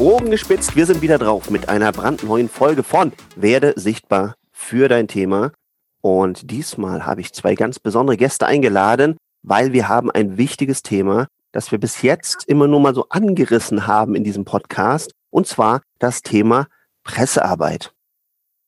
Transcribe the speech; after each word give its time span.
Ohren 0.00 0.30
gespitzt, 0.30 0.76
wir 0.76 0.86
sind 0.86 1.02
wieder 1.02 1.18
drauf 1.18 1.50
mit 1.50 1.68
einer 1.68 1.92
brandneuen 1.92 2.48
Folge 2.48 2.82
von 2.82 3.12
Werde 3.36 3.74
sichtbar 3.76 4.34
für 4.50 4.88
dein 4.88 5.08
Thema. 5.08 5.52
Und 6.00 6.50
diesmal 6.50 7.04
habe 7.04 7.20
ich 7.20 7.34
zwei 7.34 7.54
ganz 7.54 7.78
besondere 7.78 8.16
Gäste 8.16 8.46
eingeladen, 8.46 9.18
weil 9.42 9.74
wir 9.74 9.90
haben 9.90 10.10
ein 10.10 10.38
wichtiges 10.38 10.82
Thema, 10.82 11.26
das 11.52 11.70
wir 11.70 11.78
bis 11.78 12.00
jetzt 12.00 12.44
immer 12.48 12.66
nur 12.66 12.80
mal 12.80 12.94
so 12.94 13.10
angerissen 13.10 13.86
haben 13.86 14.14
in 14.14 14.24
diesem 14.24 14.46
Podcast, 14.46 15.12
und 15.28 15.46
zwar 15.46 15.82
das 15.98 16.22
Thema 16.22 16.66
Pressearbeit. 17.04 17.92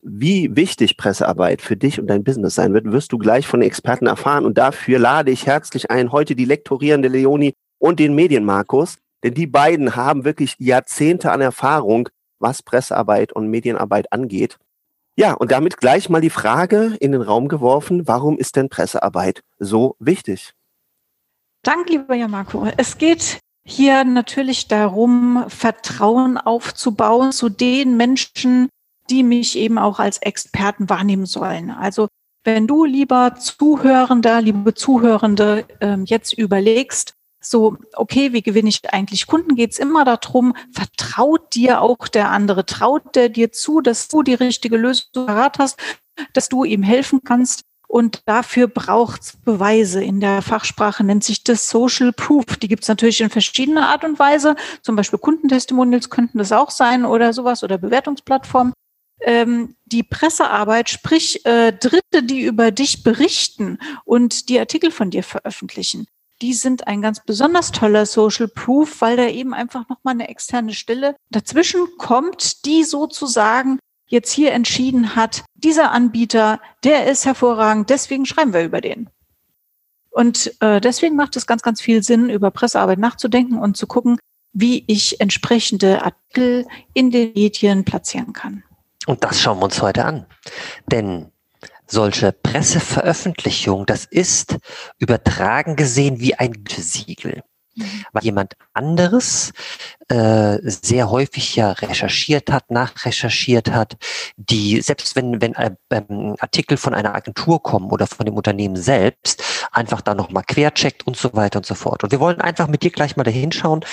Wie 0.02 0.54
wichtig 0.54 0.98
Pressearbeit 0.98 1.62
für 1.62 1.78
dich 1.78 1.98
und 1.98 2.08
dein 2.08 2.24
Business 2.24 2.56
sein 2.56 2.74
wird, 2.74 2.92
wirst 2.92 3.10
du 3.10 3.16
gleich 3.16 3.46
von 3.46 3.60
den 3.60 3.68
Experten 3.68 4.06
erfahren. 4.06 4.44
Und 4.44 4.58
dafür 4.58 4.98
lade 4.98 5.30
ich 5.30 5.46
herzlich 5.46 5.90
ein, 5.90 6.12
heute 6.12 6.36
die 6.36 6.44
lektorierende 6.44 7.08
Leonie 7.08 7.54
und 7.78 8.00
den 8.00 8.14
Medienmarkus, 8.14 8.98
denn 9.22 9.34
die 9.34 9.46
beiden 9.46 9.96
haben 9.96 10.24
wirklich 10.24 10.56
Jahrzehnte 10.58 11.30
an 11.30 11.40
Erfahrung, 11.40 12.08
was 12.38 12.62
Pressearbeit 12.62 13.32
und 13.32 13.48
Medienarbeit 13.48 14.12
angeht. 14.12 14.58
Ja, 15.16 15.34
und 15.34 15.52
damit 15.52 15.76
gleich 15.76 16.08
mal 16.08 16.20
die 16.20 16.30
Frage 16.30 16.96
in 17.00 17.12
den 17.12 17.22
Raum 17.22 17.48
geworfen, 17.48 18.08
warum 18.08 18.38
ist 18.38 18.56
denn 18.56 18.68
Pressearbeit 18.68 19.42
so 19.58 19.96
wichtig? 19.98 20.54
Danke, 21.62 21.92
lieber 21.92 22.14
Jan 22.14 22.30
Marco. 22.30 22.66
Es 22.76 22.98
geht 22.98 23.38
hier 23.64 24.04
natürlich 24.04 24.68
darum, 24.68 25.44
Vertrauen 25.48 26.38
aufzubauen 26.38 27.30
zu 27.32 27.48
den 27.48 27.96
Menschen, 27.96 28.68
die 29.10 29.22
mich 29.22 29.56
eben 29.56 29.78
auch 29.78 30.00
als 30.00 30.18
Experten 30.18 30.88
wahrnehmen 30.88 31.26
sollen. 31.26 31.70
Also 31.70 32.08
wenn 32.44 32.66
du, 32.66 32.84
lieber 32.84 33.36
Zuhörender, 33.36 34.40
liebe 34.40 34.74
Zuhörende, 34.74 35.64
ähm, 35.80 36.04
jetzt 36.06 36.32
überlegst, 36.32 37.14
so, 37.42 37.76
okay, 37.94 38.32
wie 38.32 38.42
gewinne 38.42 38.68
ich 38.68 38.92
eigentlich 38.92 39.26
Kunden? 39.26 39.56
Geht 39.56 39.72
es 39.72 39.78
immer 39.78 40.04
darum, 40.04 40.54
vertraut 40.70 41.54
dir 41.54 41.80
auch 41.82 42.08
der 42.08 42.30
andere, 42.30 42.64
traut 42.64 43.14
der 43.16 43.28
dir 43.28 43.52
zu, 43.52 43.80
dass 43.80 44.08
du 44.08 44.22
die 44.22 44.34
richtige 44.34 44.76
Lösung 44.76 45.06
parat 45.12 45.58
hast, 45.58 45.78
dass 46.32 46.48
du 46.48 46.64
ihm 46.64 46.82
helfen 46.82 47.22
kannst. 47.24 47.62
Und 47.88 48.22
dafür 48.26 48.68
braucht's 48.68 49.36
Beweise. 49.44 50.02
In 50.02 50.20
der 50.20 50.40
Fachsprache 50.40 51.04
nennt 51.04 51.24
sich 51.24 51.44
das 51.44 51.68
Social 51.68 52.12
Proof. 52.12 52.56
Die 52.56 52.68
gibt's 52.68 52.88
natürlich 52.88 53.20
in 53.20 53.28
verschiedener 53.28 53.88
Art 53.88 54.02
und 54.04 54.18
Weise. 54.18 54.56
Zum 54.80 54.96
Beispiel 54.96 55.18
Kundentestimonials 55.18 56.08
könnten 56.08 56.38
das 56.38 56.52
auch 56.52 56.70
sein 56.70 57.04
oder 57.04 57.34
sowas 57.34 57.62
oder 57.62 57.76
Bewertungsplattformen. 57.76 58.72
Ähm, 59.20 59.76
die 59.84 60.02
Pressearbeit, 60.02 60.88
sprich 60.88 61.44
äh, 61.44 61.72
Dritte, 61.72 62.22
die 62.22 62.40
über 62.40 62.70
dich 62.70 63.02
berichten 63.02 63.78
und 64.06 64.48
die 64.48 64.58
Artikel 64.58 64.90
von 64.90 65.10
dir 65.10 65.22
veröffentlichen 65.22 66.06
die 66.42 66.52
sind 66.52 66.86
ein 66.88 67.00
ganz 67.00 67.20
besonders 67.24 67.70
toller 67.70 68.04
Social 68.04 68.48
Proof, 68.48 69.00
weil 69.00 69.16
da 69.16 69.26
eben 69.26 69.54
einfach 69.54 69.88
nochmal 69.88 70.14
eine 70.14 70.28
externe 70.28 70.74
Stelle 70.74 71.14
dazwischen 71.30 71.86
kommt, 71.98 72.66
die 72.66 72.82
sozusagen 72.82 73.78
jetzt 74.08 74.32
hier 74.32 74.52
entschieden 74.52 75.16
hat, 75.16 75.44
dieser 75.54 75.92
Anbieter, 75.92 76.60
der 76.84 77.06
ist 77.06 77.24
hervorragend, 77.24 77.88
deswegen 77.88 78.26
schreiben 78.26 78.52
wir 78.52 78.64
über 78.64 78.80
den. 78.80 79.08
Und 80.10 80.52
äh, 80.60 80.80
deswegen 80.80 81.16
macht 81.16 81.36
es 81.36 81.46
ganz, 81.46 81.62
ganz 81.62 81.80
viel 81.80 82.02
Sinn, 82.02 82.28
über 82.28 82.50
Pressearbeit 82.50 82.98
nachzudenken 82.98 83.58
und 83.58 83.78
zu 83.78 83.86
gucken, 83.86 84.18
wie 84.52 84.84
ich 84.86 85.20
entsprechende 85.20 86.04
Artikel 86.04 86.66
in 86.92 87.10
den 87.10 87.32
Medien 87.32 87.84
platzieren 87.84 88.34
kann. 88.34 88.64
Und 89.06 89.24
das 89.24 89.40
schauen 89.40 89.58
wir 89.60 89.64
uns 89.64 89.80
heute 89.80 90.04
an. 90.04 90.26
Denn 90.86 91.31
solche 91.92 92.32
Presseveröffentlichung, 92.32 93.86
das 93.86 94.06
ist 94.06 94.56
übertragen 94.98 95.76
gesehen 95.76 96.20
wie 96.20 96.34
ein 96.34 96.64
Siegel. 96.68 97.42
Mhm. 97.74 98.04
Weil 98.12 98.24
jemand 98.24 98.54
anderes 98.74 99.52
äh, 100.08 100.58
sehr 100.62 101.10
häufig 101.10 101.56
ja 101.56 101.72
recherchiert 101.72 102.50
hat, 102.50 102.70
nachrecherchiert 102.70 103.70
hat, 103.70 103.96
die, 104.36 104.80
selbst 104.82 105.16
wenn, 105.16 105.40
wenn 105.40 105.54
äh, 105.54 105.70
ähm, 105.90 106.36
Artikel 106.38 106.76
von 106.76 106.92
einer 106.92 107.14
Agentur 107.14 107.62
kommen 107.62 107.90
oder 107.90 108.06
von 108.06 108.26
dem 108.26 108.36
Unternehmen 108.36 108.76
selbst, 108.76 109.42
einfach 109.70 110.02
da 110.02 110.14
nochmal 110.14 110.44
quercheckt 110.44 111.06
und 111.06 111.16
so 111.16 111.32
weiter 111.32 111.58
und 111.58 111.66
so 111.66 111.74
fort. 111.74 112.04
Und 112.04 112.12
wir 112.12 112.20
wollen 112.20 112.42
einfach 112.42 112.68
mit 112.68 112.82
dir 112.82 112.90
gleich 112.90 113.16
mal 113.16 113.24
dahin 113.24 113.52
schauen, 113.52 113.84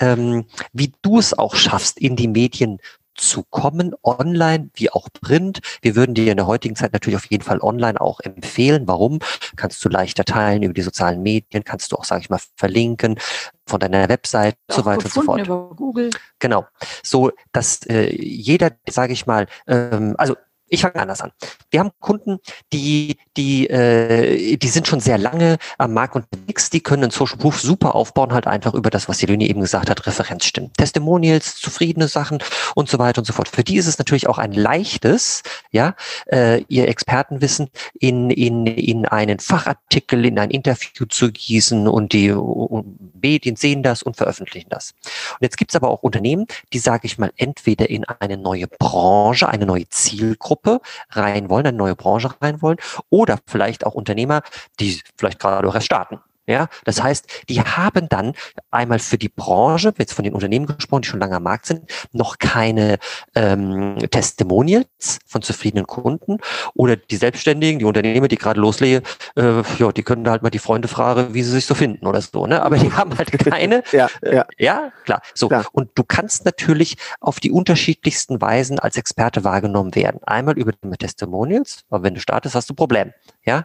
ähm, 0.00 0.46
wie 0.72 0.92
du 1.02 1.18
es 1.18 1.36
auch 1.36 1.54
schaffst, 1.54 1.98
in 1.98 2.16
die 2.16 2.28
Medien 2.28 2.80
zu 3.14 3.42
kommen, 3.44 3.94
online 4.02 4.70
wie 4.74 4.90
auch 4.90 5.08
print. 5.20 5.60
Wir 5.82 5.96
würden 5.96 6.14
dir 6.14 6.30
in 6.30 6.36
der 6.36 6.46
heutigen 6.46 6.76
Zeit 6.76 6.92
natürlich 6.92 7.16
auf 7.16 7.26
jeden 7.26 7.44
Fall 7.44 7.60
online 7.60 8.00
auch 8.00 8.20
empfehlen. 8.20 8.86
Warum? 8.86 9.20
Kannst 9.56 9.84
du 9.84 9.88
leichter 9.88 10.24
teilen 10.24 10.62
über 10.62 10.74
die 10.74 10.82
sozialen 10.82 11.22
Medien, 11.22 11.64
kannst 11.64 11.92
du 11.92 11.96
auch, 11.96 12.04
sage 12.04 12.22
ich 12.22 12.30
mal, 12.30 12.40
verlinken 12.56 13.18
von 13.66 13.80
deiner 13.80 14.08
Website 14.08 14.56
und 14.68 14.76
so 14.76 14.84
weiter 14.84 15.04
und 15.04 15.12
so 15.12 15.22
fort. 15.22 15.40
Über 15.40 15.74
Google. 15.74 16.10
Genau. 16.38 16.66
So, 17.02 17.30
dass 17.52 17.86
äh, 17.86 18.14
jeder, 18.14 18.72
sage 18.88 19.12
ich 19.12 19.26
mal, 19.26 19.46
ähm, 19.66 20.14
also 20.18 20.36
ich 20.72 20.80
fange 20.80 20.96
anders 20.96 21.20
an. 21.20 21.32
Wir 21.70 21.80
haben 21.80 21.90
Kunden, 22.00 22.38
die, 22.72 23.18
die, 23.36 23.68
äh, 23.68 24.56
die 24.56 24.68
sind 24.68 24.88
schon 24.88 25.00
sehr 25.00 25.18
lange 25.18 25.58
am 25.76 25.92
Markt 25.92 26.16
unterwegs, 26.16 26.70
die 26.70 26.80
können 26.80 27.04
einen 27.04 27.10
Social 27.10 27.36
Proof 27.36 27.60
super 27.60 27.94
aufbauen, 27.94 28.32
halt 28.32 28.46
einfach 28.46 28.72
über 28.72 28.88
das, 28.88 29.06
was 29.06 29.20
Jelini 29.20 29.46
eben 29.48 29.60
gesagt 29.60 29.90
hat, 29.90 30.06
Referenzstimmen. 30.06 30.72
Testimonials, 30.72 31.56
zufriedene 31.56 32.08
Sachen 32.08 32.42
und 32.74 32.88
so 32.88 32.98
weiter 32.98 33.18
und 33.18 33.26
so 33.26 33.34
fort. 33.34 33.48
Für 33.48 33.62
die 33.62 33.76
ist 33.76 33.86
es 33.86 33.98
natürlich 33.98 34.28
auch 34.28 34.38
ein 34.38 34.52
leichtes, 34.52 35.42
ja, 35.72 35.94
äh, 36.30 36.62
ihr 36.68 36.88
Expertenwissen 36.88 37.68
in, 38.00 38.30
in, 38.30 38.66
in 38.66 39.04
einen 39.04 39.40
Fachartikel, 39.40 40.24
in 40.24 40.38
ein 40.38 40.50
Interview 40.50 41.04
zu 41.06 41.30
gießen 41.30 41.86
und 41.86 42.14
die 42.14 42.32
und 42.32 43.22
Medien 43.22 43.56
sehen 43.56 43.82
das 43.82 44.02
und 44.02 44.16
veröffentlichen 44.16 44.70
das. 44.70 44.94
Und 45.32 45.42
jetzt 45.42 45.58
gibt 45.58 45.72
es 45.72 45.76
aber 45.76 45.90
auch 45.90 46.02
Unternehmen, 46.02 46.46
die, 46.72 46.78
sage 46.78 47.06
ich 47.06 47.18
mal, 47.18 47.30
entweder 47.36 47.90
in 47.90 48.04
eine 48.04 48.38
neue 48.38 48.68
Branche, 48.68 49.48
eine 49.48 49.66
neue 49.66 49.86
Zielgruppe, 49.90 50.61
Gruppe 50.62 50.80
rein 51.10 51.50
wollen, 51.50 51.66
eine 51.66 51.76
neue 51.76 51.96
Branche 51.96 52.30
rein 52.40 52.62
wollen 52.62 52.78
oder 53.10 53.38
vielleicht 53.46 53.84
auch 53.84 53.94
Unternehmer, 53.94 54.42
die 54.80 55.00
vielleicht 55.16 55.38
gerade 55.38 55.68
auch 55.68 55.74
erst 55.74 55.86
starten. 55.86 56.20
Ja, 56.46 56.68
das 56.84 57.00
heißt, 57.00 57.44
die 57.48 57.60
haben 57.60 58.08
dann 58.08 58.32
einmal 58.72 58.98
für 58.98 59.16
die 59.16 59.28
Branche, 59.28 59.94
jetzt 59.98 60.12
von 60.12 60.24
den 60.24 60.34
Unternehmen 60.34 60.66
gesprochen, 60.66 61.02
die 61.02 61.08
schon 61.08 61.20
lange 61.20 61.36
am 61.36 61.44
Markt 61.44 61.66
sind, 61.66 61.88
noch 62.10 62.38
keine 62.38 62.98
ähm, 63.36 63.98
Testimonials 64.10 65.20
von 65.24 65.42
zufriedenen 65.42 65.86
Kunden 65.86 66.38
oder 66.74 66.96
die 66.96 67.16
Selbstständigen, 67.16 67.78
die 67.78 67.84
Unternehmer, 67.84 68.26
die 68.26 68.36
gerade 68.36 68.60
loslegen, 68.60 69.06
äh, 69.36 69.62
ja, 69.78 69.92
die 69.92 70.02
können 70.02 70.28
halt 70.28 70.42
mal 70.42 70.50
die 70.50 70.58
Freunde 70.58 70.88
fragen, 70.88 71.32
wie 71.32 71.44
sie 71.44 71.52
sich 71.52 71.66
so 71.66 71.74
finden 71.74 72.06
oder 72.06 72.20
so, 72.20 72.46
ne? 72.46 72.60
Aber 72.60 72.76
die 72.76 72.92
haben 72.92 73.16
halt 73.16 73.30
keine. 73.38 73.84
ja, 73.92 74.08
ja. 74.22 74.42
Äh, 74.42 74.44
ja, 74.58 74.92
klar. 75.04 75.22
So. 75.34 75.46
Klar. 75.48 75.66
Und 75.72 75.90
du 75.94 76.02
kannst 76.02 76.44
natürlich 76.44 76.96
auf 77.20 77.38
die 77.38 77.52
unterschiedlichsten 77.52 78.40
Weisen 78.40 78.80
als 78.80 78.96
Experte 78.96 79.44
wahrgenommen 79.44 79.94
werden. 79.94 80.20
Einmal 80.24 80.58
über 80.58 80.72
die 80.72 80.96
Testimonials, 80.96 81.84
weil 81.88 82.02
wenn 82.02 82.14
du 82.14 82.20
startest, 82.20 82.54
hast 82.54 82.68
du 82.68 82.74
Problem. 82.74 83.12
Ja, 83.44 83.64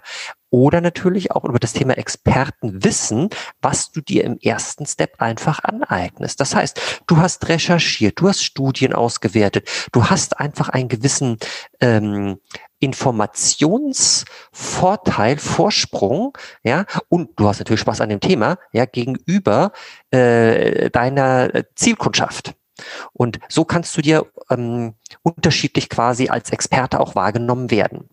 oder 0.50 0.82
natürlich 0.82 1.32
auch 1.32 1.44
über 1.44 1.60
das 1.60 1.74
Thema 1.74 1.98
Expertenwissen, 1.98 3.30
was 3.62 3.92
du 3.92 4.02
dir 4.02 4.24
im 4.24 4.38
ersten 4.40 4.86
Step 4.86 5.20
einfach 5.20 5.64
aneignest. 5.64 6.40
Das 6.40 6.56
heißt, 6.56 7.02
du 7.08 7.18
hast 7.18 7.48
recherchiert, 7.50 8.20
du 8.20 8.28
hast 8.28 8.44
Studien 8.44 8.94
ausgewertet, 8.94 9.68
du 9.92 10.06
hast 10.06 10.40
einfach 10.40 10.70
einen 10.70 10.90
gewissen 10.90 11.38
ähm, 11.82 12.38
Informationsvorteil, 12.80 15.38
Vorsprung, 15.38 16.38
ja, 16.64 16.86
und 17.10 17.40
du 17.40 17.48
hast 17.48 17.60
natürlich 17.60 17.82
Spaß 17.82 18.02
an 18.02 18.10
dem 18.10 18.20
Thema, 18.20 18.58
ja, 18.72 18.86
gegenüber 18.86 19.72
äh, 20.12 20.92
deiner 20.92 21.50
Zielkundschaft. 21.76 22.54
Und 23.14 23.40
so 23.50 23.66
kannst 23.66 23.96
du 23.98 24.02
dir 24.02 24.26
ähm, 24.50 24.96
unterschiedlich 25.24 25.90
quasi 25.90 26.30
als 26.30 26.52
Experte 26.52 27.00
auch 27.00 27.16
wahrgenommen 27.16 27.72
werden. 27.72 28.10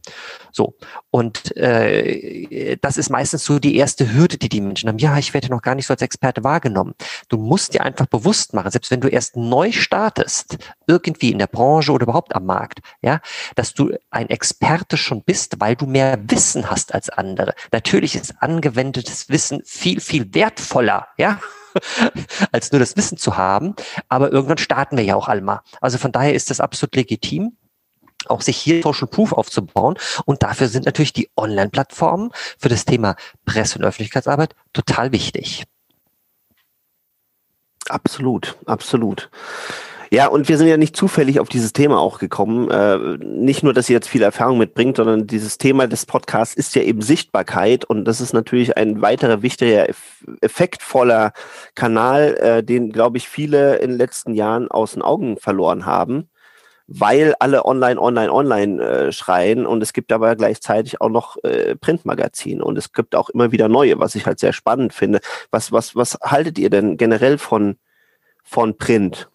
So, 0.53 0.75
und 1.11 1.57
äh, 1.57 2.77
das 2.81 2.97
ist 2.97 3.11
meistens 3.11 3.45
so 3.45 3.59
die 3.59 3.77
erste 3.77 4.13
Hürde, 4.13 4.39
die 4.39 4.49
die 4.49 4.61
Menschen 4.61 4.89
haben. 4.89 4.99
Ja, 4.99 5.19
ich 5.19 5.35
werde 5.35 5.49
noch 5.49 5.63
gar 5.63 5.75
nicht 5.75 5.87
so 5.87 5.95
als 5.95 6.03
Experte 6.03 6.45
wahrgenommen. 6.45 6.95
Du 7.29 7.37
musst 7.37 7.75
dir 7.75 7.83
einfach 7.83 8.07
bewusst 8.07 8.55
machen, 8.55 8.71
selbst 8.71 8.91
wenn 8.91 9.01
du 9.01 9.09
erst 9.09 9.37
neu 9.37 9.73
startest, 9.73 10.59
irgendwie 10.87 11.31
in 11.31 11.39
der 11.39 11.47
Branche 11.47 11.93
oder 11.93 12.05
überhaupt 12.05 12.35
am 12.35 12.47
Markt, 12.47 12.81
ja, 13.03 13.21
dass 13.57 13.75
du 13.75 13.97
ein 14.11 14.31
Experte 14.31 14.97
schon 14.97 15.23
bist, 15.23 15.61
weil 15.61 15.77
du 15.77 15.87
mehr 15.87 16.19
Wissen 16.29 16.71
hast 16.71 16.95
als 16.95 17.11
andere. 17.11 17.55
Natürlich 17.73 18.15
ist 18.15 18.35
angewendetes 18.41 19.29
Wissen 19.29 19.63
viel, 19.65 20.01
viel 20.01 20.33
wertvoller, 20.35 21.09
ja. 21.19 21.41
als 22.53 22.73
nur 22.73 22.79
das 22.79 22.97
Wissen 22.97 23.19
zu 23.19 23.37
haben. 23.37 23.75
Aber 24.09 24.33
irgendwann 24.33 24.59
starten 24.59 24.97
wir 24.97 25.05
ja 25.05 25.17
auch 25.17 25.29
alle 25.29 25.45
Also 25.81 25.99
von 25.99 26.13
daher 26.13 26.35
ist 26.35 26.51
das 26.51 26.61
absolut 26.61 26.95
legitim 26.97 27.57
auch 28.27 28.41
sich 28.41 28.57
hier 28.57 28.83
Social 28.83 29.07
Proof 29.07 29.33
aufzubauen. 29.33 29.97
Und 30.25 30.43
dafür 30.43 30.69
sind 30.69 30.87
natürlich 30.87 31.13
die 31.13 31.31
Online-Plattformen 31.37 32.31
für 32.59 32.69
das 32.69 32.85
Thema 32.85 33.17
Presse- 33.45 33.79
und 33.79 33.85
Öffentlichkeitsarbeit 33.85 34.55
total 34.73 35.13
wichtig. 35.13 35.65
Absolut, 37.89 38.57
absolut. 38.65 39.31
Ja, 40.15 40.29
und 40.29 40.49
wir 40.49 40.59
sind 40.59 40.69
ja 40.69 40.77
nicht 40.77 40.95
zufällig 40.95 41.41
auf 41.41 41.49
dieses 41.49 41.73
Thema 41.73 41.99
auch 41.99 42.21
gekommen. 42.21 42.71
Äh, 42.71 43.19
nicht 43.19 43.65
nur, 43.65 43.75
dass 43.75 43.87
sie 43.87 43.95
jetzt 43.95 44.09
viel 44.09 44.23
Erfahrung 44.23 44.59
mitbringt, 44.59 44.97
sondern 44.97 45.27
dieses 45.27 45.59
Thema 45.59 45.89
des 45.89 46.07
Podcasts 46.07 46.55
ist 46.55 46.77
ja 46.77 46.83
eben 46.83 47.03
Sichtbarkeit 47.03 47.85
und 47.85 48.05
das 48.05 48.21
ist 48.21 48.33
natürlich 48.33 48.77
ein 48.77 49.03
weiterer 49.03 49.43
wichtiger, 49.43 49.89
effektvoller 50.41 51.33
Kanal, 51.75 52.37
äh, 52.37 52.63
den, 52.63 52.93
glaube 52.93 53.17
ich, 53.17 53.29
viele 53.29 53.79
in 53.79 53.91
den 53.91 53.99
letzten 53.99 54.35
Jahren 54.35 54.71
aus 54.71 54.93
den 54.93 55.03
Augen 55.03 55.37
verloren 55.37 55.85
haben 55.85 56.29
weil 56.87 57.35
alle 57.41 57.65
online, 57.65 57.99
online, 57.99 58.31
online 58.31 58.83
äh, 58.85 59.11
schreien 59.11 59.67
und 59.67 59.83
es 59.83 59.95
gibt 59.95 60.13
aber 60.13 60.37
gleichzeitig 60.37 61.01
auch 61.01 61.09
noch 61.09 61.43
äh, 61.43 61.75
Printmagazine 61.77 62.63
und 62.63 62.77
es 62.77 62.93
gibt 62.93 63.15
auch 63.17 63.31
immer 63.31 63.53
wieder 63.53 63.69
neue, 63.69 63.99
was 63.99 64.15
ich 64.15 64.27
halt 64.27 64.39
sehr 64.39 64.53
spannend 64.53 64.93
finde. 64.93 65.21
Was, 65.51 65.73
was, 65.73 65.97
was 65.97 66.19
haltet 66.23 66.59
ihr 66.59 66.69
denn 66.69 66.99
generell 66.99 67.39
von, 67.39 67.79
von 68.45 68.77
Print? 68.77 69.29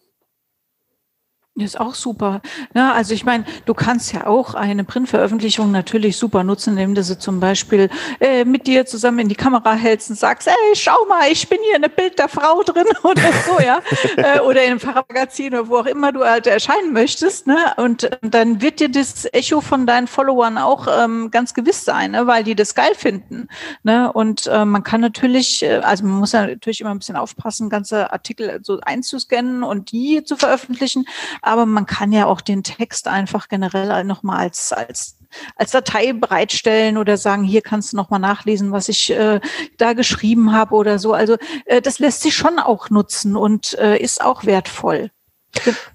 Ist 1.56 1.80
auch 1.80 1.94
super. 1.94 2.40
Ja, 2.74 2.92
also 2.92 3.12
ich 3.12 3.24
meine, 3.24 3.44
du 3.66 3.74
kannst 3.74 4.12
ja 4.12 4.26
auch 4.28 4.54
eine 4.54 4.84
Printveröffentlichung 4.84 5.72
natürlich 5.72 6.16
super 6.16 6.44
nutzen, 6.44 6.70
indem 6.70 6.94
du 6.94 7.02
sie 7.02 7.18
zum 7.18 7.40
Beispiel 7.40 7.90
äh, 8.20 8.44
mit 8.44 8.68
dir 8.68 8.86
zusammen 8.86 9.18
in 9.18 9.28
die 9.28 9.34
Kamera 9.34 9.74
hältst 9.74 10.10
und 10.10 10.16
sagst, 10.16 10.46
ey, 10.46 10.54
schau 10.74 11.04
mal, 11.08 11.30
ich 11.30 11.48
bin 11.48 11.58
hier 11.64 11.76
in 11.76 11.84
einem 11.84 11.92
Bild 11.94 12.18
der 12.20 12.28
Frau 12.28 12.62
drin 12.62 12.86
oder 13.02 13.22
so, 13.46 13.60
ja. 13.60 13.80
äh, 14.16 14.38
oder 14.40 14.62
in 14.62 14.70
einem 14.70 14.80
Fahrradmagazin 14.80 15.52
oder 15.52 15.68
wo 15.68 15.78
auch 15.78 15.86
immer 15.86 16.12
du 16.12 16.24
halt 16.24 16.46
erscheinen 16.46 16.92
möchtest. 16.92 17.48
Ne? 17.48 17.58
Und 17.76 18.04
äh, 18.04 18.16
dann 18.22 18.62
wird 18.62 18.78
dir 18.78 18.88
das 18.88 19.26
Echo 19.32 19.60
von 19.60 19.86
deinen 19.86 20.06
Followern 20.06 20.56
auch 20.56 20.86
ähm, 20.88 21.32
ganz 21.32 21.52
gewiss 21.52 21.84
sein, 21.84 22.12
ne? 22.12 22.28
weil 22.28 22.44
die 22.44 22.54
das 22.54 22.76
geil 22.76 22.94
finden. 22.94 23.48
Ne? 23.82 24.10
Und 24.12 24.46
äh, 24.46 24.64
man 24.64 24.84
kann 24.84 25.00
natürlich, 25.00 25.64
äh, 25.64 25.78
also 25.78 26.04
man 26.04 26.20
muss 26.20 26.32
ja 26.32 26.46
natürlich 26.46 26.80
immer 26.80 26.90
ein 26.90 27.00
bisschen 27.00 27.16
aufpassen, 27.16 27.68
ganze 27.68 28.12
Artikel 28.12 28.60
so 28.62 28.78
einzuscannen 28.80 29.64
und 29.64 29.90
die 29.90 30.22
zu 30.22 30.36
veröffentlichen 30.36 31.06
aber 31.42 31.66
man 31.66 31.86
kann 31.86 32.12
ja 32.12 32.26
auch 32.26 32.40
den 32.40 32.62
Text 32.62 33.08
einfach 33.08 33.48
generell 33.48 34.04
nochmal 34.04 34.38
als, 34.38 34.72
als 34.72 35.16
als 35.56 35.70
Datei 35.70 36.12
bereitstellen 36.12 36.96
oder 36.96 37.16
sagen, 37.16 37.44
hier 37.44 37.62
kannst 37.62 37.92
du 37.92 37.96
nochmal 37.96 38.20
nachlesen, 38.20 38.72
was 38.72 38.88
ich 38.88 39.10
äh, 39.10 39.40
da 39.78 39.92
geschrieben 39.92 40.52
habe 40.52 40.74
oder 40.74 40.98
so. 40.98 41.12
Also 41.12 41.36
äh, 41.66 41.80
das 41.80 41.98
lässt 41.98 42.22
sich 42.22 42.34
schon 42.34 42.58
auch 42.58 42.90
nutzen 42.90 43.36
und 43.36 43.78
äh, 43.78 43.96
ist 43.98 44.22
auch 44.22 44.44
wertvoll. 44.44 45.10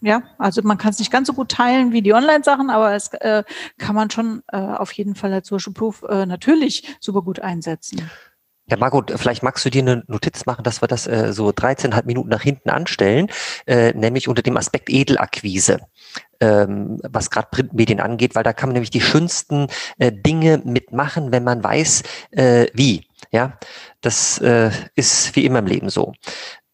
Ja, 0.01 0.23
also 0.37 0.61
man 0.63 0.77
kann 0.77 0.91
es 0.91 0.99
nicht 0.99 1.11
ganz 1.11 1.27
so 1.27 1.33
gut 1.33 1.49
teilen 1.49 1.93
wie 1.93 2.01
die 2.01 2.13
Online-Sachen, 2.13 2.69
aber 2.69 2.93
es 2.93 3.07
äh, 3.13 3.43
kann 3.77 3.95
man 3.95 4.11
schon 4.11 4.43
äh, 4.51 4.57
auf 4.57 4.91
jeden 4.91 5.15
Fall 5.15 5.31
als 5.33 5.47
Social 5.47 5.73
Proof 5.73 6.03
äh, 6.03 6.25
natürlich 6.25 6.97
super 6.99 7.21
gut 7.21 7.39
einsetzen. 7.39 8.09
Ja, 8.67 8.77
Margot, 8.77 9.13
vielleicht 9.15 9.43
magst 9.43 9.63
du 9.63 9.69
dir 9.69 9.83
eine 9.83 10.03
Notiz 10.07 10.47
machen, 10.47 10.63
dass 10.63 10.81
wir 10.81 10.87
das 10.87 11.05
äh, 11.05 11.33
so 11.33 11.49
13,5 11.49 12.05
Minuten 12.05 12.29
nach 12.29 12.41
hinten 12.41 12.71
anstellen, 12.71 13.27
äh, 13.67 13.93
nämlich 13.93 14.27
unter 14.27 14.41
dem 14.41 14.57
Aspekt 14.57 14.89
Edelakquise, 14.89 15.81
ähm, 16.39 16.99
was 17.03 17.29
gerade 17.29 17.49
Printmedien 17.51 17.99
angeht, 17.99 18.33
weil 18.33 18.43
da 18.43 18.53
kann 18.53 18.69
man 18.69 18.73
nämlich 18.73 18.89
die 18.89 19.01
schönsten 19.01 19.67
äh, 19.99 20.11
Dinge 20.11 20.61
mitmachen, 20.65 21.31
wenn 21.31 21.43
man 21.43 21.63
weiß, 21.63 22.01
äh, 22.31 22.65
wie. 22.73 23.07
Ja, 23.31 23.59
das 24.01 24.39
äh, 24.39 24.71
ist 24.95 25.35
wie 25.35 25.45
immer 25.45 25.59
im 25.59 25.67
Leben 25.67 25.89
so. 25.89 26.13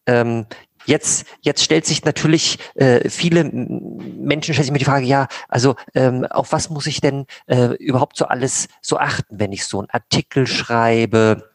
Ähm, 0.05 0.45
Jetzt, 0.85 1.27
jetzt 1.41 1.63
stellt 1.63 1.85
sich 1.85 2.05
natürlich 2.05 2.57
äh, 2.73 3.07
viele 3.07 3.43
Menschen 3.43 4.55
stellen 4.55 4.63
sich 4.63 4.71
mir 4.71 4.79
die 4.79 4.85
Frage, 4.85 5.05
ja, 5.05 5.27
also 5.47 5.75
ähm, 5.93 6.25
auf 6.25 6.51
was 6.53 6.71
muss 6.71 6.87
ich 6.87 7.01
denn 7.01 7.27
äh, 7.45 7.75
überhaupt 7.75 8.17
so 8.17 8.25
alles 8.25 8.67
so 8.81 8.97
achten, 8.97 9.39
wenn 9.39 9.51
ich 9.51 9.65
so 9.65 9.77
einen 9.77 9.91
Artikel 9.91 10.47
schreibe? 10.47 11.50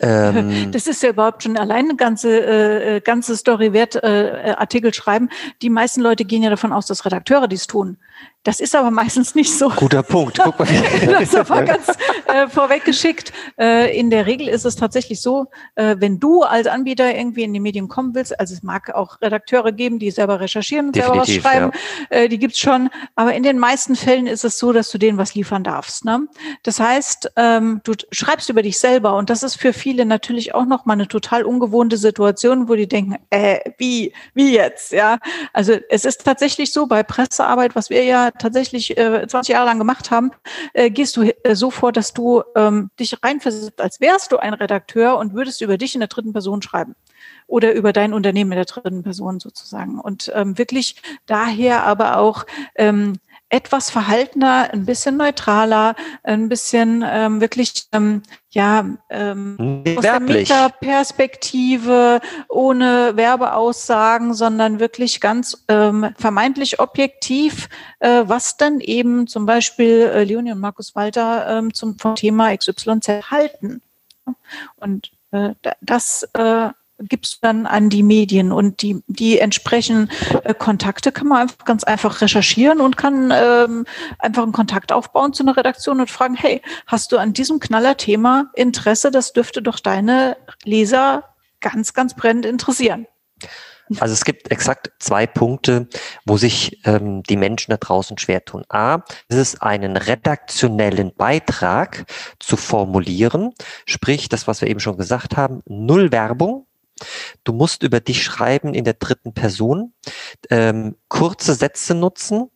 Ähm, 0.00 0.70
das 0.72 0.86
ist 0.86 1.02
ja 1.02 1.10
überhaupt 1.10 1.42
schon 1.42 1.56
allein 1.56 1.86
eine 1.86 1.96
ganze, 1.96 2.28
äh, 2.28 2.96
äh, 2.96 3.00
ganze 3.00 3.36
Story 3.36 3.72
wert, 3.72 3.96
äh, 3.96 4.50
äh, 4.50 4.54
Artikel 4.54 4.92
schreiben. 4.92 5.28
Die 5.62 5.70
meisten 5.70 6.00
Leute 6.00 6.24
gehen 6.24 6.42
ja 6.42 6.50
davon 6.50 6.72
aus, 6.72 6.86
dass 6.86 7.04
Redakteure 7.04 7.48
dies 7.48 7.66
tun. 7.66 7.98
Das 8.44 8.60
ist 8.60 8.76
aber 8.76 8.90
meistens 8.90 9.34
nicht 9.34 9.56
so. 9.56 9.70
Guter 9.70 10.02
Punkt. 10.02 10.38
Guck 10.42 10.58
mal. 10.58 10.68
das 11.06 11.32
war 11.48 11.64
ganz 11.64 11.88
äh, 12.26 12.46
vorweggeschickt. 12.46 13.32
Äh, 13.58 13.98
in 13.98 14.10
der 14.10 14.26
Regel 14.26 14.48
ist 14.48 14.66
es 14.66 14.76
tatsächlich 14.76 15.22
so, 15.22 15.46
äh, 15.76 15.96
wenn 15.98 16.20
du 16.20 16.42
als 16.42 16.66
Anbieter 16.66 17.14
irgendwie 17.14 17.42
in 17.42 17.54
die 17.54 17.60
Medien 17.60 17.88
kommen 17.88 18.14
willst, 18.14 18.38
also 18.38 18.52
es 18.52 18.62
mag 18.62 18.94
auch 18.94 19.20
Redakteure 19.22 19.72
geben, 19.72 19.98
die 19.98 20.10
selber 20.10 20.40
recherchieren 20.40 20.88
und 20.88 20.96
selber 20.96 21.16
was 21.16 21.30
schreiben, 21.30 21.72
ja. 22.10 22.18
äh, 22.18 22.28
die 22.28 22.38
gibt's 22.38 22.58
schon, 22.58 22.90
aber 23.16 23.32
in 23.32 23.42
den 23.42 23.58
meisten 23.58 23.96
Fällen 23.96 24.26
ist 24.26 24.44
es 24.44 24.58
so, 24.58 24.74
dass 24.74 24.90
du 24.90 24.98
denen 24.98 25.16
was 25.16 25.34
liefern 25.34 25.64
darfst. 25.64 26.04
Ne? 26.04 26.28
Das 26.64 26.78
heißt, 26.78 27.32
ähm, 27.36 27.80
du 27.84 27.94
schreibst 28.12 28.50
über 28.50 28.60
dich 28.60 28.78
selber 28.78 29.16
und 29.16 29.30
das 29.30 29.42
ist 29.42 29.54
für 29.54 29.72
viele 29.72 30.04
natürlich 30.04 30.54
auch 30.54 30.66
nochmal 30.66 30.96
eine 30.96 31.08
total 31.08 31.44
ungewohnte 31.44 31.96
Situation, 31.96 32.68
wo 32.68 32.74
die 32.74 32.88
denken, 32.88 33.16
äh, 33.30 33.60
wie, 33.78 34.12
wie 34.34 34.52
jetzt? 34.52 34.92
Ja, 34.92 35.18
also 35.54 35.78
es 35.88 36.04
ist 36.04 36.26
tatsächlich 36.26 36.74
so 36.74 36.86
bei 36.86 37.02
Pressearbeit, 37.02 37.74
was 37.74 37.88
wir 37.88 38.04
ja 38.04 38.33
tatsächlich 38.38 38.96
äh, 38.96 39.26
20 39.26 39.52
Jahre 39.52 39.66
lang 39.66 39.78
gemacht 39.78 40.10
haben, 40.10 40.30
äh, 40.72 40.90
gehst 40.90 41.16
du 41.16 41.22
äh, 41.22 41.54
so 41.54 41.70
vor, 41.70 41.92
dass 41.92 42.12
du 42.12 42.42
ähm, 42.56 42.90
dich 42.98 43.22
reinversetzt, 43.22 43.80
als 43.80 44.00
wärst 44.00 44.32
du 44.32 44.38
ein 44.38 44.54
Redakteur 44.54 45.18
und 45.18 45.34
würdest 45.34 45.60
über 45.60 45.78
dich 45.78 45.94
in 45.94 46.00
der 46.00 46.08
dritten 46.08 46.32
Person 46.32 46.62
schreiben 46.62 46.94
oder 47.46 47.74
über 47.74 47.92
dein 47.92 48.12
Unternehmen 48.12 48.52
in 48.52 48.56
der 48.56 48.64
dritten 48.64 49.02
Person 49.02 49.40
sozusagen. 49.40 50.00
Und 50.00 50.32
ähm, 50.34 50.56
wirklich 50.58 50.96
daher 51.26 51.84
aber 51.84 52.18
auch 52.18 52.46
ähm, 52.76 53.18
etwas 53.54 53.88
verhaltener, 53.88 54.70
ein 54.72 54.84
bisschen 54.84 55.16
neutraler, 55.16 55.94
ein 56.24 56.48
bisschen 56.48 57.04
ähm, 57.06 57.40
wirklich 57.40 57.86
ähm, 57.92 58.22
ja 58.50 58.84
ähm, 59.10 59.84
aus 59.96 60.02
der 60.02 60.18
Metaperspektive, 60.18 62.20
ohne 62.48 63.12
Werbeaussagen, 63.14 64.34
sondern 64.34 64.80
wirklich 64.80 65.20
ganz 65.20 65.64
ähm, 65.68 66.12
vermeintlich 66.18 66.80
objektiv, 66.80 67.68
äh, 68.00 68.24
was 68.26 68.56
dann 68.56 68.80
eben 68.80 69.28
zum 69.28 69.46
Beispiel 69.46 70.10
äh, 70.12 70.24
Leonie 70.24 70.50
und 70.50 70.58
Markus 70.58 70.96
Walter 70.96 71.58
ähm, 71.58 71.72
zum 71.72 71.96
vom 71.96 72.16
Thema 72.16 72.56
XYZ 72.56 73.30
halten. 73.30 73.82
Und 74.76 75.12
äh, 75.30 75.50
das 75.80 76.28
äh, 76.32 76.70
gibst 77.08 77.38
dann 77.42 77.66
an 77.66 77.90
die 77.90 78.02
Medien 78.02 78.52
und 78.52 78.82
die, 78.82 79.02
die 79.06 79.38
entsprechenden 79.38 80.10
äh, 80.44 80.54
Kontakte 80.54 81.12
kann 81.12 81.28
man 81.28 81.42
einfach 81.42 81.64
ganz 81.64 81.84
einfach 81.84 82.20
recherchieren 82.20 82.80
und 82.80 82.96
kann 82.96 83.32
ähm, 83.34 83.84
einfach 84.18 84.42
einen 84.42 84.52
Kontakt 84.52 84.92
aufbauen 84.92 85.32
zu 85.32 85.42
einer 85.42 85.56
Redaktion 85.56 86.00
und 86.00 86.10
fragen, 86.10 86.34
hey, 86.34 86.62
hast 86.86 87.12
du 87.12 87.18
an 87.18 87.32
diesem 87.32 87.60
Knallerthema 87.60 88.50
Interesse? 88.54 89.10
Das 89.10 89.32
dürfte 89.32 89.62
doch 89.62 89.78
deine 89.80 90.36
Leser 90.64 91.24
ganz, 91.60 91.94
ganz 91.94 92.14
brennend 92.14 92.46
interessieren. 92.46 93.06
Also 94.00 94.14
es 94.14 94.24
gibt 94.24 94.50
exakt 94.50 94.92
zwei 94.98 95.26
Punkte, 95.26 95.88
wo 96.24 96.36
sich 96.36 96.80
ähm, 96.86 97.22
die 97.22 97.36
Menschen 97.36 97.70
da 97.70 97.76
draußen 97.76 98.16
schwer 98.18 98.44
tun. 98.44 98.64
A, 98.68 99.02
ist 99.28 99.36
es 99.36 99.60
einen 99.60 99.96
redaktionellen 99.96 101.14
Beitrag 101.14 102.06
zu 102.38 102.56
formulieren, 102.56 103.52
sprich 103.84 104.28
das, 104.28 104.48
was 104.48 104.60
wir 104.62 104.68
eben 104.68 104.80
schon 104.80 104.96
gesagt 104.96 105.36
haben, 105.36 105.62
null 105.66 106.12
Werbung, 106.12 106.66
Du 107.42 107.52
musst 107.52 107.82
über 107.82 108.00
dich 108.00 108.22
schreiben 108.22 108.74
in 108.74 108.84
der 108.84 108.94
dritten 108.94 109.34
Person, 109.34 109.94
ähm, 110.50 110.96
kurze 111.08 111.54
Sätze 111.54 111.94
nutzen. 111.94 112.50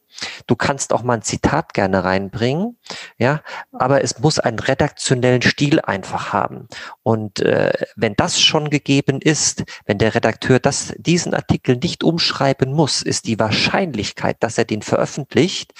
Du 0.46 0.56
kannst 0.56 0.92
auch 0.92 1.02
mal 1.02 1.14
ein 1.14 1.22
Zitat 1.22 1.74
gerne 1.74 2.02
reinbringen, 2.02 2.76
ja, 3.18 3.42
aber 3.72 4.02
es 4.02 4.18
muss 4.18 4.38
einen 4.38 4.58
redaktionellen 4.58 5.42
Stil 5.42 5.80
einfach 5.80 6.32
haben. 6.32 6.66
Und 7.02 7.40
äh, 7.40 7.72
wenn 7.94 8.16
das 8.16 8.40
schon 8.40 8.70
gegeben 8.70 9.20
ist, 9.20 9.64
wenn 9.86 9.98
der 9.98 10.14
Redakteur 10.14 10.58
das, 10.58 10.94
diesen 10.98 11.34
Artikel 11.34 11.76
nicht 11.76 12.02
umschreiben 12.02 12.72
muss, 12.72 13.02
ist 13.02 13.26
die 13.26 13.38
Wahrscheinlichkeit, 13.38 14.38
dass 14.40 14.58
er 14.58 14.64
den 14.64 14.82
veröffentlicht, 14.82 15.72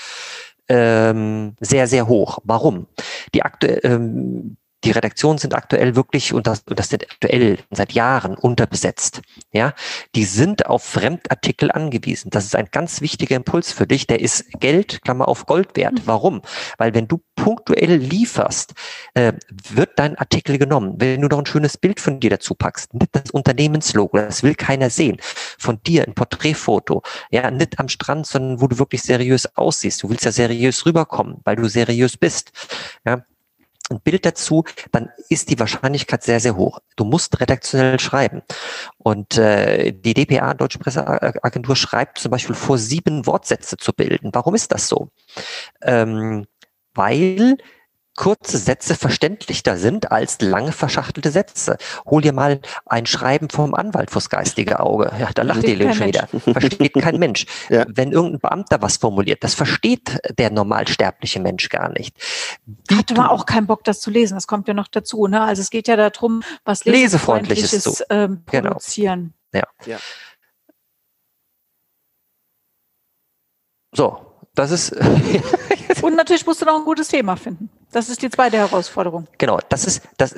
ähm, 0.68 1.56
sehr, 1.60 1.86
sehr 1.86 2.08
hoch. 2.08 2.38
Warum? 2.44 2.86
Die 3.34 3.42
aktuell, 3.42 3.80
ähm, 3.82 4.56
die 4.88 4.92
Redaktionen 4.92 5.36
sind 5.36 5.54
aktuell 5.54 5.96
wirklich, 5.96 6.32
und 6.32 6.46
das, 6.46 6.62
und 6.66 6.78
das 6.78 6.88
sind 6.88 7.04
aktuell 7.10 7.58
seit 7.70 7.92
Jahren 7.92 8.34
unterbesetzt. 8.34 9.20
Ja, 9.52 9.74
die 10.14 10.24
sind 10.24 10.64
auf 10.64 10.82
Fremdartikel 10.82 11.70
angewiesen. 11.70 12.30
Das 12.30 12.46
ist 12.46 12.56
ein 12.56 12.68
ganz 12.72 13.02
wichtiger 13.02 13.36
Impuls 13.36 13.70
für 13.70 13.86
dich. 13.86 14.06
Der 14.06 14.20
ist 14.20 14.46
Geld, 14.60 15.02
Klammer 15.02 15.28
auf 15.28 15.44
Gold 15.44 15.76
wert. 15.76 15.92
Mhm. 15.92 16.02
Warum? 16.06 16.42
Weil 16.78 16.94
wenn 16.94 17.06
du 17.06 17.20
punktuell 17.36 17.96
lieferst, 17.96 18.72
äh, 19.12 19.34
wird 19.68 19.90
dein 19.98 20.16
Artikel 20.16 20.56
genommen. 20.56 20.94
Wenn 20.96 21.20
du 21.20 21.28
noch 21.28 21.38
ein 21.38 21.46
schönes 21.46 21.76
Bild 21.76 22.00
von 22.00 22.18
dir 22.18 22.30
dazu 22.30 22.54
packst, 22.54 22.94
nicht 22.94 23.10
das 23.12 23.30
Unternehmenslogo, 23.30 24.16
das 24.16 24.42
will 24.42 24.54
keiner 24.54 24.88
sehen. 24.88 25.18
Von 25.58 25.82
dir 25.82 26.06
ein 26.06 26.14
Porträtfoto, 26.14 27.02
ja, 27.30 27.50
nicht 27.50 27.78
am 27.78 27.90
Strand, 27.90 28.26
sondern 28.26 28.62
wo 28.62 28.68
du 28.68 28.78
wirklich 28.78 29.02
seriös 29.02 29.54
aussiehst. 29.54 30.02
Du 30.02 30.08
willst 30.08 30.24
ja 30.24 30.32
seriös 30.32 30.86
rüberkommen, 30.86 31.42
weil 31.44 31.56
du 31.56 31.68
seriös 31.68 32.16
bist. 32.16 32.52
Ja, 33.04 33.22
ein 33.90 34.00
Bild 34.00 34.24
dazu, 34.24 34.64
dann 34.92 35.10
ist 35.28 35.50
die 35.50 35.58
Wahrscheinlichkeit 35.58 36.22
sehr, 36.22 36.40
sehr 36.40 36.56
hoch. 36.56 36.80
Du 36.96 37.04
musst 37.04 37.40
redaktionell 37.40 37.98
schreiben. 38.00 38.42
Und 38.98 39.38
äh, 39.38 39.92
die 39.92 40.14
DPA, 40.14 40.54
Deutsche 40.54 40.78
Presseagentur, 40.78 41.76
schreibt 41.76 42.18
zum 42.18 42.30
Beispiel 42.30 42.54
vor, 42.54 42.78
sieben 42.78 43.26
Wortsätze 43.26 43.76
zu 43.76 43.92
bilden. 43.92 44.30
Warum 44.32 44.54
ist 44.54 44.72
das 44.72 44.88
so? 44.88 45.10
Ähm, 45.82 46.46
weil 46.94 47.56
kurze 48.18 48.58
Sätze 48.58 48.96
verständlicher 48.96 49.76
sind 49.76 50.10
als 50.10 50.40
lange 50.40 50.72
verschachtelte 50.72 51.30
Sätze. 51.30 51.78
Hol 52.04 52.20
dir 52.20 52.32
mal 52.32 52.60
ein 52.84 53.06
Schreiben 53.06 53.48
vom 53.48 53.74
Anwalt 53.74 54.10
fürs 54.10 54.28
geistige 54.28 54.80
Auge. 54.80 55.12
Ja, 55.20 55.30
da 55.32 55.42
lacht 55.42 55.62
die 55.62 55.76
Lynn 55.76 55.94
schon 55.94 56.08
wieder. 56.08 56.26
Versteht 56.26 56.94
kein 56.94 57.18
Mensch. 57.20 57.46
Ja. 57.68 57.86
Wenn 57.88 58.10
irgendein 58.10 58.40
Beamter 58.40 58.82
was 58.82 58.96
formuliert, 58.96 59.44
das 59.44 59.54
versteht 59.54 60.18
der 60.36 60.50
normalsterbliche 60.50 61.38
Mensch 61.38 61.68
gar 61.68 61.90
nicht. 61.90 62.16
Wie 62.88 62.96
Hatte 62.96 63.14
man 63.14 63.28
auch 63.28 63.46
keinen 63.46 63.68
Bock, 63.68 63.84
das 63.84 64.00
zu 64.00 64.10
lesen. 64.10 64.34
Das 64.34 64.48
kommt 64.48 64.66
ja 64.66 64.74
noch 64.74 64.88
dazu. 64.88 65.28
Ne? 65.28 65.40
Also 65.40 65.62
es 65.62 65.70
geht 65.70 65.86
ja 65.86 65.94
darum, 65.94 66.42
was 66.64 66.84
lesefreundliches 66.84 67.84
zu 67.84 68.04
ähm, 68.10 68.42
genau. 68.50 68.70
produzieren. 68.70 69.32
Genau. 69.52 69.64
Ja. 69.86 69.92
ja. 69.94 69.98
So, 73.94 74.18
das 74.56 74.72
ist. 74.72 74.92
Und 76.02 76.16
natürlich 76.16 76.44
musst 76.44 76.60
du 76.60 76.66
noch 76.66 76.78
ein 76.78 76.84
gutes 76.84 77.06
Thema 77.06 77.36
finden. 77.36 77.70
Das 77.92 78.08
ist 78.08 78.22
die 78.22 78.30
zweite 78.30 78.58
Herausforderung. 78.58 79.26
Genau, 79.38 79.58
das 79.68 79.86
ist, 79.86 80.02
das, 80.18 80.34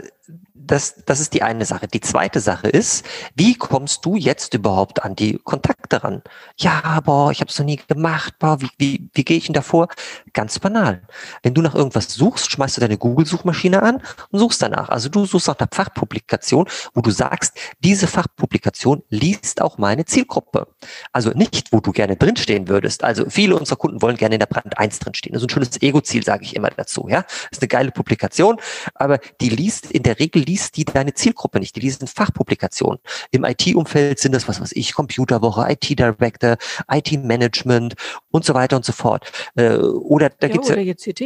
das, 0.70 1.02
das 1.04 1.18
ist 1.18 1.34
die 1.34 1.42
eine 1.42 1.64
Sache. 1.64 1.88
Die 1.88 2.00
zweite 2.00 2.38
Sache 2.38 2.68
ist, 2.68 3.04
wie 3.34 3.54
kommst 3.56 4.04
du 4.04 4.14
jetzt 4.14 4.54
überhaupt 4.54 5.02
an 5.02 5.16
die 5.16 5.38
Kontakte 5.38 6.04
ran? 6.04 6.22
Ja, 6.56 7.00
boah, 7.00 7.32
ich 7.32 7.40
habe 7.40 7.50
es 7.50 7.58
noch 7.58 7.66
nie 7.66 7.80
gemacht. 7.88 8.34
Boah, 8.38 8.60
wie, 8.60 8.68
wie, 8.78 9.10
wie 9.12 9.24
gehe 9.24 9.36
ich 9.36 9.46
denn 9.46 9.54
davor? 9.54 9.88
Ganz 10.32 10.60
banal. 10.60 11.02
Wenn 11.42 11.54
du 11.54 11.62
nach 11.62 11.74
irgendwas 11.74 12.14
suchst, 12.14 12.52
schmeißt 12.52 12.76
du 12.76 12.82
deine 12.82 12.98
Google-Suchmaschine 12.98 13.82
an 13.82 14.00
und 14.30 14.38
suchst 14.38 14.62
danach. 14.62 14.90
Also 14.90 15.08
du 15.08 15.26
suchst 15.26 15.48
nach 15.48 15.58
einer 15.58 15.68
Fachpublikation, 15.72 16.68
wo 16.94 17.00
du 17.00 17.10
sagst, 17.10 17.58
diese 17.80 18.06
Fachpublikation 18.06 19.02
liest 19.08 19.60
auch 19.62 19.76
meine 19.76 20.04
Zielgruppe. 20.04 20.68
Also 21.12 21.30
nicht, 21.30 21.72
wo 21.72 21.80
du 21.80 21.90
gerne 21.90 22.14
drinstehen 22.16 22.68
würdest. 22.68 23.02
Also 23.02 23.28
viele 23.28 23.56
unserer 23.56 23.76
Kunden 23.76 24.02
wollen 24.02 24.16
gerne 24.16 24.36
in 24.36 24.40
der 24.40 24.46
Brand 24.46 24.78
1 24.78 25.00
drinstehen. 25.00 25.32
Das 25.32 25.42
ist 25.42 25.48
ein 25.48 25.50
schönes 25.50 25.82
Ego-Ziel, 25.82 26.22
sage 26.22 26.44
ich 26.44 26.54
immer 26.54 26.70
dazu. 26.70 27.08
Ja, 27.08 27.24
ist 27.50 27.60
eine 27.60 27.68
geile 27.68 27.90
Publikation, 27.90 28.58
aber 28.94 29.18
die 29.40 29.48
liest 29.48 29.90
in 29.90 30.02
der 30.02 30.18
Regel 30.18 30.42
liest 30.42 30.60
liest 30.60 30.76
die 30.76 30.84
deine 30.84 31.14
Zielgruppe 31.14 31.58
nicht. 31.58 31.76
Die 31.76 31.80
lesen 31.80 32.06
Fachpublikationen. 32.06 33.00
Im 33.30 33.44
IT-Umfeld 33.44 34.18
sind 34.18 34.32
das, 34.32 34.48
was 34.48 34.60
weiß 34.60 34.72
ich, 34.72 34.94
Computerwoche, 34.94 35.70
IT-Director, 35.70 36.56
IT-Management 36.90 37.94
und 38.30 38.44
so 38.44 38.54
weiter 38.54 38.76
und 38.76 38.84
so 38.84 38.92
fort. 38.92 39.30
Äh, 39.56 39.76
oder 39.76 40.30
da 40.30 40.46
ja, 40.46 40.52
gibt's 40.52 40.68
ja, 40.68 40.76
jetzt 40.76 41.04
CT, 41.04 41.20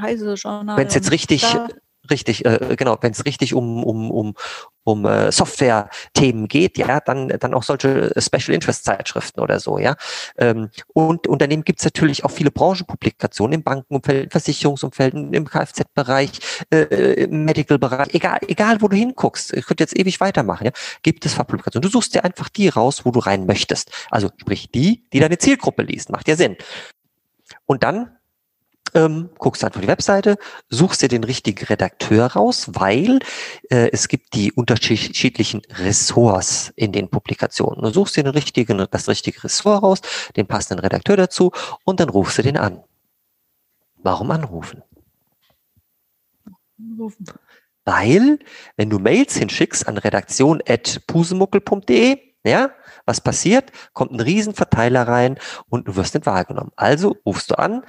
Heise 0.00 0.34
Journal. 0.34 0.76
Wenn 0.76 0.86
es 0.86 0.94
jetzt 0.94 1.10
richtig, 1.10 1.42
da 1.42 1.68
richtig, 2.10 2.44
äh, 2.44 2.76
genau, 2.76 2.98
wenn 3.00 3.12
es 3.12 3.24
richtig 3.24 3.54
um, 3.54 3.84
um, 3.84 4.10
um, 4.10 4.34
um 4.84 5.04
äh, 5.04 5.30
Software-Themen 5.30 6.48
geht, 6.48 6.78
ja, 6.78 7.00
dann, 7.00 7.28
dann 7.28 7.54
auch 7.54 7.62
solche 7.62 8.12
Special 8.18 8.54
Interest-Zeitschriften 8.54 9.40
oder 9.40 9.60
so, 9.60 9.78
ja. 9.78 9.96
Ähm, 10.36 10.70
und 10.92 11.26
Unternehmen 11.26 11.64
gibt 11.64 11.80
es 11.80 11.84
natürlich 11.84 12.24
auch 12.24 12.30
viele 12.30 12.50
Branchenpublikationen 12.50 13.54
im 13.54 13.62
Bankenumfeld, 13.62 14.24
im 14.24 14.30
Versicherungsumfeld, 14.30 15.14
im 15.14 15.48
Kfz-Bereich, 15.48 16.32
äh, 16.72 17.24
im 17.24 17.44
Medical-Bereich, 17.44 18.14
egal, 18.14 18.38
egal 18.48 18.82
wo 18.82 18.88
du 18.88 18.96
hinguckst, 18.96 19.52
ich 19.52 19.66
könnte 19.66 19.84
jetzt 19.84 19.98
ewig 19.98 20.20
weitermachen, 20.20 20.66
ja, 20.66 20.72
gibt 21.02 21.24
es 21.24 21.34
Fachpublikationen. 21.34 21.82
Du 21.82 21.92
suchst 21.92 22.14
dir 22.14 22.24
einfach 22.24 22.48
die 22.48 22.68
raus, 22.68 23.04
wo 23.04 23.10
du 23.10 23.20
rein 23.20 23.46
möchtest. 23.46 23.90
Also 24.10 24.30
sprich 24.36 24.70
die, 24.70 25.04
die 25.12 25.20
deine 25.20 25.38
Zielgruppe 25.38 25.82
liest, 25.82 26.10
macht 26.10 26.28
ja 26.28 26.36
Sinn. 26.36 26.56
Und 27.66 27.84
dann 27.84 28.16
ähm, 28.94 29.30
guckst 29.38 29.64
einfach 29.64 29.80
die 29.80 29.88
Webseite, 29.88 30.36
suchst 30.68 31.02
dir 31.02 31.08
den 31.08 31.24
richtigen 31.24 31.64
Redakteur 31.64 32.26
raus, 32.26 32.68
weil 32.72 33.20
äh, 33.70 33.90
es 33.92 34.08
gibt 34.08 34.34
die 34.34 34.52
unterschiedlichen 34.52 35.62
Ressorts 35.78 36.72
in 36.76 36.92
den 36.92 37.08
Publikationen. 37.08 37.82
Du 37.82 37.90
suchst 37.90 38.16
dir 38.16 38.24
den 38.24 38.32
richtigen, 38.32 38.86
das 38.90 39.08
richtige 39.08 39.44
Ressort 39.44 39.82
raus, 39.82 40.00
den 40.36 40.46
passenden 40.46 40.80
Redakteur 40.80 41.16
dazu 41.16 41.52
und 41.84 42.00
dann 42.00 42.08
rufst 42.08 42.38
du 42.38 42.42
den 42.42 42.56
an. 42.56 42.82
Warum 43.96 44.30
anrufen? 44.30 44.82
Rufen. 46.98 47.26
Weil, 47.84 48.38
wenn 48.76 48.90
du 48.90 48.98
Mails 48.98 49.36
hinschickst 49.36 49.86
an 49.88 49.98
redaktion.pusemuckel.de, 49.98 52.18
ja, 52.44 52.70
was 53.06 53.20
passiert? 53.20 53.70
Kommt 53.92 54.12
ein 54.12 54.20
Riesenverteiler 54.20 55.06
rein 55.06 55.38
und 55.68 55.86
du 55.88 55.96
wirst 55.96 56.14
nicht 56.14 56.26
wahrgenommen. 56.26 56.70
Also 56.76 57.16
rufst 57.24 57.50
du 57.50 57.58
an, 57.58 57.82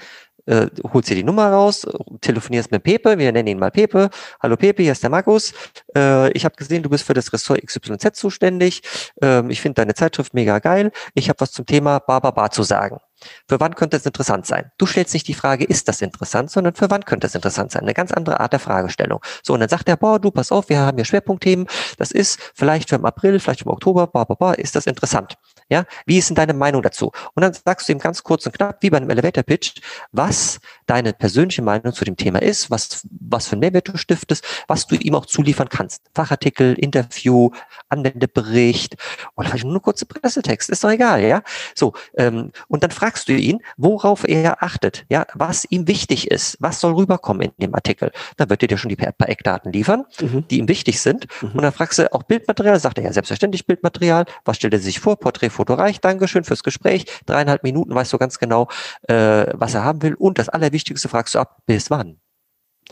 äh, 0.45 0.67
holst 0.93 1.09
dir 1.09 1.15
die 1.15 1.23
Nummer 1.23 1.49
raus, 1.49 1.87
telefonierst 2.21 2.71
mit 2.71 2.83
Pepe, 2.83 3.17
wir 3.17 3.31
nennen 3.31 3.47
ihn 3.47 3.59
mal 3.59 3.71
Pepe. 3.71 4.09
Hallo 4.41 4.57
Pepe, 4.57 4.83
hier 4.83 4.91
ist 4.91 5.03
der 5.03 5.09
Markus. 5.09 5.53
Äh, 5.95 6.31
ich 6.31 6.45
habe 6.45 6.55
gesehen, 6.55 6.83
du 6.83 6.89
bist 6.89 7.05
für 7.05 7.13
das 7.13 7.31
Ressort 7.31 7.65
XYZ 7.65 8.13
zuständig. 8.13 8.81
Ähm, 9.21 9.49
ich 9.49 9.61
finde 9.61 9.75
deine 9.75 9.93
Zeitschrift 9.93 10.33
mega 10.33 10.59
geil. 10.59 10.91
Ich 11.13 11.29
habe 11.29 11.39
was 11.39 11.51
zum 11.51 11.65
Thema 11.65 11.99
Barbaba 11.99 12.49
zu 12.51 12.63
sagen. 12.63 12.99
Für 13.47 13.59
wann 13.59 13.75
könnte 13.75 13.97
es 13.97 14.05
interessant 14.05 14.45
sein? 14.45 14.71
Du 14.77 14.85
stellst 14.85 15.13
nicht 15.13 15.27
die 15.27 15.33
Frage, 15.33 15.63
ist 15.63 15.87
das 15.87 16.01
interessant, 16.01 16.51
sondern 16.51 16.75
für 16.75 16.89
wann 16.89 17.05
könnte 17.05 17.27
es 17.27 17.35
interessant 17.35 17.71
sein? 17.71 17.83
Eine 17.83 17.93
ganz 17.93 18.11
andere 18.11 18.39
Art 18.39 18.53
der 18.53 18.59
Fragestellung. 18.59 19.21
So, 19.43 19.53
und 19.53 19.61
dann 19.61 19.69
sagt 19.69 19.87
er, 19.87 19.97
boah, 19.97 20.19
du, 20.19 20.31
pass 20.31 20.51
auf, 20.51 20.69
wir 20.69 20.79
haben 20.79 20.97
hier 20.97 21.05
Schwerpunktthemen. 21.05 21.67
Das 21.97 22.11
ist 22.11 22.39
vielleicht 22.53 22.89
für 22.89 22.95
im 22.95 23.05
April, 23.05 23.39
vielleicht 23.39 23.61
im 23.61 23.71
Oktober, 23.71 24.07
blah, 24.07 24.25
blah, 24.25 24.35
blah, 24.35 24.53
ist 24.53 24.75
das 24.75 24.87
interessant? 24.87 25.37
Ja, 25.69 25.85
wie 26.05 26.17
ist 26.17 26.29
denn 26.29 26.35
deine 26.35 26.53
Meinung 26.53 26.81
dazu? 26.81 27.11
Und 27.33 27.41
dann 27.41 27.53
sagst 27.53 27.87
du 27.87 27.93
ihm 27.93 27.99
ganz 27.99 28.23
kurz 28.23 28.45
und 28.45 28.53
knapp, 28.53 28.77
wie 28.81 28.89
bei 28.89 28.97
einem 28.97 29.09
Elevator 29.09 29.43
Pitch, 29.43 29.81
was 30.11 30.59
deine 30.85 31.13
persönliche 31.13 31.61
Meinung 31.61 31.93
zu 31.93 32.05
dem 32.05 32.17
Thema 32.17 32.41
ist, 32.41 32.69
was, 32.69 33.07
was 33.09 33.47
für 33.47 33.53
einen 33.53 33.61
Mehrwert 33.61 33.87
du 33.87 33.97
stiftest, 33.97 34.45
was 34.67 34.87
du 34.87 34.95
ihm 34.95 35.15
auch 35.15 35.25
zuliefern 35.25 35.69
kannst. 35.69 36.01
Fachartikel, 36.13 36.73
Interview, 36.73 37.51
Anwendebericht 37.89 38.95
oder 39.35 39.49
vielleicht 39.49 39.63
nur 39.63 39.73
eine 39.73 39.79
kurze 39.79 40.05
Pressetext, 40.05 40.69
ist 40.69 40.83
doch 40.83 40.89
egal, 40.89 41.21
ja? 41.21 41.41
So, 41.75 41.93
ähm, 42.17 42.51
und 42.67 42.83
dann 42.83 42.91
fragst 42.91 43.29
du 43.29 43.33
ihn, 43.33 43.61
worauf 43.77 44.27
er 44.27 44.63
achtet, 44.63 45.05
ja, 45.09 45.25
was 45.33 45.65
ihm 45.65 45.87
wichtig 45.87 46.29
ist, 46.31 46.57
was 46.59 46.79
soll 46.79 46.93
rüberkommen 46.93 47.41
in 47.41 47.51
dem 47.59 47.75
Artikel. 47.75 48.11
Dann 48.37 48.49
wird 48.49 48.61
er 48.63 48.67
dir 48.67 48.77
schon 48.77 48.89
die 48.89 48.95
paar 48.95 49.29
Eckdaten 49.29 49.71
liefern, 49.71 50.05
mhm. 50.19 50.47
die 50.47 50.59
ihm 50.59 50.67
wichtig 50.67 51.01
sind. 51.01 51.27
Mhm. 51.41 51.51
Und 51.51 51.61
dann 51.61 51.73
fragst 51.73 51.99
du 51.99 52.11
auch 52.13 52.23
Bildmaterial, 52.23 52.79
sagt 52.79 52.97
er 52.97 53.05
ja 53.05 53.13
selbstverständlich 53.13 53.65
Bildmaterial, 53.65 54.25
was 54.45 54.57
stellt 54.57 54.73
er 54.73 54.79
sich 54.79 54.99
vor, 54.99 55.17
Porträt, 55.17 55.49
Foto 55.53 55.73
reicht, 55.75 56.03
Dankeschön 56.03 56.43
fürs 56.43 56.63
Gespräch, 56.63 57.05
dreieinhalb 57.25 57.63
Minuten 57.63 57.95
weißt 57.95 58.11
du 58.11 58.17
ganz 58.17 58.39
genau, 58.39 58.67
äh, 59.03 59.45
was 59.53 59.73
er 59.73 59.83
haben 59.83 60.01
will. 60.01 60.15
Und 60.15 60.37
das 60.37 60.49
Allerwichtigste 60.49 61.07
fragst 61.07 61.35
du 61.35 61.39
ab, 61.39 61.61
bis 61.65 61.89
wann? 61.89 62.19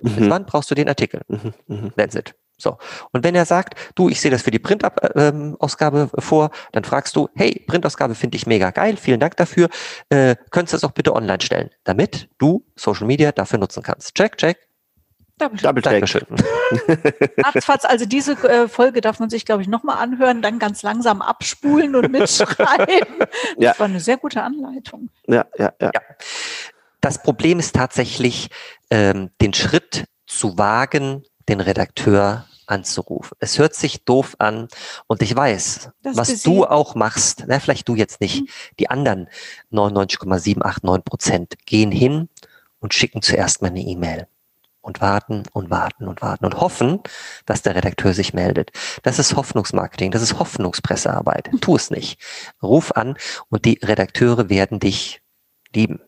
Mhm. 0.02 0.16
Bis 0.16 0.30
wann 0.30 0.46
brauchst 0.46 0.72
du 0.72 0.76
den 0.76 0.88
Artikel? 0.88 1.22
Mhm. 1.28 1.54
mhm. 1.68 1.92
That's 1.96 2.16
it. 2.16 2.36
So. 2.62 2.78
Und 3.12 3.24
wenn 3.24 3.36
er 3.36 3.46
sagt, 3.46 3.76
du, 3.96 4.08
ich 4.08 4.22
sehe 4.22 4.32
das 4.32 4.44
für 4.44 4.52
die 4.52 4.60
Printausgabe 4.60 6.10
ähm, 6.14 6.22
vor, 6.22 6.52
dann 6.72 6.84
fragst 6.84 7.16
du, 7.16 7.28
hey, 7.36 7.64
Printausgabe 7.68 8.16
finde 8.16 8.38
ich 8.38 8.46
mega 8.46 8.70
geil, 8.70 8.98
vielen 8.98 9.20
Dank 9.20 9.36
dafür. 9.38 9.68
Äh, 10.10 10.36
könntest 10.52 10.74
du 10.74 10.78
das 10.78 10.84
auch 10.84 10.94
bitte 10.94 11.16
online 11.16 11.42
stellen, 11.42 11.72
damit 11.84 12.30
du 12.38 12.64
Social 12.76 13.08
Media 13.08 13.32
dafür 13.32 13.60
nutzen 13.60 13.84
kannst. 13.84 14.16
Check, 14.16 14.38
check. 14.38 14.71
Double, 15.42 15.82
Double 15.82 15.82
check. 15.82 16.28
Ratzfatz, 17.38 17.86
also 17.86 18.06
diese 18.06 18.34
äh, 18.48 18.68
Folge 18.68 19.02
darf 19.02 19.20
man 19.20 19.30
sich, 19.30 19.46
glaube 19.46 19.64
ich, 19.64 19.68
nochmal 19.68 19.98
anhören, 19.98 20.42
dann 20.42 20.60
ganz 20.60 20.84
langsam 20.84 21.22
abspulen 21.22 21.96
und 21.96 22.12
mitschreiben. 22.12 23.20
ja. 23.58 23.72
Das 23.72 23.80
war 23.80 23.88
eine 23.88 24.00
sehr 24.00 24.18
gute 24.18 24.44
Anleitung. 24.44 25.10
Ja, 25.28 25.46
ja, 25.58 25.74
ja. 25.82 25.92
ja. 25.94 26.02
Das 27.00 27.24
Problem 27.24 27.60
ist 27.60 27.76
tatsächlich, 27.76 28.50
ähm, 28.92 29.32
den 29.42 29.54
Schritt 29.54 30.06
zu 30.28 30.58
wagen, 30.60 31.24
den 31.50 31.60
Redakteur 31.60 32.46
anzurufen. 32.68 33.36
Es 33.40 33.58
hört 33.58 33.74
sich 33.74 34.06
doof 34.06 34.36
an 34.38 34.68
und 35.08 35.22
ich 35.24 35.36
weiß, 35.36 35.90
das 36.04 36.18
was 36.18 36.44
du 36.44 36.66
auch 36.66 36.94
machst, 36.94 37.46
na, 37.48 37.60
vielleicht 37.60 37.90
du 37.90 37.96
jetzt 37.96 38.22
nicht, 38.22 38.42
mhm. 38.42 38.48
die 38.80 38.90
anderen 38.90 39.28
99,789 39.72 41.04
Prozent 41.04 41.56
gehen 41.66 41.92
hin 41.92 42.30
und 42.80 42.94
schicken 42.94 43.24
zuerst 43.24 43.62
mal 43.62 43.70
eine 43.70 43.82
E-Mail 43.82 44.28
und 44.82 45.02
warten 45.02 45.44
und 45.54 45.70
warten 45.70 46.08
und 46.08 46.22
warten 46.22 46.46
und 46.46 46.60
hoffen, 46.60 47.00
dass 47.46 47.62
der 47.62 47.76
Redakteur 47.76 48.14
sich 48.14 48.34
meldet. 48.34 48.72
Das 49.04 49.20
ist 49.20 49.36
Hoffnungsmarketing, 49.36 50.12
das 50.12 50.22
ist 50.22 50.40
Hoffnungspressearbeit. 50.40 51.50
Tu 51.62 51.76
es 51.76 51.92
nicht. 51.92 52.20
Ruf 52.62 52.92
an 52.92 53.16
und 53.50 53.66
die 53.66 53.80
Redakteure 53.82 54.50
werden 54.50 54.80
dich 54.80 55.22
lieben. 55.74 56.02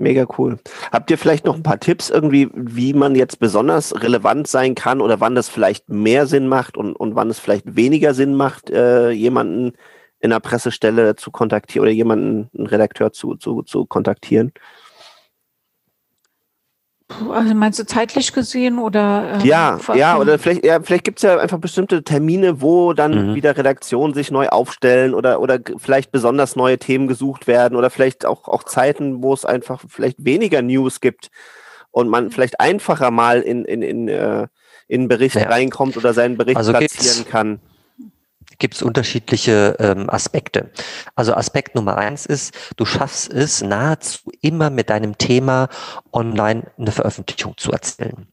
Mega 0.00 0.26
cool. 0.38 0.60
Habt 0.92 1.10
ihr 1.10 1.18
vielleicht 1.18 1.44
noch 1.44 1.56
ein 1.56 1.64
paar 1.64 1.80
Tipps 1.80 2.08
irgendwie, 2.08 2.48
wie 2.54 2.94
man 2.94 3.16
jetzt 3.16 3.40
besonders 3.40 4.00
relevant 4.00 4.46
sein 4.46 4.76
kann 4.76 5.00
oder 5.00 5.18
wann 5.18 5.34
das 5.34 5.48
vielleicht 5.48 5.88
mehr 5.88 6.28
Sinn 6.28 6.46
macht 6.46 6.76
und, 6.76 6.94
und 6.94 7.16
wann 7.16 7.28
es 7.30 7.40
vielleicht 7.40 7.74
weniger 7.74 8.14
Sinn 8.14 8.34
macht, 8.34 8.70
äh, 8.70 9.10
jemanden 9.10 9.72
in 10.20 10.30
einer 10.30 10.38
Pressestelle 10.38 11.16
zu 11.16 11.32
kontaktieren 11.32 11.82
oder 11.82 11.92
jemanden, 11.92 12.48
einen 12.56 12.68
Redakteur 12.68 13.12
zu, 13.12 13.34
zu, 13.34 13.62
zu 13.62 13.86
kontaktieren? 13.86 14.52
Also 17.08 17.54
meinst 17.54 17.78
du 17.78 17.86
zeitlich 17.86 18.34
gesehen 18.34 18.78
oder? 18.78 19.40
Ähm, 19.40 19.46
ja, 19.46 19.78
ja, 19.94 20.18
oder 20.18 20.38
vielleicht, 20.38 20.64
ja, 20.64 20.78
vielleicht 20.82 21.04
gibt 21.04 21.18
es 21.18 21.22
ja 21.22 21.38
einfach 21.38 21.58
bestimmte 21.58 22.04
Termine, 22.04 22.60
wo 22.60 22.92
dann 22.92 23.30
mhm. 23.30 23.34
wieder 23.34 23.56
Redaktionen 23.56 24.12
sich 24.12 24.30
neu 24.30 24.48
aufstellen 24.48 25.14
oder, 25.14 25.40
oder 25.40 25.58
vielleicht 25.78 26.12
besonders 26.12 26.54
neue 26.54 26.78
Themen 26.78 27.08
gesucht 27.08 27.46
werden 27.46 27.76
oder 27.76 27.88
vielleicht 27.88 28.26
auch, 28.26 28.46
auch 28.46 28.62
Zeiten, 28.62 29.22
wo 29.22 29.32
es 29.32 29.46
einfach 29.46 29.82
vielleicht 29.88 30.22
weniger 30.22 30.60
News 30.60 31.00
gibt 31.00 31.30
und 31.90 32.08
man 32.08 32.30
vielleicht 32.30 32.60
einfacher 32.60 33.10
mal 33.10 33.40
in, 33.40 33.64
in, 33.64 33.80
in, 33.80 34.08
äh, 34.08 34.46
in 34.86 35.00
einen 35.00 35.08
Bericht 35.08 35.36
ja. 35.36 35.48
reinkommt 35.48 35.96
oder 35.96 36.12
seinen 36.12 36.36
Bericht 36.36 36.58
also 36.58 36.72
platzieren 36.72 37.26
kann? 37.26 37.60
Gibt 38.58 38.74
es 38.74 38.82
unterschiedliche 38.82 39.76
ähm, 39.78 40.10
Aspekte. 40.10 40.70
Also 41.14 41.34
Aspekt 41.34 41.74
Nummer 41.74 41.96
eins 41.96 42.26
ist, 42.26 42.54
du 42.76 42.84
schaffst 42.84 43.32
es 43.32 43.62
nahezu 43.62 44.30
immer 44.40 44.70
mit 44.70 44.90
deinem 44.90 45.16
Thema 45.16 45.68
online 46.12 46.70
eine 46.76 46.92
Veröffentlichung 46.92 47.56
zu 47.56 47.70
erzählen. 47.70 48.26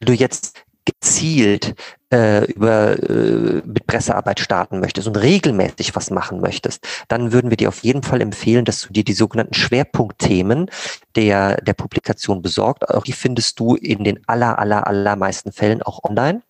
Wenn 0.00 0.06
du 0.06 0.12
jetzt 0.14 0.64
gezielt 0.84 1.74
äh, 2.12 2.44
über 2.52 2.98
äh, 2.98 3.62
mit 3.64 3.86
Pressearbeit 3.86 4.40
starten 4.40 4.80
möchtest 4.80 5.06
und 5.06 5.16
regelmäßig 5.16 5.94
was 5.94 6.10
machen 6.10 6.40
möchtest, 6.40 6.84
dann 7.08 7.32
würden 7.32 7.50
wir 7.50 7.56
dir 7.56 7.68
auf 7.68 7.84
jeden 7.84 8.02
Fall 8.02 8.20
empfehlen, 8.20 8.64
dass 8.64 8.82
du 8.82 8.92
dir 8.92 9.04
die 9.04 9.12
sogenannten 9.12 9.54
Schwerpunktthemen 9.54 10.70
der 11.14 11.56
der 11.56 11.74
Publikation 11.74 12.42
besorgt. 12.42 12.88
Auch 12.88 13.04
die 13.04 13.12
findest 13.12 13.60
du 13.60 13.76
in 13.76 14.02
den 14.04 14.20
aller 14.26 14.58
aller 14.58 14.86
allermeisten 14.86 15.52
Fällen 15.52 15.82
auch 15.82 16.02
online. 16.02 16.42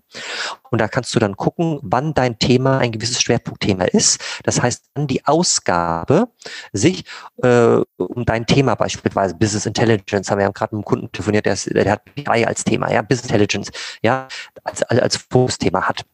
Und 0.71 0.81
da 0.81 0.89
kannst 0.89 1.15
du 1.15 1.19
dann 1.19 1.37
gucken, 1.37 1.79
wann 1.83 2.15
dein 2.15 2.39
Thema 2.39 2.79
ein 2.79 2.93
gewisses 2.93 3.21
Schwerpunktthema 3.21 3.85
ist. 3.85 4.21
Das 4.45 4.61
heißt, 4.61 4.85
wann 4.95 5.07
die 5.07 5.25
Ausgabe 5.27 6.29
sich 6.73 7.05
äh, 7.43 7.77
um 7.97 8.25
dein 8.25 8.47
Thema 8.47 8.75
beispielsweise 8.75 9.35
Business 9.35 9.67
Intelligence, 9.67 10.31
haben 10.31 10.39
wir 10.39 10.47
ja 10.47 10.51
gerade 10.51 10.75
mit 10.75 10.85
einem 10.85 10.89
Kunden 10.89 11.13
telefoniert, 11.13 11.47
der, 11.47 11.55
ist, 11.55 11.73
der 11.73 11.91
hat 11.91 12.05
BI 12.15 12.45
als 12.47 12.65
Thema, 12.65 12.91
ja, 12.93 13.03
Business 13.03 13.31
Intelligence, 13.31 13.71
ja, 14.03 14.29
als, 14.65 14.83
als, 14.83 15.17
Fokusthema 15.31 15.83
hat. 15.89 16.05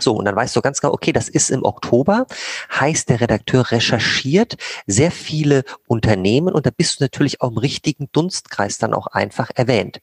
So, 0.00 0.14
und 0.14 0.24
dann 0.26 0.36
weißt 0.36 0.54
du 0.54 0.60
ganz 0.60 0.80
genau, 0.80 0.92
okay, 0.92 1.12
das 1.12 1.28
ist 1.28 1.50
im 1.50 1.64
Oktober, 1.64 2.26
heißt 2.70 3.08
der 3.08 3.20
Redakteur 3.20 3.70
recherchiert 3.70 4.56
sehr 4.86 5.10
viele 5.10 5.64
Unternehmen 5.88 6.54
und 6.54 6.66
da 6.66 6.70
bist 6.70 7.00
du 7.00 7.04
natürlich 7.04 7.40
auch 7.40 7.50
im 7.50 7.58
richtigen 7.58 8.08
Dunstkreis 8.12 8.78
dann 8.78 8.94
auch 8.94 9.08
einfach 9.08 9.50
erwähnt. 9.54 10.00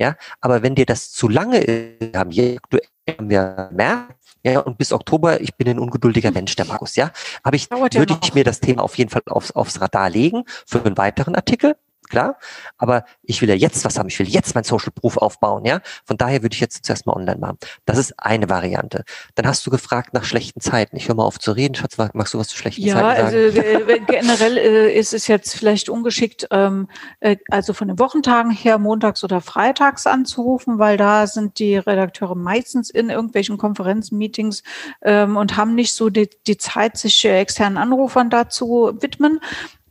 Ja, 0.00 0.16
aber 0.40 0.62
wenn 0.62 0.74
dir 0.74 0.86
das 0.86 1.12
zu 1.12 1.28
lange 1.28 1.58
ist, 1.58 2.16
haben 2.16 2.32
wir 2.32 3.68
März, 3.70 4.14
ja, 4.42 4.60
und 4.60 4.78
bis 4.78 4.92
Oktober, 4.92 5.42
ich 5.42 5.54
bin 5.56 5.68
ein 5.68 5.78
ungeduldiger 5.78 6.30
Mensch, 6.30 6.56
der 6.56 6.64
Markus, 6.64 6.96
ja, 6.96 7.12
habe 7.44 7.56
ich, 7.56 7.70
würde 7.70 8.18
ich 8.22 8.32
mir 8.32 8.42
das 8.42 8.60
Thema 8.60 8.82
auf 8.82 8.96
jeden 8.96 9.10
Fall 9.10 9.20
aufs, 9.26 9.50
aufs 9.50 9.78
Radar 9.82 10.08
legen 10.08 10.44
für 10.66 10.82
einen 10.82 10.96
weiteren 10.96 11.34
Artikel, 11.34 11.76
klar. 12.10 12.36
Aber 12.76 13.04
ich 13.22 13.40
will 13.40 13.48
ja 13.48 13.54
jetzt 13.54 13.84
was 13.84 13.98
haben. 13.98 14.08
Ich 14.08 14.18
will 14.18 14.28
jetzt 14.28 14.54
mein 14.54 14.64
Social 14.64 14.92
Proof 14.92 15.16
aufbauen, 15.16 15.64
ja. 15.64 15.80
Von 16.04 16.18
daher 16.18 16.42
würde 16.42 16.54
ich 16.54 16.60
jetzt 16.60 16.84
zuerst 16.84 17.06
mal 17.06 17.14
online 17.14 17.38
machen. 17.38 17.58
Das 17.86 17.96
ist 17.96 18.12
eine 18.18 18.48
Variante. 18.50 19.04
Dann 19.34 19.46
hast 19.46 19.66
du 19.66 19.70
gefragt 19.70 20.12
nach 20.12 20.24
schlechten 20.24 20.60
Zeiten. 20.60 20.96
Ich 20.96 21.08
höre 21.08 21.14
mal 21.14 21.24
auf 21.24 21.38
zu 21.38 21.52
reden. 21.52 21.74
Schatz, 21.74 21.96
magst 21.96 22.34
du 22.34 22.38
was 22.38 22.48
zu 22.48 22.56
schlechten 22.56 22.82
ja, 22.82 22.94
Zeiten 22.94 23.30
sagen? 23.30 23.56
Ja, 23.56 23.62
also 23.62 23.90
äh, 23.90 24.00
generell 24.00 24.58
äh, 24.58 24.92
ist 24.92 25.14
es 25.14 25.26
jetzt 25.28 25.54
vielleicht 25.54 25.88
ungeschickt, 25.88 26.48
ähm, 26.50 26.88
äh, 27.20 27.36
also 27.50 27.72
von 27.72 27.88
den 27.88 27.98
Wochentagen 27.98 28.50
her 28.50 28.78
montags 28.78 29.24
oder 29.24 29.40
freitags 29.40 30.06
anzurufen, 30.06 30.78
weil 30.78 30.96
da 30.96 31.26
sind 31.26 31.58
die 31.58 31.76
Redakteure 31.76 32.34
meistens 32.34 32.90
in 32.90 33.10
irgendwelchen 33.10 33.56
Konferenzmeetings 33.56 34.62
ähm, 35.02 35.36
und 35.36 35.56
haben 35.56 35.74
nicht 35.74 35.94
so 35.94 36.10
die, 36.10 36.28
die 36.46 36.56
Zeit, 36.56 36.96
sich 36.96 37.24
externen 37.24 37.78
Anrufern 37.78 38.30
dazu 38.30 38.92
widmen 39.00 39.40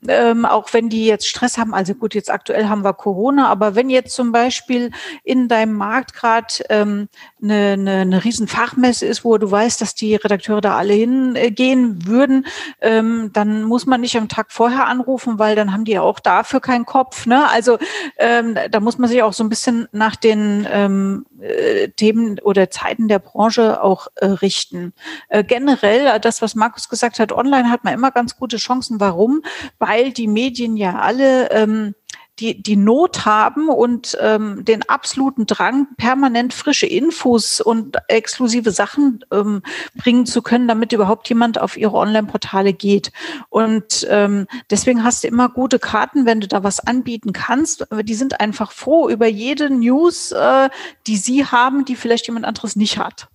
ähm, 0.07 0.45
auch 0.45 0.73
wenn 0.73 0.89
die 0.89 1.05
jetzt 1.05 1.27
Stress 1.27 1.57
haben, 1.57 1.73
also 1.73 1.93
gut, 1.93 2.15
jetzt 2.15 2.31
aktuell 2.31 2.67
haben 2.67 2.83
wir 2.83 2.93
Corona, 2.93 3.47
aber 3.47 3.75
wenn 3.75 3.89
jetzt 3.89 4.15
zum 4.15 4.31
Beispiel 4.31 4.91
in 5.23 5.47
deinem 5.47 5.73
Markt 5.73 6.13
gerade 6.13 6.53
ähm, 6.69 7.09
eine, 7.41 7.73
eine, 7.73 7.91
eine 8.01 8.23
riesen 8.23 8.47
Fachmesse 8.47 9.05
ist, 9.05 9.25
wo 9.25 9.37
du 9.37 9.49
weißt, 9.49 9.81
dass 9.81 9.95
die 9.95 10.15
Redakteure 10.15 10.61
da 10.61 10.77
alle 10.77 10.93
hingehen 10.93 12.05
würden, 12.05 12.45
ähm, 12.81 13.31
dann 13.33 13.63
muss 13.63 13.85
man 13.85 14.01
nicht 14.01 14.17
am 14.17 14.29
Tag 14.29 14.51
vorher 14.51 14.87
anrufen, 14.87 15.39
weil 15.39 15.55
dann 15.55 15.73
haben 15.73 15.85
die 15.85 15.93
ja 15.93 16.01
auch 16.01 16.19
dafür 16.19 16.61
keinen 16.61 16.85
Kopf. 16.85 17.25
Ne? 17.25 17.49
Also 17.49 17.77
ähm, 18.17 18.57
da 18.69 18.79
muss 18.79 18.97
man 18.97 19.09
sich 19.09 19.21
auch 19.23 19.33
so 19.33 19.43
ein 19.43 19.49
bisschen 19.49 19.87
nach 19.91 20.15
den 20.15 20.67
ähm, 20.71 21.25
äh, 21.41 21.89
Themen 21.89 22.39
oder 22.39 22.69
Zeiten 22.69 23.07
der 23.07 23.19
Branche 23.19 23.83
auch 23.83 24.07
äh, 24.15 24.27
richten. 24.27 24.93
Äh, 25.27 25.43
generell, 25.43 26.19
das, 26.19 26.41
was 26.41 26.55
Markus 26.55 26.89
gesagt 26.89 27.19
hat, 27.19 27.31
online 27.31 27.69
hat 27.69 27.83
man 27.83 27.93
immer 27.93 28.11
ganz 28.11 28.37
gute 28.37 28.57
Chancen. 28.57 28.99
Warum? 28.99 29.41
weil 29.79 29.88
die 30.15 30.27
Medien 30.27 30.77
ja 30.77 30.99
alle 30.99 31.51
ähm, 31.51 31.95
die, 32.39 32.61
die 32.61 32.75
Not 32.75 33.25
haben 33.25 33.69
und 33.69 34.17
ähm, 34.21 34.63
den 34.63 34.87
absoluten 34.87 35.45
Drang, 35.45 35.87
permanent 35.97 36.53
frische 36.53 36.85
Infos 36.85 37.61
und 37.61 37.97
exklusive 38.07 38.71
Sachen 38.71 39.23
ähm, 39.31 39.61
bringen 39.95 40.25
zu 40.25 40.41
können, 40.41 40.67
damit 40.67 40.93
überhaupt 40.93 41.27
jemand 41.29 41.59
auf 41.59 41.77
ihre 41.77 41.97
Online-Portale 41.97 42.73
geht. 42.73 43.11
Und 43.49 44.07
ähm, 44.09 44.47
deswegen 44.69 45.03
hast 45.03 45.23
du 45.23 45.27
immer 45.27 45.49
gute 45.49 45.79
Karten, 45.79 46.25
wenn 46.25 46.39
du 46.39 46.47
da 46.47 46.63
was 46.63 46.79
anbieten 46.79 47.33
kannst. 47.33 47.85
Die 48.03 48.15
sind 48.15 48.39
einfach 48.39 48.71
froh 48.71 49.09
über 49.09 49.27
jede 49.27 49.69
News, 49.69 50.31
äh, 50.31 50.69
die 51.07 51.17
sie 51.17 51.45
haben, 51.45 51.85
die 51.85 51.95
vielleicht 51.95 52.27
jemand 52.27 52.45
anderes 52.45 52.75
nicht 52.75 52.97
hat 52.97 53.27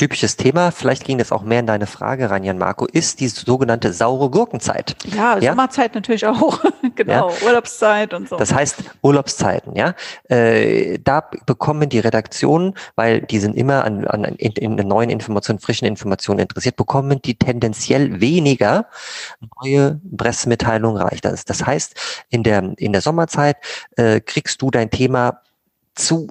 typisches 0.00 0.36
Thema, 0.36 0.70
vielleicht 0.70 1.04
ging 1.04 1.18
das 1.18 1.30
auch 1.30 1.42
mehr 1.42 1.60
in 1.60 1.66
deine 1.66 1.86
Frage 1.86 2.30
rein, 2.30 2.42
Jan 2.42 2.56
Marco, 2.56 2.86
ist 2.86 3.20
die 3.20 3.28
sogenannte 3.28 3.92
saure 3.92 4.30
Gurkenzeit. 4.30 4.96
Ja, 5.14 5.36
ja? 5.38 5.52
Sommerzeit 5.52 5.94
natürlich 5.94 6.24
auch. 6.24 6.58
genau, 6.94 7.30
ja? 7.30 7.46
Urlaubszeit 7.46 8.14
und 8.14 8.26
so. 8.26 8.36
Das 8.36 8.54
heißt 8.54 8.82
Urlaubszeiten, 9.02 9.76
ja. 9.76 9.94
Äh, 10.28 10.98
da 11.04 11.28
bekommen 11.44 11.90
die 11.90 11.98
Redaktionen, 11.98 12.74
weil 12.96 13.20
die 13.20 13.38
sind 13.40 13.54
immer 13.54 13.84
an, 13.84 14.06
an 14.06 14.24
in, 14.24 14.52
in 14.52 14.88
neuen 14.88 15.10
Informationen, 15.10 15.58
frischen 15.58 15.86
Informationen 15.86 16.40
interessiert, 16.40 16.76
bekommen 16.76 17.20
die 17.20 17.34
tendenziell 17.34 18.22
weniger 18.22 18.86
neue 19.62 20.00
Pressemitteilungen 20.16 21.02
reich. 21.02 21.20
Das, 21.20 21.44
das 21.44 21.66
heißt, 21.66 22.24
in 22.30 22.42
der, 22.42 22.72
in 22.78 22.92
der 22.92 23.02
Sommerzeit 23.02 23.58
äh, 23.96 24.20
kriegst 24.20 24.62
du 24.62 24.70
dein 24.70 24.88
Thema 24.88 25.42
zu 25.94 26.28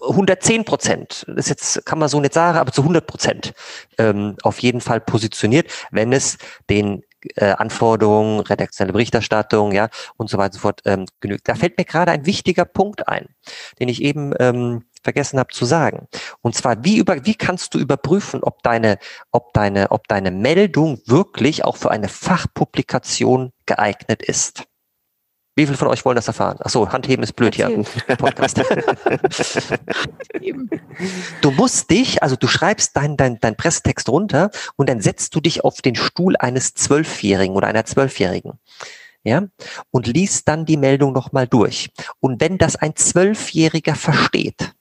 110 0.00 0.64
Prozent, 0.64 1.24
das 1.28 1.48
jetzt 1.48 1.84
kann 1.84 1.98
man 1.98 2.08
so 2.08 2.20
nicht 2.20 2.34
sagen, 2.34 2.58
aber 2.58 2.72
zu 2.72 2.82
100 2.82 3.06
Prozent 3.06 3.52
ähm, 3.98 4.36
auf 4.42 4.58
jeden 4.60 4.80
Fall 4.80 5.00
positioniert, 5.00 5.70
wenn 5.90 6.12
es 6.12 6.38
den 6.70 7.02
äh, 7.36 7.46
Anforderungen, 7.52 8.40
redaktionelle 8.40 8.92
Berichterstattung, 8.92 9.72
ja 9.72 9.88
und 10.16 10.30
so 10.30 10.38
weiter 10.38 10.46
und 10.46 10.54
so 10.54 10.60
fort 10.60 10.82
ähm, 10.84 11.06
genügt. 11.20 11.48
Da 11.48 11.54
fällt 11.54 11.78
mir 11.78 11.84
gerade 11.84 12.12
ein 12.12 12.26
wichtiger 12.26 12.64
Punkt 12.64 13.08
ein, 13.08 13.28
den 13.80 13.88
ich 13.88 14.02
eben 14.02 14.32
ähm, 14.38 14.84
vergessen 15.02 15.38
habe 15.38 15.52
zu 15.52 15.64
sagen. 15.64 16.08
Und 16.42 16.54
zwar, 16.54 16.84
wie 16.84 16.98
über, 16.98 17.24
wie 17.24 17.34
kannst 17.34 17.74
du 17.74 17.78
überprüfen, 17.78 18.42
ob 18.42 18.62
deine, 18.62 18.98
ob 19.32 19.52
deine, 19.52 19.90
ob 19.90 20.06
deine 20.08 20.30
Meldung 20.30 21.00
wirklich 21.06 21.64
auch 21.64 21.76
für 21.76 21.90
eine 21.90 22.08
Fachpublikation 22.08 23.52
geeignet 23.66 24.22
ist? 24.22 24.64
Wie 25.58 25.66
viele 25.66 25.76
von 25.76 25.88
euch 25.88 26.04
wollen 26.04 26.14
das 26.14 26.28
erfahren? 26.28 26.58
Ach 26.60 26.70
so, 26.70 26.92
Handheben 26.92 27.24
ist 27.24 27.32
blöd 27.32 27.56
hier. 27.56 27.66
Podcast. 28.16 28.62
du 31.40 31.50
musst 31.50 31.90
dich, 31.90 32.22
also 32.22 32.36
du 32.36 32.46
schreibst 32.46 32.96
deinen 32.96 33.16
dein, 33.16 33.40
dein 33.40 33.56
Pressetext 33.56 34.08
runter 34.08 34.52
und 34.76 34.88
dann 34.88 35.00
setzt 35.00 35.34
du 35.34 35.40
dich 35.40 35.64
auf 35.64 35.82
den 35.82 35.96
Stuhl 35.96 36.36
eines 36.36 36.74
Zwölfjährigen 36.74 37.56
oder 37.56 37.66
einer 37.66 37.84
Zwölfjährigen. 37.84 38.52
Ja, 39.24 39.48
und 39.90 40.06
liest 40.06 40.46
dann 40.46 40.64
die 40.64 40.76
Meldung 40.76 41.12
nochmal 41.12 41.48
durch. 41.48 41.90
Und 42.20 42.40
wenn 42.40 42.58
das 42.58 42.76
ein 42.76 42.94
Zwölfjähriger 42.94 43.96
versteht, 43.96 44.76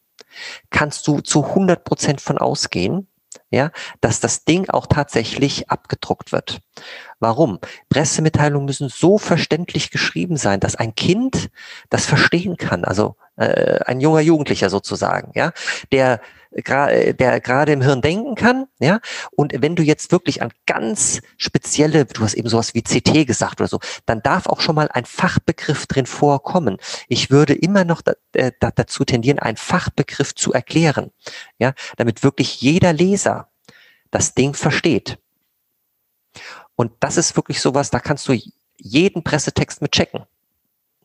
kannst 0.69 1.07
du 1.07 1.21
zu 1.21 1.43
100 1.43 1.85
Prozent 1.85 2.21
von 2.21 2.37
ausgehen, 2.37 3.07
ja, 3.49 3.71
dass 4.01 4.19
das 4.19 4.43
Ding 4.43 4.69
auch 4.69 4.87
tatsächlich 4.87 5.69
abgedruckt 5.69 6.31
wird. 6.31 6.59
Warum? 7.19 7.59
Pressemitteilungen 7.89 8.65
müssen 8.65 8.89
so 8.89 9.17
verständlich 9.17 9.89
geschrieben 9.89 10.37
sein, 10.37 10.59
dass 10.59 10.75
ein 10.75 10.95
Kind 10.95 11.49
das 11.89 12.05
verstehen 12.05 12.57
kann. 12.57 12.83
Also 12.83 13.15
äh, 13.37 13.79
ein 13.85 14.01
junger 14.01 14.19
Jugendlicher 14.21 14.69
sozusagen, 14.69 15.31
ja, 15.35 15.51
der 15.91 16.21
der 16.57 17.39
gerade 17.39 17.71
im 17.71 17.81
Hirn 17.81 18.01
denken 18.01 18.35
kann, 18.35 18.67
ja. 18.79 18.99
Und 19.31 19.53
wenn 19.61 19.75
du 19.75 19.83
jetzt 19.83 20.11
wirklich 20.11 20.41
an 20.41 20.51
ganz 20.65 21.21
spezielle, 21.37 22.05
du 22.05 22.21
hast 22.21 22.33
eben 22.33 22.49
sowas 22.49 22.73
wie 22.73 22.81
CT 22.81 23.27
gesagt 23.27 23.61
oder 23.61 23.67
so, 23.67 23.79
dann 24.05 24.21
darf 24.21 24.47
auch 24.47 24.61
schon 24.61 24.75
mal 24.75 24.89
ein 24.89 25.05
Fachbegriff 25.05 25.85
drin 25.87 26.05
vorkommen. 26.05 26.77
Ich 27.07 27.29
würde 27.29 27.53
immer 27.53 27.85
noch 27.85 28.01
da, 28.01 28.13
äh, 28.33 28.51
da, 28.59 28.71
dazu 28.71 29.05
tendieren, 29.05 29.39
einen 29.39 29.57
Fachbegriff 29.57 30.33
zu 30.35 30.53
erklären, 30.53 31.11
ja, 31.59 31.73
damit 31.97 32.23
wirklich 32.23 32.61
jeder 32.61 32.93
Leser 32.93 33.49
das 34.11 34.33
Ding 34.33 34.53
versteht. 34.53 35.19
Und 36.75 36.91
das 36.99 37.17
ist 37.17 37.35
wirklich 37.35 37.61
sowas, 37.61 37.89
da 37.89 37.99
kannst 37.99 38.27
du 38.27 38.39
jeden 38.77 39.23
Pressetext 39.23 39.81
mit 39.81 39.91
checken. 39.91 40.25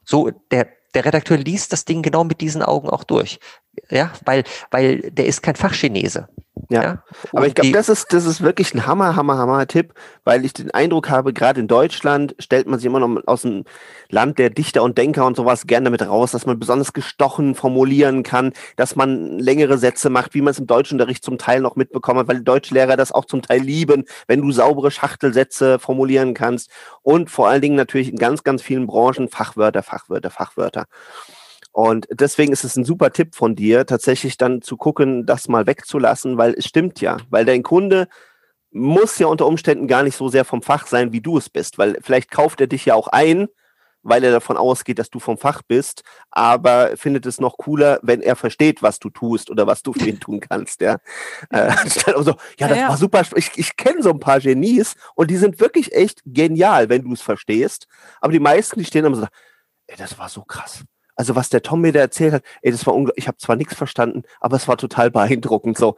So, 0.04 0.30
der, 0.50 0.68
der 0.94 1.04
Redakteur 1.04 1.38
liest 1.38 1.72
das 1.72 1.84
Ding 1.84 2.02
genau 2.02 2.24
mit 2.24 2.40
diesen 2.40 2.62
Augen 2.62 2.90
auch 2.90 3.04
durch. 3.04 3.38
Ja, 3.90 4.12
weil, 4.24 4.44
weil 4.70 5.10
der 5.10 5.26
ist 5.26 5.42
kein 5.42 5.56
Fachchinese. 5.56 6.28
Ja. 6.72 6.82
ja. 6.82 7.02
Aber 7.32 7.46
ich 7.46 7.54
glaube, 7.54 7.72
das 7.72 7.88
ist, 7.88 8.12
das 8.12 8.24
ist 8.24 8.40
wirklich 8.40 8.74
ein 8.74 8.86
Hammer, 8.86 9.14
Hammer, 9.14 9.36
Hammer 9.36 9.66
Tipp, 9.66 9.92
weil 10.24 10.44
ich 10.44 10.54
den 10.54 10.70
Eindruck 10.70 11.10
habe, 11.10 11.32
gerade 11.32 11.60
in 11.60 11.68
Deutschland 11.68 12.34
stellt 12.38 12.66
man 12.66 12.78
sich 12.78 12.86
immer 12.86 12.98
noch 12.98 13.22
aus 13.26 13.42
dem 13.42 13.64
Land 14.08 14.38
der 14.38 14.48
Dichter 14.48 14.82
und 14.82 14.96
Denker 14.96 15.26
und 15.26 15.36
sowas 15.36 15.66
gerne 15.66 15.84
damit 15.84 16.02
raus, 16.02 16.32
dass 16.32 16.46
man 16.46 16.58
besonders 16.58 16.94
gestochen 16.94 17.54
formulieren 17.54 18.22
kann, 18.22 18.52
dass 18.76 18.96
man 18.96 19.38
längere 19.38 19.76
Sätze 19.76 20.08
macht, 20.08 20.34
wie 20.34 20.40
man 20.40 20.52
es 20.52 20.58
im 20.58 20.66
Deutschunterricht 20.66 21.22
zum 21.22 21.36
Teil 21.36 21.60
noch 21.60 21.76
mitbekommen 21.76 22.20
hat, 22.20 22.28
weil 22.28 22.38
die 22.38 22.44
Deutschlehrer 22.44 22.96
das 22.96 23.12
auch 23.12 23.26
zum 23.26 23.42
Teil 23.42 23.60
lieben, 23.60 24.04
wenn 24.26 24.40
du 24.40 24.50
saubere 24.50 24.90
Schachtelsätze 24.90 25.78
formulieren 25.78 26.32
kannst 26.32 26.70
und 27.02 27.30
vor 27.30 27.48
allen 27.48 27.60
Dingen 27.60 27.76
natürlich 27.76 28.10
in 28.10 28.18
ganz, 28.18 28.44
ganz 28.44 28.62
vielen 28.62 28.86
Branchen 28.86 29.28
Fachwörter, 29.28 29.82
Fachwörter, 29.82 30.30
Fachwörter. 30.30 30.86
Und 31.72 32.06
deswegen 32.10 32.52
ist 32.52 32.64
es 32.64 32.76
ein 32.76 32.84
super 32.84 33.12
Tipp 33.12 33.34
von 33.34 33.56
dir, 33.56 33.86
tatsächlich 33.86 34.36
dann 34.36 34.60
zu 34.60 34.76
gucken, 34.76 35.24
das 35.24 35.48
mal 35.48 35.66
wegzulassen, 35.66 36.36
weil 36.36 36.54
es 36.56 36.66
stimmt 36.66 37.00
ja, 37.00 37.16
weil 37.30 37.46
dein 37.46 37.62
Kunde 37.62 38.08
muss 38.70 39.18
ja 39.18 39.26
unter 39.26 39.46
Umständen 39.46 39.86
gar 39.86 40.02
nicht 40.02 40.16
so 40.16 40.28
sehr 40.28 40.44
vom 40.44 40.62
Fach 40.62 40.86
sein, 40.86 41.12
wie 41.12 41.20
du 41.20 41.38
es 41.38 41.50
bist, 41.50 41.78
weil 41.78 41.98
vielleicht 42.02 42.30
kauft 42.30 42.60
er 42.60 42.66
dich 42.66 42.84
ja 42.86 42.94
auch 42.94 43.08
ein, 43.08 43.48
weil 44.02 44.24
er 44.24 44.32
davon 44.32 44.56
ausgeht, 44.56 44.98
dass 44.98 45.10
du 45.10 45.20
vom 45.20 45.38
Fach 45.38 45.62
bist, 45.62 46.02
aber 46.30 46.96
findet 46.96 47.24
es 47.26 47.40
noch 47.40 47.56
cooler, 47.56 48.00
wenn 48.02 48.20
er 48.20 48.36
versteht, 48.36 48.82
was 48.82 48.98
du 48.98 49.10
tust 49.10 49.50
oder 49.50 49.66
was 49.66 49.82
du 49.82 49.92
für 49.92 50.08
ihn 50.08 50.20
tun 50.20 50.40
kannst. 50.40 50.80
Ja, 50.80 50.98
also, 51.50 52.32
ja 52.58 52.68
das 52.68 52.76
ja, 52.76 52.84
ja. 52.84 52.88
war 52.88 52.96
super. 52.96 53.22
Ich, 53.36 53.50
ich 53.56 53.76
kenne 53.76 54.02
so 54.02 54.10
ein 54.10 54.20
paar 54.20 54.40
Genies 54.40 54.96
und 55.14 55.30
die 55.30 55.36
sind 55.36 55.60
wirklich 55.60 55.92
echt 55.92 56.20
genial, 56.26 56.88
wenn 56.88 57.02
du 57.02 57.12
es 57.12 57.22
verstehst. 57.22 57.86
Aber 58.20 58.32
die 58.32 58.40
meisten, 58.40 58.78
die 58.78 58.84
stehen 58.84 59.04
immer 59.04 59.16
so, 59.16 59.26
ey, 59.86 59.96
das 59.96 60.18
war 60.18 60.28
so 60.28 60.42
krass. 60.42 60.82
Also 61.16 61.36
was 61.36 61.50
der 61.50 61.62
Tom 61.62 61.80
mir 61.82 61.92
da 61.92 62.00
erzählt 62.00 62.32
hat, 62.34 62.42
ey, 62.62 62.72
das 62.72 62.86
war 62.86 62.94
unglaublich. 62.94 63.24
Ich 63.24 63.28
habe 63.28 63.38
zwar 63.38 63.56
nichts 63.56 63.74
verstanden, 63.74 64.22
aber 64.40 64.56
es 64.56 64.68
war 64.68 64.76
total 64.76 65.10
beeindruckend. 65.10 65.76
So, 65.78 65.96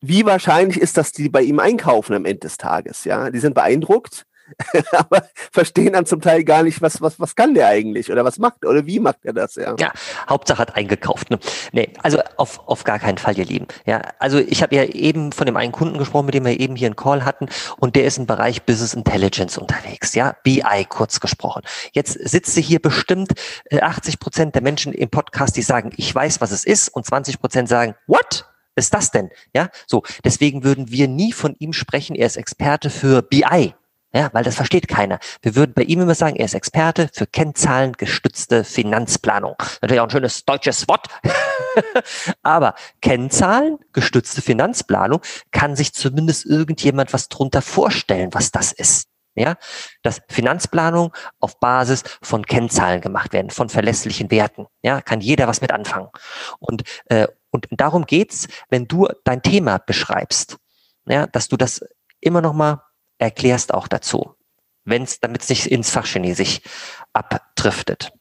wie 0.00 0.24
wahrscheinlich 0.24 0.80
ist, 0.80 0.96
dass 0.96 1.12
die 1.12 1.28
bei 1.28 1.42
ihm 1.42 1.58
einkaufen 1.58 2.14
am 2.14 2.24
Ende 2.24 2.40
des 2.40 2.56
Tages? 2.56 3.04
Ja, 3.04 3.30
die 3.30 3.38
sind 3.38 3.54
beeindruckt, 3.54 4.26
aber 4.92 5.26
verstehen 5.52 5.92
dann 5.92 6.06
zum 6.06 6.20
Teil 6.20 6.44
gar 6.44 6.62
nicht, 6.62 6.82
was, 6.82 7.00
was, 7.00 7.18
was 7.20 7.34
kann 7.36 7.54
der 7.54 7.68
eigentlich 7.68 8.10
oder 8.10 8.24
was 8.24 8.38
macht 8.38 8.64
oder 8.64 8.86
wie 8.86 9.00
macht 9.00 9.18
er 9.22 9.32
das, 9.32 9.54
ja. 9.56 9.74
Ja, 9.78 9.92
Hauptsache 10.28 10.58
hat 10.58 10.76
eingekauft. 10.76 11.30
Ne? 11.30 11.38
Nee, 11.72 11.90
also 12.02 12.20
auf, 12.36 12.60
auf 12.66 12.84
gar 12.84 12.98
keinen 12.98 13.18
Fall, 13.18 13.38
ihr 13.38 13.44
Lieben. 13.44 13.66
Ja, 13.86 14.02
also 14.18 14.38
ich 14.38 14.62
habe 14.62 14.74
ja 14.74 14.84
eben 14.84 15.32
von 15.32 15.46
dem 15.46 15.56
einen 15.56 15.72
Kunden 15.72 15.98
gesprochen, 15.98 16.26
mit 16.26 16.34
dem 16.34 16.44
wir 16.44 16.58
eben 16.58 16.76
hier 16.76 16.86
einen 16.86 16.96
Call 16.96 17.24
hatten 17.24 17.48
und 17.78 17.96
der 17.96 18.04
ist 18.04 18.18
im 18.18 18.26
Bereich 18.26 18.62
Business 18.62 18.94
Intelligence 18.94 19.58
unterwegs, 19.58 20.14
ja, 20.14 20.36
BI 20.42 20.86
kurz 20.88 21.20
gesprochen. 21.20 21.62
Jetzt 21.92 22.12
sitzt 22.12 22.54
sie 22.54 22.62
hier 22.62 22.80
bestimmt 22.80 23.32
80 23.72 24.14
äh, 24.14 24.16
Prozent 24.16 24.54
der 24.54 24.62
Menschen 24.62 24.92
im 24.92 25.10
Podcast, 25.10 25.56
die 25.56 25.62
sagen, 25.62 25.92
ich 25.96 26.14
weiß, 26.14 26.40
was 26.40 26.50
es 26.50 26.64
ist 26.64 26.88
und 26.88 27.06
20 27.06 27.40
Prozent 27.40 27.68
sagen, 27.68 27.94
what? 28.06 28.46
ist 28.80 28.94
das 28.94 29.10
denn? 29.10 29.30
Ja, 29.54 29.68
so. 29.86 30.02
Deswegen 30.24 30.64
würden 30.64 30.90
wir 30.90 31.06
nie 31.06 31.32
von 31.32 31.54
ihm 31.58 31.72
sprechen. 31.72 32.16
Er 32.16 32.26
ist 32.26 32.36
Experte 32.36 32.90
für 32.90 33.22
BI. 33.22 33.74
Ja, 34.12 34.28
weil 34.32 34.42
das 34.42 34.56
versteht 34.56 34.88
keiner. 34.88 35.20
Wir 35.40 35.54
würden 35.54 35.72
bei 35.72 35.82
ihm 35.82 36.00
immer 36.00 36.16
sagen, 36.16 36.34
er 36.34 36.44
ist 36.44 36.54
Experte 36.54 37.08
für 37.12 37.28
kennzahlengestützte 37.28 38.64
Finanzplanung. 38.64 39.54
Natürlich 39.80 40.00
auch 40.00 40.06
ein 40.06 40.10
schönes 40.10 40.44
deutsches 40.44 40.88
Wort. 40.88 41.06
Aber 42.42 42.74
kennzahlengestützte 43.02 44.42
Finanzplanung 44.42 45.20
kann 45.52 45.76
sich 45.76 45.92
zumindest 45.94 46.44
irgendjemand 46.44 47.12
was 47.12 47.28
drunter 47.28 47.62
vorstellen, 47.62 48.30
was 48.32 48.50
das 48.50 48.72
ist. 48.72 49.06
Ja, 49.36 49.54
dass 50.02 50.20
Finanzplanung 50.28 51.14
auf 51.38 51.60
Basis 51.60 52.02
von 52.20 52.44
Kennzahlen 52.44 53.00
gemacht 53.00 53.32
werden, 53.32 53.50
von 53.50 53.68
verlässlichen 53.68 54.28
Werten. 54.32 54.66
Ja, 54.82 55.00
kann 55.00 55.20
jeder 55.20 55.46
was 55.46 55.60
mit 55.60 55.70
anfangen. 55.70 56.08
Und, 56.58 56.82
äh, 57.06 57.28
und 57.50 57.68
darum 57.70 58.06
geht's, 58.06 58.48
wenn 58.70 58.88
du 58.88 59.08
dein 59.22 59.40
Thema 59.42 59.78
beschreibst, 59.78 60.56
ja, 61.06 61.28
dass 61.28 61.46
du 61.46 61.56
das 61.56 61.80
immer 62.20 62.42
noch 62.42 62.52
mal 62.52 62.82
erklärst 63.20 63.72
auch 63.72 63.88
dazu, 63.88 64.34
wenn's, 64.84 65.20
damit 65.20 65.42
es 65.42 65.48
nicht 65.48 65.66
ins 65.66 65.90
Fachchinesisch 65.90 66.60
abdriftet. 67.12 68.12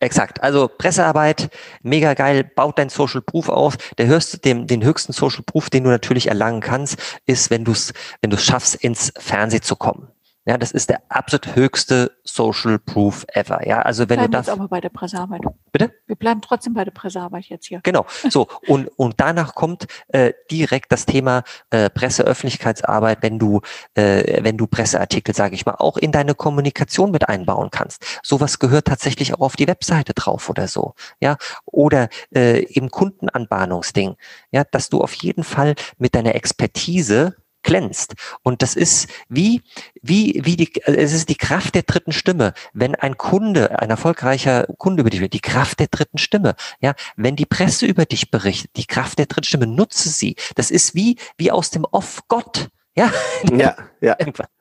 Exakt. 0.00 0.42
Also 0.42 0.68
Pressearbeit, 0.68 1.48
mega 1.82 2.14
geil, 2.14 2.44
baut 2.44 2.78
dein 2.78 2.88
Social 2.88 3.22
Proof 3.22 3.48
auf. 3.48 3.76
Der 3.98 4.06
höchste, 4.06 4.38
dem, 4.38 4.66
den 4.66 4.82
höchsten 4.82 5.12
Social 5.12 5.44
Proof, 5.44 5.70
den 5.70 5.84
du 5.84 5.90
natürlich 5.90 6.26
erlangen 6.26 6.60
kannst, 6.60 6.98
ist, 7.26 7.50
wenn 7.50 7.64
du 7.64 7.72
es, 7.72 7.92
wenn 8.20 8.30
du 8.30 8.36
es 8.36 8.44
schaffst, 8.44 8.74
ins 8.74 9.12
Fernsehen 9.16 9.62
zu 9.62 9.76
kommen. 9.76 10.13
Ja, 10.46 10.58
das 10.58 10.72
ist 10.72 10.90
der 10.90 11.02
absolut 11.08 11.56
höchste 11.56 12.12
Social 12.22 12.78
Proof 12.78 13.24
ever. 13.32 13.66
Ja, 13.66 13.80
also 13.80 14.08
wenn 14.10 14.18
bleiben 14.18 14.32
du 14.32 14.38
das. 14.38 14.48
aber 14.50 14.68
bei 14.68 14.80
der 14.80 14.90
Pressearbeit. 14.90 15.40
Bitte? 15.72 15.92
Wir 16.06 16.16
bleiben 16.16 16.42
trotzdem 16.42 16.74
bei 16.74 16.84
der 16.84 16.90
Pressearbeit 16.90 17.46
jetzt 17.46 17.66
hier. 17.66 17.80
Genau. 17.82 18.04
So 18.28 18.48
und 18.66 18.88
und 18.96 19.14
danach 19.18 19.54
kommt 19.54 19.86
äh, 20.08 20.34
direkt 20.50 20.92
das 20.92 21.06
Thema 21.06 21.44
äh, 21.70 21.88
Presseöffentlichkeitsarbeit, 21.88 23.22
wenn 23.22 23.38
du 23.38 23.62
äh, 23.94 24.42
wenn 24.44 24.58
du 24.58 24.66
Presseartikel, 24.66 25.34
sage 25.34 25.54
ich 25.54 25.64
mal, 25.64 25.76
auch 25.76 25.96
in 25.96 26.12
deine 26.12 26.34
Kommunikation 26.34 27.10
mit 27.10 27.26
einbauen 27.28 27.70
kannst. 27.70 28.04
Sowas 28.22 28.58
gehört 28.58 28.86
tatsächlich 28.86 29.32
auch 29.34 29.40
auf 29.40 29.56
die 29.56 29.66
Webseite 29.66 30.12
drauf 30.12 30.50
oder 30.50 30.68
so. 30.68 30.94
Ja, 31.20 31.38
oder 31.64 32.08
äh, 32.34 32.62
im 32.64 32.90
Kundenanbahnungsding. 32.90 34.16
Ja, 34.50 34.64
dass 34.64 34.90
du 34.90 35.00
auf 35.00 35.14
jeden 35.14 35.44
Fall 35.44 35.74
mit 35.96 36.14
deiner 36.14 36.34
Expertise 36.34 37.34
glänzt. 37.64 38.14
Und 38.42 38.62
das 38.62 38.76
ist 38.76 39.08
wie, 39.28 39.62
wie, 40.00 40.40
wie 40.44 40.56
die, 40.56 40.72
es 40.84 41.12
ist 41.12 41.28
die 41.28 41.34
Kraft 41.34 41.74
der 41.74 41.82
dritten 41.82 42.12
Stimme. 42.12 42.54
Wenn 42.72 42.94
ein 42.94 43.16
Kunde, 43.16 43.80
ein 43.80 43.90
erfolgreicher 43.90 44.66
Kunde 44.78 45.00
über 45.00 45.10
dich 45.10 45.20
wird, 45.20 45.32
die 45.32 45.40
Kraft 45.40 45.80
der 45.80 45.88
dritten 45.88 46.18
Stimme. 46.18 46.54
Ja, 46.80 46.94
wenn 47.16 47.34
die 47.34 47.46
Presse 47.46 47.86
über 47.86 48.04
dich 48.04 48.30
berichtet, 48.30 48.70
die 48.76 48.86
Kraft 48.86 49.18
der 49.18 49.26
dritten 49.26 49.46
Stimme, 49.46 49.66
nutze 49.66 50.08
sie. 50.08 50.36
Das 50.54 50.70
ist 50.70 50.94
wie, 50.94 51.16
wie 51.36 51.50
aus 51.50 51.70
dem 51.70 51.84
Off 51.84 52.20
Gott. 52.28 52.68
Ja, 52.96 53.12
ja, 53.50 53.76
ja. 54.00 54.16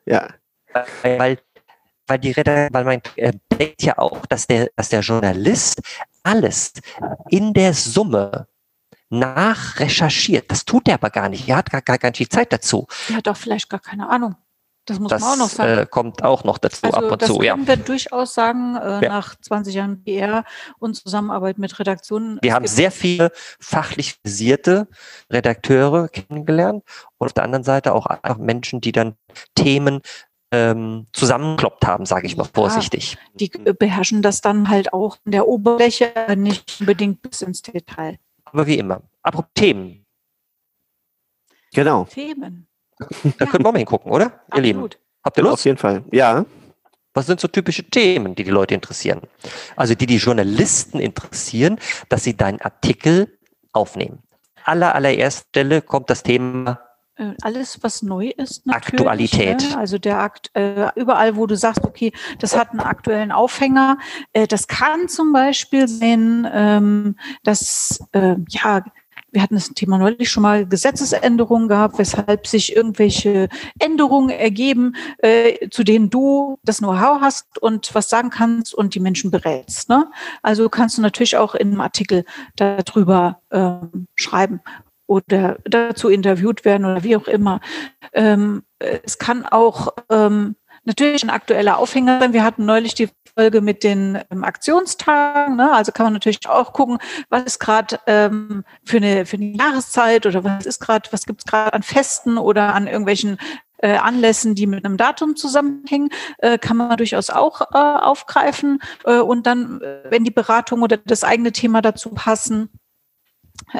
ja. 0.06 0.28
Weil, 1.04 1.38
weil 2.08 2.18
die 2.18 2.32
Redaktion, 2.32 2.74
weil 2.74 2.84
man 2.84 3.02
äh, 3.16 3.32
denkt 3.52 3.84
ja 3.84 3.98
auch, 4.00 4.26
dass 4.26 4.48
der, 4.48 4.72
dass 4.76 4.90
der 4.90 5.02
Journalist 5.02 5.82
alles 6.24 6.74
in 7.30 7.54
der 7.54 7.74
Summe 7.74 8.48
nachrecherchiert. 9.14 10.52
Das 10.52 10.66
tut 10.66 10.88
er 10.88 10.96
aber 10.96 11.10
gar 11.10 11.30
nicht. 11.30 11.48
Er 11.48 11.58
hat 11.58 11.70
gar, 11.70 11.82
gar, 11.82 11.98
gar 11.98 12.10
nicht 12.10 12.20
die 12.20 12.30
Zeit 12.30 12.52
dazu. 12.52 12.88
Er 13.10 13.18
hat 13.18 13.28
auch 13.28 13.38
vielleicht 13.38 13.70
gar 13.70 13.80
keine 13.80 14.10
Ahnung. 14.10 14.36
Das 14.86 15.00
muss 15.00 15.12
das, 15.12 15.22
man 15.22 15.32
auch 15.32 15.38
noch 15.38 15.50
sagen. 15.50 15.80
Äh, 15.80 15.86
kommt 15.86 16.24
auch 16.24 16.44
noch 16.44 16.58
dazu 16.58 16.84
also 16.84 16.98
ab 16.98 17.12
und 17.12 17.22
das 17.22 17.30
zu. 17.30 17.38
können 17.38 17.68
wir 17.68 17.78
durchaus 17.78 18.34
sagen, 18.34 18.76
äh, 18.76 19.04
ja. 19.04 19.10
nach 19.10 19.36
20 19.40 19.76
Jahren 19.76 20.04
PR 20.04 20.44
und 20.78 20.96
Zusammenarbeit 20.96 21.58
mit 21.58 21.80
Redaktionen. 21.80 22.38
Wir 22.42 22.54
haben 22.54 22.68
sehr 22.68 22.92
viele 22.92 23.32
fachlich 23.60 24.20
visierte 24.24 24.90
Redakteure 25.32 26.10
kennengelernt 26.10 26.84
und 27.18 27.28
auf 27.28 27.34
der 27.34 27.44
anderen 27.44 27.64
Seite 27.64 27.94
auch 27.94 28.08
Menschen, 28.38 28.82
die 28.82 28.92
dann 28.92 29.16
Themen 29.56 30.02
ähm, 30.52 31.08
zusammenkloppt 31.14 31.86
haben, 31.86 32.06
sage 32.06 32.28
ich 32.28 32.36
mal 32.36 32.48
vorsichtig. 32.54 33.14
Ja, 33.14 33.20
die 33.36 33.50
beherrschen 33.74 34.22
das 34.22 34.42
dann 34.42 34.70
halt 34.70 34.92
auch 34.92 35.18
in 35.24 35.32
der 35.32 35.48
Oberfläche, 35.48 36.12
nicht 36.36 36.82
unbedingt 36.82 37.22
bis 37.22 37.42
ins 37.42 37.62
Detail 37.62 38.20
aber 38.54 38.68
wie 38.68 38.78
immer. 38.78 39.02
Apropos 39.22 39.52
Themen. 39.56 40.06
Genau. 41.74 42.06
Themen. 42.06 42.68
Da 43.38 43.46
können 43.46 43.66
wir 43.66 43.72
mal 43.72 43.80
hingucken, 43.80 44.12
oder? 44.12 44.26
Absolut. 44.26 44.56
Ihr 44.56 44.62
Lieben. 44.62 44.90
Habt 45.24 45.38
ihr 45.38 45.44
Lust? 45.44 45.54
Auf 45.54 45.66
jeden 45.66 45.78
Fall, 45.78 46.04
ja. 46.12 46.46
Was 47.14 47.28
sind 47.28 47.40
so 47.40 47.48
typische 47.48 47.84
Themen, 47.84 48.36
die 48.36 48.44
die 48.44 48.50
Leute 48.50 48.74
interessieren? 48.74 49.22
Also 49.76 49.96
die 49.96 50.06
die 50.06 50.18
Journalisten 50.18 51.00
interessieren, 51.00 51.80
dass 52.10 52.24
sie 52.24 52.36
deinen 52.36 52.62
Artikel 52.62 53.38
aufnehmen. 53.72 54.24
Aller 54.64 54.96
allererster 54.96 55.46
Stelle 55.50 55.82
kommt 55.82 56.10
das 56.10 56.24
Thema 56.24 56.80
alles, 57.42 57.84
was 57.84 58.02
neu 58.02 58.30
ist. 58.30 58.64
Aktualität. 58.68 59.70
Ne? 59.70 59.78
Also 59.78 59.98
der 59.98 60.20
Akt, 60.20 60.50
äh, 60.56 60.90
überall, 60.96 61.36
wo 61.36 61.46
du 61.46 61.56
sagst, 61.56 61.84
okay, 61.84 62.12
das 62.40 62.58
hat 62.58 62.72
einen 62.72 62.80
aktuellen 62.80 63.32
Aufhänger. 63.32 63.98
Äh, 64.34 64.48
das 64.48 64.68
kann 64.68 65.08
zum 65.08 65.32
Beispiel 65.32 65.88
sein, 65.88 66.48
ähm, 66.52 67.16
dass 67.44 68.04
äh, 68.14 68.36
ja 68.50 68.84
wir 69.34 69.42
hatten 69.42 69.56
das 69.56 69.70
Thema 69.70 69.98
neulich 69.98 70.30
schon 70.30 70.44
mal 70.44 70.68
Gesetzesänderungen 70.68 71.68
gehabt, 71.68 71.98
weshalb 71.98 72.46
sich 72.46 72.76
irgendwelche 72.76 73.50
Änderungen 73.80 74.30
ergeben, 74.30 74.96
äh, 75.18 75.70
zu 75.70 75.84
denen 75.84 76.12
du 76.12 76.60
das 76.64 76.78
Know-how 76.78 77.20
hast 77.20 77.58
und 77.58 77.94
was 77.96 78.10
sagen 78.10 78.30
kannst 78.30 78.76
und 78.76 78.94
die 78.94 79.00
Menschen 79.00 79.32
berätst. 79.32 79.90
Ne? 79.90 80.10
Also 80.44 80.70
kannst 80.70 81.00
du 81.00 81.02
natürlich 81.02 81.36
auch 81.36 81.56
in 81.56 81.72
einem 81.72 81.82
Artikel 81.82 82.26
darüber 82.56 83.42
ähm, 83.52 84.08
schreiben 84.16 84.62
oder 85.14 85.58
dazu 85.66 86.10
interviewt 86.10 86.66
werden 86.66 86.86
oder 86.86 87.04
wie 87.04 87.16
auch 87.16 87.28
immer. 87.28 87.62
Ähm, 88.14 88.64
es 88.80 89.20
kann 89.20 89.46
auch 89.46 89.90
ähm, 90.10 90.56
natürlich 90.86 91.24
ein 91.24 91.30
aktueller 91.30 91.78
Aufhänger 91.78 92.20
sein. 92.20 92.34
Wir 92.34 92.44
hatten 92.44 92.66
neulich 92.66 92.96
die 92.96 93.10
Folge 93.38 93.62
mit 93.62 93.84
den 93.84 94.20
ähm, 94.32 94.44
Aktionstagen. 94.44 95.56
Ne? 95.56 95.72
Also 95.72 95.92
kann 95.92 96.08
man 96.08 96.14
natürlich 96.14 96.50
auch 96.50 96.74
gucken, 96.74 96.98
was 97.30 97.44
ist 97.44 97.60
gerade 97.60 98.00
ähm, 98.08 98.64
für, 98.84 98.98
eine, 98.98 99.28
für 99.28 99.38
eine 99.38 99.56
Jahreszeit 99.56 100.26
oder 100.26 100.44
was 100.44 100.66
ist 100.66 100.80
gerade, 100.80 101.08
was 101.12 101.26
gibt 101.26 101.42
es 101.42 101.46
gerade 101.46 101.74
an 101.74 101.84
Festen 101.84 102.40
oder 102.40 102.74
an 102.74 102.88
irgendwelchen 102.88 103.38
äh, 103.78 103.98
Anlässen, 103.98 104.56
die 104.56 104.66
mit 104.66 104.84
einem 104.84 104.98
Datum 104.98 105.36
zusammenhängen, 105.36 106.10
äh, 106.40 106.58
kann 106.58 106.78
man 106.78 106.98
durchaus 106.98 107.30
auch 107.30 107.62
äh, 107.62 107.78
aufgreifen. 107.78 108.80
Äh, 109.06 109.20
und 109.20 109.46
dann, 109.46 109.80
äh, 109.82 110.10
wenn 110.10 110.24
die 110.24 110.32
Beratung 110.32 110.82
oder 110.82 110.98
das 110.98 111.24
eigene 111.24 111.52
Thema 111.52 111.82
dazu 111.84 112.10
passen, 112.10 112.70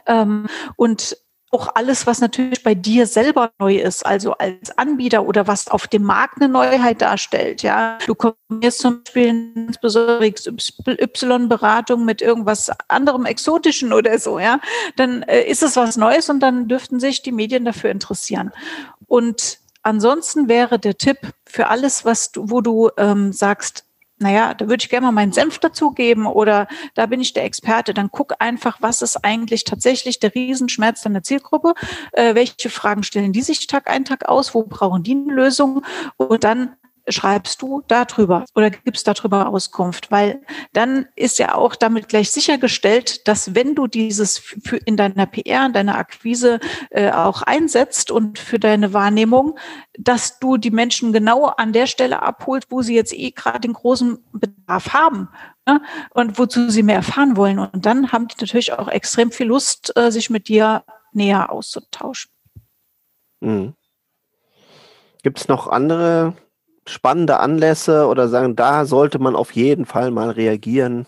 ähm, 0.06 0.48
und 0.76 1.18
auch 1.54 1.76
alles, 1.76 2.08
was 2.08 2.20
natürlich 2.20 2.64
bei 2.64 2.74
dir 2.74 3.06
selber 3.06 3.52
neu 3.60 3.76
ist, 3.76 4.06
also 4.06 4.34
als 4.34 4.78
Anbieter 4.78 5.26
oder 5.26 5.48
was 5.48 5.68
auf 5.68 5.88
dem 5.88 6.04
Markt 6.04 6.42
eine 6.42 6.52
Neuheit 6.52 7.02
darstellt. 7.02 7.62
Ja, 7.62 7.98
du 8.06 8.16
kombinierst 8.16 8.80
zum 8.80 9.04
Beispiel 9.04 9.30
eine 9.30 9.72
besondere 9.82 10.26
Y-Beratung 10.26 12.06
mit 12.06 12.22
irgendwas 12.22 12.72
anderem 12.88 13.26
Exotischen 13.26 13.94
oder 13.94 14.18
so, 14.20 14.40
ja, 14.40 14.60
dann 14.96 15.22
äh, 15.24 15.44
ist 15.44 15.64
es 15.64 15.76
was 15.76 15.96
Neues 15.96 16.30
und 16.30 16.40
dann 16.40 16.68
dürften 16.68 17.00
sich 17.00 17.22
die 17.22 17.32
Medien 17.32 17.66
dafür 17.66 17.92
interessieren. 17.92 18.52
Und 19.08 19.60
ansonsten 19.84 20.48
wäre 20.48 20.80
der 20.80 20.98
Tipp 20.98 21.20
für 21.46 21.68
alles, 21.68 22.04
was 22.06 22.32
du, 22.32 22.50
wo 22.50 22.62
du 22.62 22.90
ähm, 22.98 23.32
sagst, 23.32 23.86
naja, 24.20 24.54
da 24.54 24.68
würde 24.70 24.82
ich 24.82 24.90
gerne 24.90 25.08
mal 25.08 25.12
meinen 25.12 25.34
Senf 25.34 25.60
dazugeben 25.60 26.26
oder 26.28 26.68
da 26.94 27.08
bin 27.08 27.20
ich 27.20 27.34
der 27.34 27.46
Experte. 27.46 27.94
Dann 27.94 28.10
guck 28.12 28.36
einfach, 28.40 28.78
was 28.80 29.02
ist 29.02 29.24
eigentlich 29.24 29.64
tatsächlich 29.64 30.20
der 30.20 30.34
Riesenschmerz 30.34 31.02
deiner 31.02 31.24
Zielgruppe? 31.24 31.74
Äh, 32.14 32.36
welche 32.36 32.70
Fragen 32.70 33.04
stellen 33.04 33.34
die 33.34 33.42
sich 33.42 33.68
Tag 33.68 33.90
ein, 33.90 34.06
Tag 34.06 34.30
aus? 34.30 34.54
Wo 34.54 34.64
brauchen 34.64 35.04
die 35.04 35.12
eine 35.12 35.34
Lösung? 35.34 35.84
Und 36.18 36.44
dann 36.44 36.76
schreibst 37.08 37.62
du 37.62 37.84
darüber 37.88 38.46
oder 38.56 38.70
gibst 38.70 39.08
darüber 39.08 39.50
Auskunft, 39.50 40.12
weil 40.12 40.42
dann 40.72 41.08
ist 41.16 41.40
ja 41.40 41.56
auch 41.56 41.76
damit 41.76 42.08
gleich 42.08 42.32
sichergestellt, 42.32 43.28
dass 43.28 43.56
wenn 43.56 43.76
du 43.76 43.88
dieses 43.88 44.38
für 44.38 44.78
in 44.78 44.96
deiner 44.96 45.26
PR, 45.26 45.66
in 45.66 45.74
deiner 45.74 45.98
Akquise 45.98 46.60
äh, 46.90 47.12
auch 47.12 47.42
einsetzt 47.42 48.12
und 48.12 48.40
für 48.40 48.60
deine 48.60 48.94
Wahrnehmung, 48.94 49.58
dass 49.98 50.40
du 50.40 50.58
die 50.58 50.72
Menschen 50.72 51.14
genau 51.14 51.46
an 51.46 51.74
der 51.74 51.88
Stelle 51.88 52.22
abholst, 52.22 52.72
wo 52.72 52.82
sie 52.82 52.96
jetzt 52.96 53.14
eh 53.14 53.32
gerade 53.32 53.62
den 53.62 53.74
großen 53.74 54.24
Bedarf 54.32 54.94
haben 54.94 55.30
ne? 55.68 55.82
und 56.12 56.40
wozu 56.40 56.70
sie 56.70 56.84
mehr 56.84 56.96
erfahren 56.96 57.36
wollen. 57.36 57.60
Und 57.60 57.86
dann 57.86 58.12
haben 58.12 58.28
die 58.28 58.36
natürlich 58.40 58.74
auch 58.74 58.88
extrem 58.88 59.32
viel 59.32 59.48
Lust, 59.48 59.96
äh, 59.98 60.12
sich 60.12 60.30
mit 60.30 60.48
dir 60.48 60.84
näher 61.12 61.52
auszutauschen. 61.52 62.32
Mhm. 63.42 63.74
Gibt 65.22 65.40
es 65.40 65.48
noch 65.48 65.68
andere 65.68 66.36
spannende 66.88 67.40
Anlässe 67.40 68.08
oder 68.08 68.28
sagen, 68.28 68.56
da 68.56 68.86
sollte 68.86 69.20
man 69.20 69.36
auf 69.36 69.52
jeden 69.52 69.86
Fall 69.86 70.12
mal 70.12 70.30
reagieren? 70.30 71.08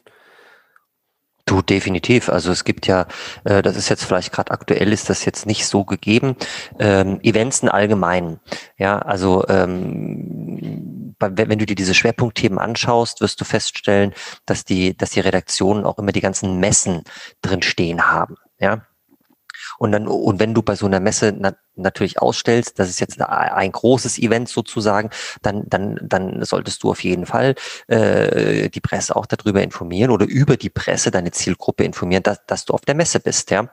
Du, 1.48 1.62
definitiv. 1.62 2.30
Also 2.30 2.52
es 2.52 2.64
gibt 2.64 2.88
ja, 2.88 3.06
äh, 3.44 3.62
das 3.62 3.78
ist 3.78 3.90
jetzt 3.90 4.04
vielleicht 4.04 4.32
gerade 4.32 4.52
aktuell, 4.52 4.92
ist 4.92 5.12
das 5.12 5.26
jetzt 5.26 5.46
nicht 5.46 5.68
so 5.68 5.86
gegeben, 5.86 6.36
ähm, 6.80 7.20
Events 7.22 7.60
in 7.62 7.70
allgemein. 7.70 8.40
Ja, 8.80 8.98
also 8.98 9.46
ähm, 9.48 11.16
wenn 11.20 11.60
du 11.60 11.66
dir 11.68 11.76
diese 11.76 11.94
Schwerpunktthemen 11.94 12.58
anschaust, 12.58 13.22
wirst 13.22 13.40
du 13.40 13.46
feststellen, 13.46 14.14
dass 14.48 14.66
die, 14.66 14.98
dass 14.98 15.12
die 15.12 15.20
Redaktionen 15.20 15.86
auch 15.86 16.00
immer 16.00 16.12
die 16.12 16.22
ganzen 16.22 16.60
Messen 16.60 17.04
drin 17.42 17.62
stehen 17.62 18.08
haben. 18.08 18.38
Ja, 18.60 18.88
und 19.78 19.92
dann, 19.92 20.08
und 20.08 20.40
wenn 20.40 20.54
du 20.54 20.62
bei 20.62 20.76
so 20.76 20.86
einer 20.86 21.00
Messe 21.00 21.34
na, 21.38 21.54
natürlich 21.76 22.22
ausstellst, 22.22 22.80
das 22.80 22.90
ist 22.90 23.00
jetzt 23.00 23.22
ein 23.22 23.72
großes 23.72 24.18
Event 24.20 24.50
sozusagen, 24.50 25.10
dann, 25.42 25.64
dann, 25.68 26.00
dann 26.02 26.44
solltest 26.44 26.84
du 26.84 26.92
auf 26.92 27.04
jeden 27.04 27.26
Fall 27.26 27.56
äh, 27.88 28.70
die 28.70 28.82
Presse 28.82 29.16
auch 29.16 29.26
darüber 29.26 29.62
informieren 29.62 30.12
oder 30.12 30.26
über 30.26 30.58
die 30.58 30.70
Presse 30.70 31.12
deine 31.12 31.32
Zielgruppe 31.32 31.84
informieren, 31.84 32.24
dass, 32.24 32.46
dass 32.48 32.66
du 32.66 32.74
auf 32.74 32.82
der 32.82 32.96
Messe 32.96 33.20
bist, 33.20 33.52
ja. 33.52 33.70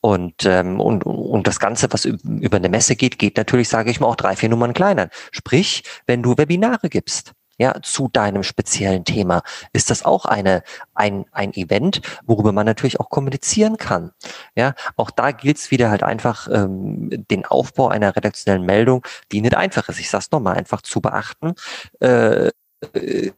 Und, 0.00 0.46
ähm, 0.46 0.80
und, 0.80 1.04
und 1.04 1.46
das 1.48 1.58
Ganze, 1.58 1.88
was 1.90 2.04
über 2.04 2.56
eine 2.56 2.68
Messe 2.68 2.94
geht, 2.94 3.18
geht 3.18 3.36
natürlich, 3.36 3.68
sage 3.68 3.90
ich 3.90 3.98
mal, 3.98 4.06
auch 4.06 4.16
drei, 4.16 4.36
vier 4.36 4.48
Nummern 4.48 4.72
kleiner. 4.72 5.08
Sprich, 5.32 5.82
wenn 6.06 6.22
du 6.22 6.38
Webinare 6.38 6.88
gibst, 6.88 7.32
ja, 7.58 7.74
zu 7.82 8.08
deinem 8.08 8.42
speziellen 8.42 9.04
Thema, 9.04 9.42
ist 9.72 9.90
das 9.90 10.04
auch 10.04 10.24
eine, 10.24 10.62
ein, 10.94 11.26
ein 11.32 11.52
Event, 11.54 12.00
worüber 12.24 12.52
man 12.52 12.66
natürlich 12.66 13.00
auch 13.00 13.10
kommunizieren 13.10 13.76
kann. 13.76 14.12
Ja, 14.54 14.74
auch 14.96 15.10
da 15.10 15.32
gilt 15.32 15.58
es 15.58 15.70
wieder 15.70 15.90
halt 15.90 16.02
einfach, 16.02 16.48
ähm, 16.50 17.26
den 17.30 17.44
Aufbau 17.44 17.88
einer 17.88 18.14
redaktionellen 18.16 18.64
Meldung, 18.64 19.04
die 19.32 19.40
nicht 19.40 19.56
einfach 19.56 19.88
ist. 19.88 20.00
Ich 20.00 20.10
sag's 20.10 20.30
nochmal, 20.30 20.56
einfach 20.56 20.82
zu 20.82 21.00
beachten. 21.00 21.54
Äh, 22.00 22.50
äh 22.94 23.32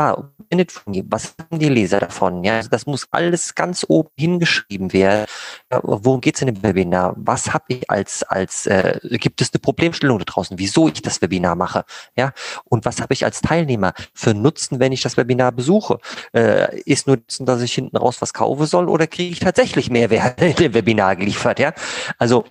ja, 0.00 0.30
was 0.50 1.34
haben 1.38 1.58
die 1.58 1.68
Leser 1.68 2.00
davon? 2.00 2.44
Ja, 2.44 2.56
also 2.56 2.68
das 2.68 2.86
muss 2.86 3.06
alles 3.10 3.54
ganz 3.54 3.84
oben 3.88 4.10
hingeschrieben 4.18 4.92
werden. 4.92 5.26
Ja, 5.70 5.80
worum 5.82 6.20
geht's 6.20 6.40
in 6.40 6.46
dem 6.46 6.62
Webinar? 6.62 7.14
Was 7.16 7.52
habe 7.52 7.64
ich 7.68 7.90
als, 7.90 8.22
als 8.22 8.66
äh, 8.66 8.98
gibt 9.02 9.40
es 9.40 9.52
eine 9.52 9.60
Problemstellung 9.60 10.18
da 10.18 10.24
draußen, 10.24 10.58
wieso 10.58 10.88
ich 10.88 11.02
das 11.02 11.20
Webinar 11.22 11.54
mache? 11.54 11.84
Ja, 12.16 12.32
und 12.64 12.84
was 12.84 13.00
habe 13.00 13.14
ich 13.14 13.24
als 13.24 13.40
Teilnehmer 13.40 13.92
für 14.14 14.34
Nutzen, 14.34 14.80
wenn 14.80 14.92
ich 14.92 15.02
das 15.02 15.16
Webinar 15.16 15.52
besuche? 15.52 15.98
Äh, 16.32 16.80
ist 16.82 17.06
nur 17.06 17.18
dass 17.40 17.62
ich 17.62 17.74
hinten 17.74 17.96
raus 17.96 18.20
was 18.20 18.32
kaufen 18.32 18.66
soll 18.66 18.88
oder 18.88 19.06
kriege 19.06 19.32
ich 19.32 19.40
tatsächlich 19.40 19.90
Mehrwert 19.90 20.40
in 20.40 20.54
dem 20.54 20.74
Webinar 20.74 21.16
geliefert? 21.16 21.58
Ja, 21.58 21.72
also 22.18 22.44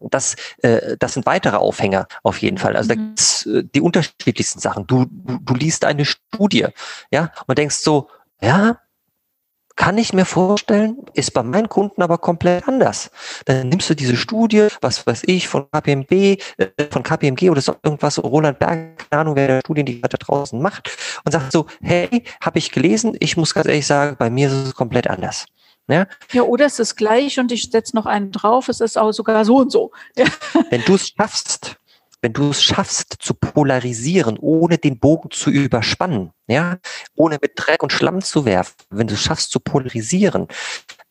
das, 0.00 0.36
äh, 0.62 0.96
das 0.98 1.14
sind 1.14 1.26
weitere 1.26 1.56
Aufhänger 1.56 2.06
auf 2.22 2.38
jeden 2.38 2.58
Fall. 2.58 2.76
Also 2.76 2.86
mhm. 2.86 2.88
da 2.88 2.94
gibt's 2.94 3.46
äh, 3.46 3.64
die 3.74 3.80
unterschiedlichsten 3.80 4.60
Sachen. 4.60 4.86
Du, 4.86 5.06
du, 5.10 5.38
du 5.40 5.54
liest 5.54 5.84
eine 5.84 6.04
Studie, 6.04 6.66
ja, 7.10 7.32
und 7.46 7.58
denkst 7.58 7.76
so, 7.76 8.08
ja, 8.40 8.78
kann 9.78 9.96
ich 9.96 10.12
mir 10.12 10.24
vorstellen, 10.24 10.96
ist 11.14 11.32
bei 11.32 11.42
meinen 11.44 11.68
Kunden 11.68 12.02
aber 12.02 12.18
komplett 12.18 12.66
anders. 12.66 13.10
Dann 13.44 13.68
nimmst 13.68 13.88
du 13.88 13.94
diese 13.94 14.16
Studie, 14.16 14.66
was 14.80 15.06
weiß 15.06 15.22
ich, 15.26 15.46
von 15.46 15.70
KPMG, 15.70 16.38
äh, 16.56 16.66
von 16.90 17.04
KPMG 17.04 17.48
oder 17.48 17.60
so 17.60 17.76
irgendwas, 17.84 18.18
Roland 18.18 18.58
Berg, 18.58 19.08
keine 19.08 19.20
Ahnung, 19.20 19.36
wer 19.36 19.46
der 19.46 19.60
Studien, 19.60 19.86
die 19.86 20.00
da 20.00 20.08
draußen 20.08 20.60
macht, 20.60 20.90
und 21.24 21.30
sagst 21.30 21.52
so, 21.52 21.66
hey, 21.80 22.24
habe 22.42 22.58
ich 22.58 22.72
gelesen, 22.72 23.16
ich 23.20 23.36
muss 23.36 23.54
ganz 23.54 23.68
ehrlich 23.68 23.86
sagen, 23.86 24.16
bei 24.18 24.30
mir 24.30 24.48
ist 24.48 24.54
es 24.54 24.74
komplett 24.74 25.08
anders. 25.08 25.46
Ja, 25.88 26.06
ja 26.32 26.42
oder 26.42 26.66
es 26.66 26.78
ist 26.78 26.96
gleich 26.96 27.38
und 27.40 27.50
ich 27.50 27.70
setze 27.70 27.96
noch 27.96 28.06
einen 28.06 28.30
drauf, 28.30 28.68
es 28.68 28.80
ist 28.80 28.98
auch 28.98 29.12
sogar 29.12 29.44
so 29.44 29.56
und 29.56 29.72
so. 29.72 29.90
Ja. 30.16 30.26
Wenn 30.70 30.82
du 30.82 30.94
es 30.94 31.08
schaffst, 31.08 31.76
wenn 32.20 32.32
du 32.32 32.50
es 32.50 32.62
schaffst 32.62 33.16
zu 33.20 33.34
polarisieren, 33.34 34.38
ohne 34.38 34.76
den 34.76 34.98
Bogen 34.98 35.30
zu 35.30 35.50
überspannen, 35.50 36.32
ja, 36.46 36.78
ohne 37.14 37.38
mit 37.40 37.52
Dreck 37.56 37.82
und 37.82 37.92
Schlamm 37.92 38.22
zu 38.22 38.44
werfen, 38.44 38.74
wenn 38.90 39.06
du 39.06 39.14
es 39.14 39.22
schaffst 39.22 39.50
zu 39.50 39.60
polarisieren, 39.60 40.48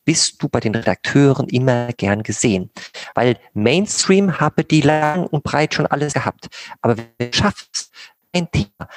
bist 0.06 0.42
du 0.42 0.48
bei 0.48 0.60
den 0.60 0.76
Redakteuren 0.76 1.50
immer 1.50 1.92
gern 1.94 2.24
gesehen. 2.24 2.72
Weil 3.14 3.38
Mainstream 3.54 4.40
habe 4.40 4.64
die 4.64 4.82
lang 4.82 5.28
und 5.28 5.44
breit 5.44 5.74
schon 5.74 5.88
alles 5.88 6.14
gehabt. 6.14 6.48
Aber 6.82 6.98
wenn 6.98 7.32
du 7.32 7.34
schaffst, 7.34 7.92
ein 8.34 8.50
Thema 8.52 8.88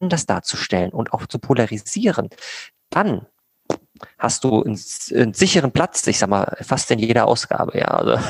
anders 0.00 0.26
darzustellen 0.26 0.90
und 0.90 1.12
auch 1.12 1.26
zu 1.26 1.38
polarisieren, 1.38 2.28
dann 2.90 3.26
hast 4.18 4.44
du 4.44 4.62
einen, 4.62 4.78
einen, 5.14 5.34
sicheren 5.34 5.72
Platz, 5.72 6.06
ich 6.06 6.18
sag 6.18 6.28
mal, 6.28 6.56
fast 6.62 6.90
in 6.90 6.98
jeder 6.98 7.26
Ausgabe, 7.26 7.78
ja. 7.78 7.86
Also. 7.86 8.22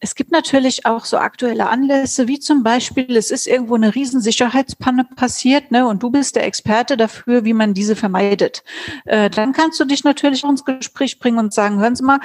Es 0.00 0.14
gibt 0.14 0.32
natürlich 0.32 0.84
auch 0.84 1.06
so 1.06 1.16
aktuelle 1.16 1.68
Anlässe, 1.68 2.28
wie 2.28 2.38
zum 2.38 2.62
Beispiel, 2.62 3.16
es 3.16 3.30
ist 3.30 3.46
irgendwo 3.46 3.74
eine 3.74 3.94
Riesensicherheitspanne 3.94 5.06
passiert, 5.16 5.70
ne, 5.70 5.86
und 5.86 6.02
du 6.02 6.10
bist 6.10 6.36
der 6.36 6.44
Experte 6.44 6.98
dafür, 6.98 7.44
wie 7.46 7.54
man 7.54 7.72
diese 7.72 7.96
vermeidet. 7.96 8.62
Äh, 9.06 9.30
dann 9.30 9.54
kannst 9.54 9.80
du 9.80 9.86
dich 9.86 10.04
natürlich 10.04 10.44
ins 10.44 10.64
Gespräch 10.64 11.18
bringen 11.18 11.38
und 11.38 11.54
sagen, 11.54 11.80
hören 11.80 11.96
Sie 11.96 12.04
mal, 12.04 12.20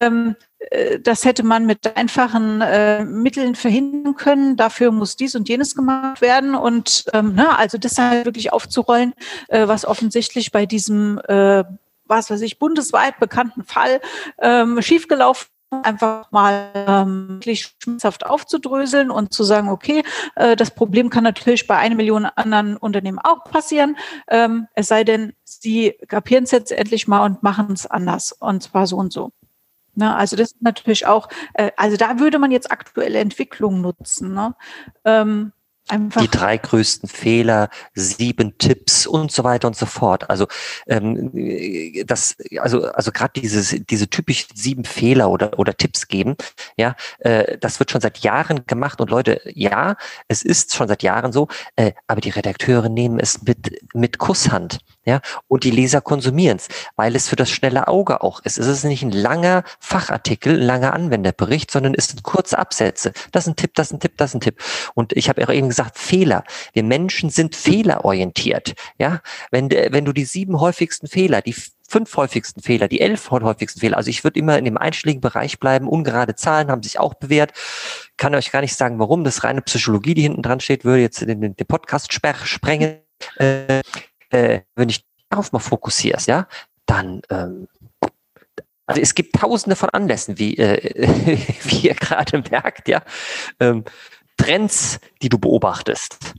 ähm, 0.00 0.36
äh, 0.70 1.00
das 1.00 1.24
hätte 1.24 1.42
man 1.42 1.66
mit 1.66 1.96
einfachen 1.96 2.60
äh, 2.60 3.04
Mitteln 3.04 3.54
verhindern 3.54 4.14
können. 4.14 4.56
Dafür 4.56 4.90
muss 4.92 5.16
dies 5.16 5.34
und 5.34 5.48
jenes 5.48 5.74
gemacht 5.74 6.20
werden. 6.20 6.54
Und 6.54 7.06
ähm, 7.12 7.32
na, 7.34 7.56
also 7.56 7.78
das 7.78 7.98
halt 7.98 8.26
wirklich 8.26 8.52
aufzurollen, 8.52 9.14
äh, 9.48 9.66
was 9.68 9.84
offensichtlich 9.84 10.52
bei 10.52 10.66
diesem 10.66 11.20
äh, 11.28 11.64
was 12.06 12.30
weiß 12.30 12.40
ich, 12.42 12.58
bundesweit 12.58 13.18
bekannten 13.18 13.64
Fall 13.64 14.00
ähm, 14.38 14.80
schiefgelaufen 14.82 15.48
einfach 15.70 16.30
mal 16.30 16.70
ähm, 16.74 17.28
wirklich 17.28 17.74
schmerzhaft 17.82 18.24
aufzudröseln 18.24 19.10
und 19.10 19.32
zu 19.32 19.42
sagen, 19.44 19.68
okay, 19.68 20.04
äh, 20.36 20.56
das 20.56 20.70
Problem 20.70 21.10
kann 21.10 21.24
natürlich 21.24 21.66
bei 21.66 21.76
einer 21.76 21.96
Million 21.96 22.24
anderen 22.24 22.76
Unternehmen 22.76 23.18
auch 23.18 23.44
passieren, 23.44 23.96
ähm, 24.28 24.68
es 24.74 24.88
sei 24.88 25.04
denn, 25.04 25.34
sie 25.44 25.94
kapieren 26.08 26.44
es 26.44 26.52
jetzt 26.52 26.72
endlich 26.72 27.08
mal 27.08 27.24
und 27.24 27.42
machen 27.42 27.72
es 27.72 27.86
anders 27.86 28.32
und 28.32 28.62
zwar 28.62 28.86
so 28.86 28.96
und 28.96 29.12
so. 29.12 29.32
Ne, 29.98 30.14
also 30.14 30.36
das 30.36 30.52
ist 30.52 30.62
natürlich 30.62 31.06
auch, 31.06 31.28
äh, 31.54 31.70
also 31.76 31.96
da 31.96 32.18
würde 32.20 32.38
man 32.38 32.50
jetzt 32.50 32.70
aktuelle 32.70 33.18
Entwicklungen 33.18 33.80
nutzen. 33.80 34.34
Ne? 34.34 34.54
Ähm, 35.04 35.52
Einfach. 35.88 36.20
Die 36.20 36.28
drei 36.28 36.56
größten 36.58 37.08
Fehler, 37.08 37.68
sieben 37.94 38.58
Tipps 38.58 39.06
und 39.06 39.30
so 39.30 39.44
weiter 39.44 39.68
und 39.68 39.76
so 39.76 39.86
fort. 39.86 40.28
Also 40.28 40.48
ähm, 40.88 41.30
das, 42.06 42.36
also 42.58 42.86
also 42.86 43.12
gerade 43.12 43.40
dieses 43.40 43.76
diese 43.88 44.10
typischen 44.10 44.56
sieben 44.56 44.84
Fehler 44.84 45.30
oder 45.30 45.58
oder 45.60 45.76
Tipps 45.76 46.08
geben, 46.08 46.34
ja, 46.76 46.96
äh, 47.20 47.56
das 47.58 47.78
wird 47.78 47.92
schon 47.92 48.00
seit 48.00 48.18
Jahren 48.18 48.66
gemacht 48.66 49.00
und 49.00 49.10
Leute, 49.10 49.40
ja, 49.44 49.96
es 50.26 50.42
ist 50.42 50.74
schon 50.74 50.88
seit 50.88 51.04
Jahren 51.04 51.32
so, 51.32 51.46
äh, 51.76 51.92
aber 52.08 52.20
die 52.20 52.30
Redakteure 52.30 52.88
nehmen 52.88 53.20
es 53.20 53.42
mit 53.42 53.78
mit 53.94 54.18
Kusshand, 54.18 54.80
ja, 55.04 55.20
und 55.46 55.62
die 55.62 55.70
Leser 55.70 56.00
konsumieren 56.00 56.56
es, 56.56 56.66
weil 56.96 57.14
es 57.14 57.28
für 57.28 57.36
das 57.36 57.48
schnelle 57.48 57.86
Auge 57.86 58.22
auch 58.22 58.40
ist. 58.40 58.58
Es 58.58 58.66
ist 58.66 58.82
nicht 58.82 59.04
ein 59.04 59.12
langer 59.12 59.62
Fachartikel, 59.78 60.54
ein 60.54 60.66
langer 60.66 60.94
Anwenderbericht, 60.94 61.70
sondern 61.70 61.94
es 61.94 62.08
sind 62.08 62.24
kurze 62.24 62.58
Absätze. 62.58 63.12
Das 63.30 63.44
ist 63.44 63.50
ein 63.50 63.56
Tipp, 63.56 63.74
das 63.76 63.88
ist 63.88 63.92
ein 63.92 64.00
Tipp, 64.00 64.16
das 64.16 64.30
ist 64.30 64.34
ein 64.34 64.40
Tipp. 64.40 64.60
Und 64.94 65.12
ich 65.12 65.28
habe 65.28 65.44
auch 65.44 65.52
eben 65.52 65.75
gesagt, 65.76 65.98
Fehler. 65.98 66.44
Wir 66.72 66.82
Menschen 66.82 67.30
sind 67.30 67.54
fehlerorientiert. 67.54 68.74
Ja, 68.98 69.20
wenn, 69.50 69.70
wenn 69.70 70.04
du 70.04 70.12
die 70.12 70.24
sieben 70.24 70.60
häufigsten 70.60 71.06
Fehler, 71.06 71.42
die 71.42 71.54
fünf 71.88 72.16
häufigsten 72.16 72.62
Fehler, 72.62 72.88
die 72.88 73.00
elf 73.00 73.30
häufigsten 73.30 73.80
Fehler. 73.80 73.96
Also 73.96 74.10
ich 74.10 74.24
würde 74.24 74.38
immer 74.38 74.58
in 74.58 74.64
dem 74.64 74.76
einstelligen 74.76 75.20
Bereich 75.20 75.58
bleiben. 75.60 75.88
Ungerade 75.88 76.34
Zahlen 76.34 76.70
haben 76.70 76.82
sich 76.82 76.98
auch 76.98 77.14
bewährt. 77.14 77.52
Kann 78.16 78.34
euch 78.34 78.50
gar 78.50 78.60
nicht 78.60 78.74
sagen, 78.74 78.98
warum. 78.98 79.24
Das 79.24 79.44
reine 79.44 79.62
Psychologie, 79.62 80.14
die 80.14 80.22
hinten 80.22 80.42
dran 80.42 80.60
steht, 80.60 80.84
würde 80.84 81.02
jetzt 81.02 81.20
den, 81.20 81.40
den 81.40 81.66
Podcast 81.66 82.12
sprengen. 82.12 82.98
Äh, 83.38 83.80
äh, 84.30 84.60
wenn 84.74 84.88
ich 84.88 85.04
darauf 85.30 85.52
mal 85.52 85.58
fokussierst, 85.58 86.26
ja, 86.26 86.48
dann 86.86 87.22
ähm, 87.30 87.68
also 88.86 89.00
es 89.00 89.14
gibt 89.14 89.34
tausende 89.34 89.74
von 89.74 89.90
Anlässen, 89.90 90.38
wie, 90.38 90.56
äh, 90.56 91.38
wie 91.64 91.88
ihr 91.88 91.94
gerade 91.94 92.42
merkt, 92.50 92.88
ja. 92.88 93.02
Ähm, 93.58 93.84
Trends, 94.36 95.00
die 95.22 95.28
du 95.28 95.38
beobachtest. 95.38 96.34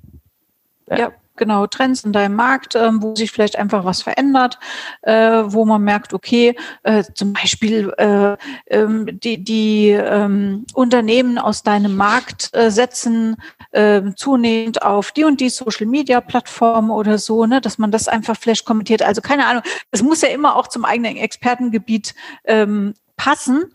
Ja. 0.90 0.98
ja 0.98 1.12
genau 1.38 1.68
Trends 1.68 2.04
in 2.04 2.12
deinem 2.12 2.36
Markt, 2.36 2.76
ähm, 2.76 3.02
wo 3.02 3.16
sich 3.16 3.32
vielleicht 3.32 3.58
einfach 3.58 3.86
was 3.86 4.02
verändert, 4.02 4.60
äh, 5.04 5.44
wo 5.46 5.64
man 5.64 5.84
merkt, 5.84 6.14
okay, 6.14 6.56
äh, 6.84 7.04
zum 7.14 7.34
Beispiel 7.34 7.94
äh, 7.98 8.36
ähm, 8.68 9.20
die, 9.20 9.44
die 9.44 9.90
ähm, 9.92 10.66
Unternehmen 10.74 11.38
aus 11.38 11.64
deinem 11.64 11.96
Markt 11.96 12.50
äh, 12.54 12.70
setzen 12.70 13.38
äh, 13.72 14.02
zunehmend 14.16 14.82
auf 14.82 15.12
die 15.12 15.24
und 15.24 15.40
die 15.40 15.50
Social 15.50 15.88
Media 15.88 16.20
Plattform 16.20 16.92
oder 16.92 17.18
so, 17.18 17.46
ne, 17.46 17.62
dass 17.62 17.78
man 17.78 17.92
das 17.92 18.08
einfach 18.08 18.36
vielleicht 18.36 18.66
kommentiert. 18.66 19.02
Also 19.02 19.22
keine 19.22 19.46
Ahnung, 19.46 19.64
es 19.92 20.02
muss 20.02 20.22
ja 20.22 20.30
immer 20.30 20.56
auch 20.56 20.68
zum 20.68 20.84
eigenen 20.84 21.16
Expertengebiet 21.16 22.16
ähm, 22.44 22.94
passen. 23.16 23.66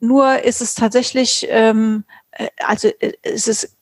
Nur 0.00 0.42
ist 0.42 0.60
es 0.60 0.74
tatsächlich, 0.74 1.46
ähm, 1.50 2.04
äh, 2.27 2.27
also 2.58 2.88
äh, 3.00 3.12
es 3.22 3.48
ist 3.48 3.76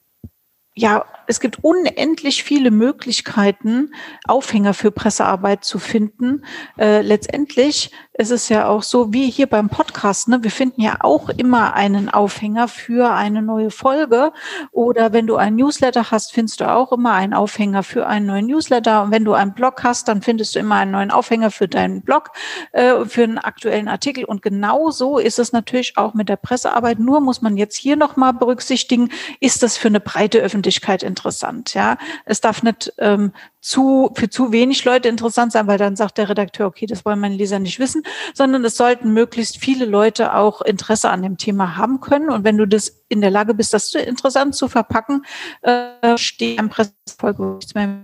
ja 0.74 1.04
es 1.26 1.40
gibt 1.40 1.58
unendlich 1.62 2.44
viele 2.44 2.70
Möglichkeiten, 2.70 3.92
Aufhänger 4.26 4.74
für 4.74 4.90
Pressearbeit 4.90 5.64
zu 5.64 5.78
finden. 5.78 6.44
Äh, 6.78 7.02
letztendlich 7.02 7.90
ist 8.14 8.30
es 8.30 8.48
ja 8.48 8.68
auch 8.68 8.82
so, 8.82 9.12
wie 9.12 9.30
hier 9.30 9.46
beim 9.46 9.68
Podcast, 9.68 10.28
ne? 10.28 10.42
wir 10.42 10.50
finden 10.50 10.80
ja 10.80 10.98
auch 11.00 11.28
immer 11.28 11.74
einen 11.74 12.08
Aufhänger 12.08 12.68
für 12.68 13.12
eine 13.12 13.42
neue 13.42 13.70
Folge. 13.70 14.32
Oder 14.72 15.12
wenn 15.12 15.26
du 15.26 15.36
einen 15.36 15.56
Newsletter 15.56 16.10
hast, 16.10 16.32
findest 16.32 16.60
du 16.60 16.70
auch 16.72 16.92
immer 16.92 17.12
einen 17.12 17.34
Aufhänger 17.34 17.82
für 17.82 18.06
einen 18.06 18.26
neuen 18.26 18.46
Newsletter. 18.46 19.02
Und 19.02 19.10
wenn 19.10 19.24
du 19.24 19.34
einen 19.34 19.54
Blog 19.54 19.82
hast, 19.82 20.08
dann 20.08 20.22
findest 20.22 20.54
du 20.54 20.60
immer 20.60 20.76
einen 20.76 20.92
neuen 20.92 21.10
Aufhänger 21.10 21.50
für 21.50 21.68
deinen 21.68 22.02
Blog, 22.02 22.30
äh, 22.72 23.04
für 23.04 23.24
einen 23.24 23.38
aktuellen 23.38 23.88
Artikel. 23.88 24.24
Und 24.24 24.42
genau 24.42 24.90
so 24.90 25.18
ist 25.18 25.38
es 25.38 25.52
natürlich 25.52 25.98
auch 25.98 26.14
mit 26.14 26.28
der 26.28 26.36
Pressearbeit. 26.36 26.98
Nur 26.98 27.20
muss 27.20 27.42
man 27.42 27.56
jetzt 27.56 27.76
hier 27.76 27.96
nochmal 27.96 28.32
berücksichtigen, 28.32 29.10
ist 29.40 29.62
das 29.62 29.76
für 29.76 29.88
eine 29.88 30.00
breite 30.00 30.38
Öffentlichkeit 30.38 31.02
interessant? 31.02 31.15
Interessant. 31.16 31.74
Ja, 31.74 31.96
es 32.24 32.40
darf 32.40 32.62
nicht 32.62 32.92
ähm, 32.98 33.32
zu 33.60 34.10
für 34.14 34.28
zu 34.28 34.52
wenig 34.52 34.84
Leute 34.84 35.08
interessant 35.08 35.52
sein, 35.52 35.66
weil 35.66 35.78
dann 35.78 35.96
sagt 35.96 36.18
der 36.18 36.28
Redakteur, 36.28 36.66
okay, 36.66 36.86
das 36.86 37.04
wollen 37.04 37.18
meine 37.18 37.34
Leser 37.34 37.58
nicht 37.58 37.78
wissen, 37.78 38.02
sondern 38.34 38.64
es 38.64 38.76
sollten 38.76 39.12
möglichst 39.12 39.56
viele 39.56 39.86
Leute 39.86 40.34
auch 40.34 40.60
Interesse 40.62 41.08
an 41.10 41.22
dem 41.22 41.38
Thema 41.38 41.76
haben 41.76 42.00
können. 42.00 42.30
Und 42.30 42.44
wenn 42.44 42.58
du 42.58 42.66
das 42.66 43.04
in 43.08 43.20
der 43.20 43.30
Lage 43.30 43.54
bist, 43.54 43.72
das 43.72 43.94
interessant 43.94 44.54
zu 44.54 44.68
verpacken, 44.68 45.24
äh, 45.62 46.18
steht 46.18 46.58
am 46.58 46.68
Pressefolge 46.68 47.42
nichts 47.44 47.74
mehr. 47.74 47.98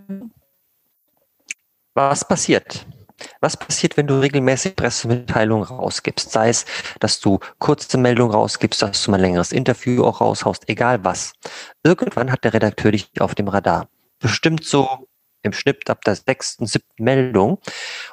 Was 1.94 2.26
passiert? 2.26 2.86
Was 3.42 3.56
passiert, 3.56 3.96
wenn 3.96 4.06
du 4.06 4.20
regelmäßig 4.20 4.76
Pressemitteilungen 4.76 5.64
rausgibst? 5.64 6.30
Sei 6.30 6.48
es, 6.48 6.64
dass 7.00 7.18
du 7.18 7.40
kurze 7.58 7.98
Meldungen 7.98 8.32
rausgibst, 8.32 8.80
dass 8.80 9.02
du 9.02 9.10
mal 9.10 9.16
ein 9.16 9.22
längeres 9.22 9.50
Interview 9.50 10.04
auch 10.04 10.20
raushaust, 10.20 10.68
egal 10.68 11.04
was. 11.04 11.32
Irgendwann 11.82 12.30
hat 12.30 12.44
der 12.44 12.54
Redakteur 12.54 12.92
dich 12.92 13.10
auf 13.18 13.34
dem 13.34 13.48
Radar. 13.48 13.88
Bestimmt 14.20 14.64
so 14.64 15.08
im 15.42 15.52
Schnitt 15.52 15.90
ab 15.90 16.04
der 16.04 16.14
sechsten, 16.14 16.66
siebten 16.66 17.02
Meldung 17.02 17.58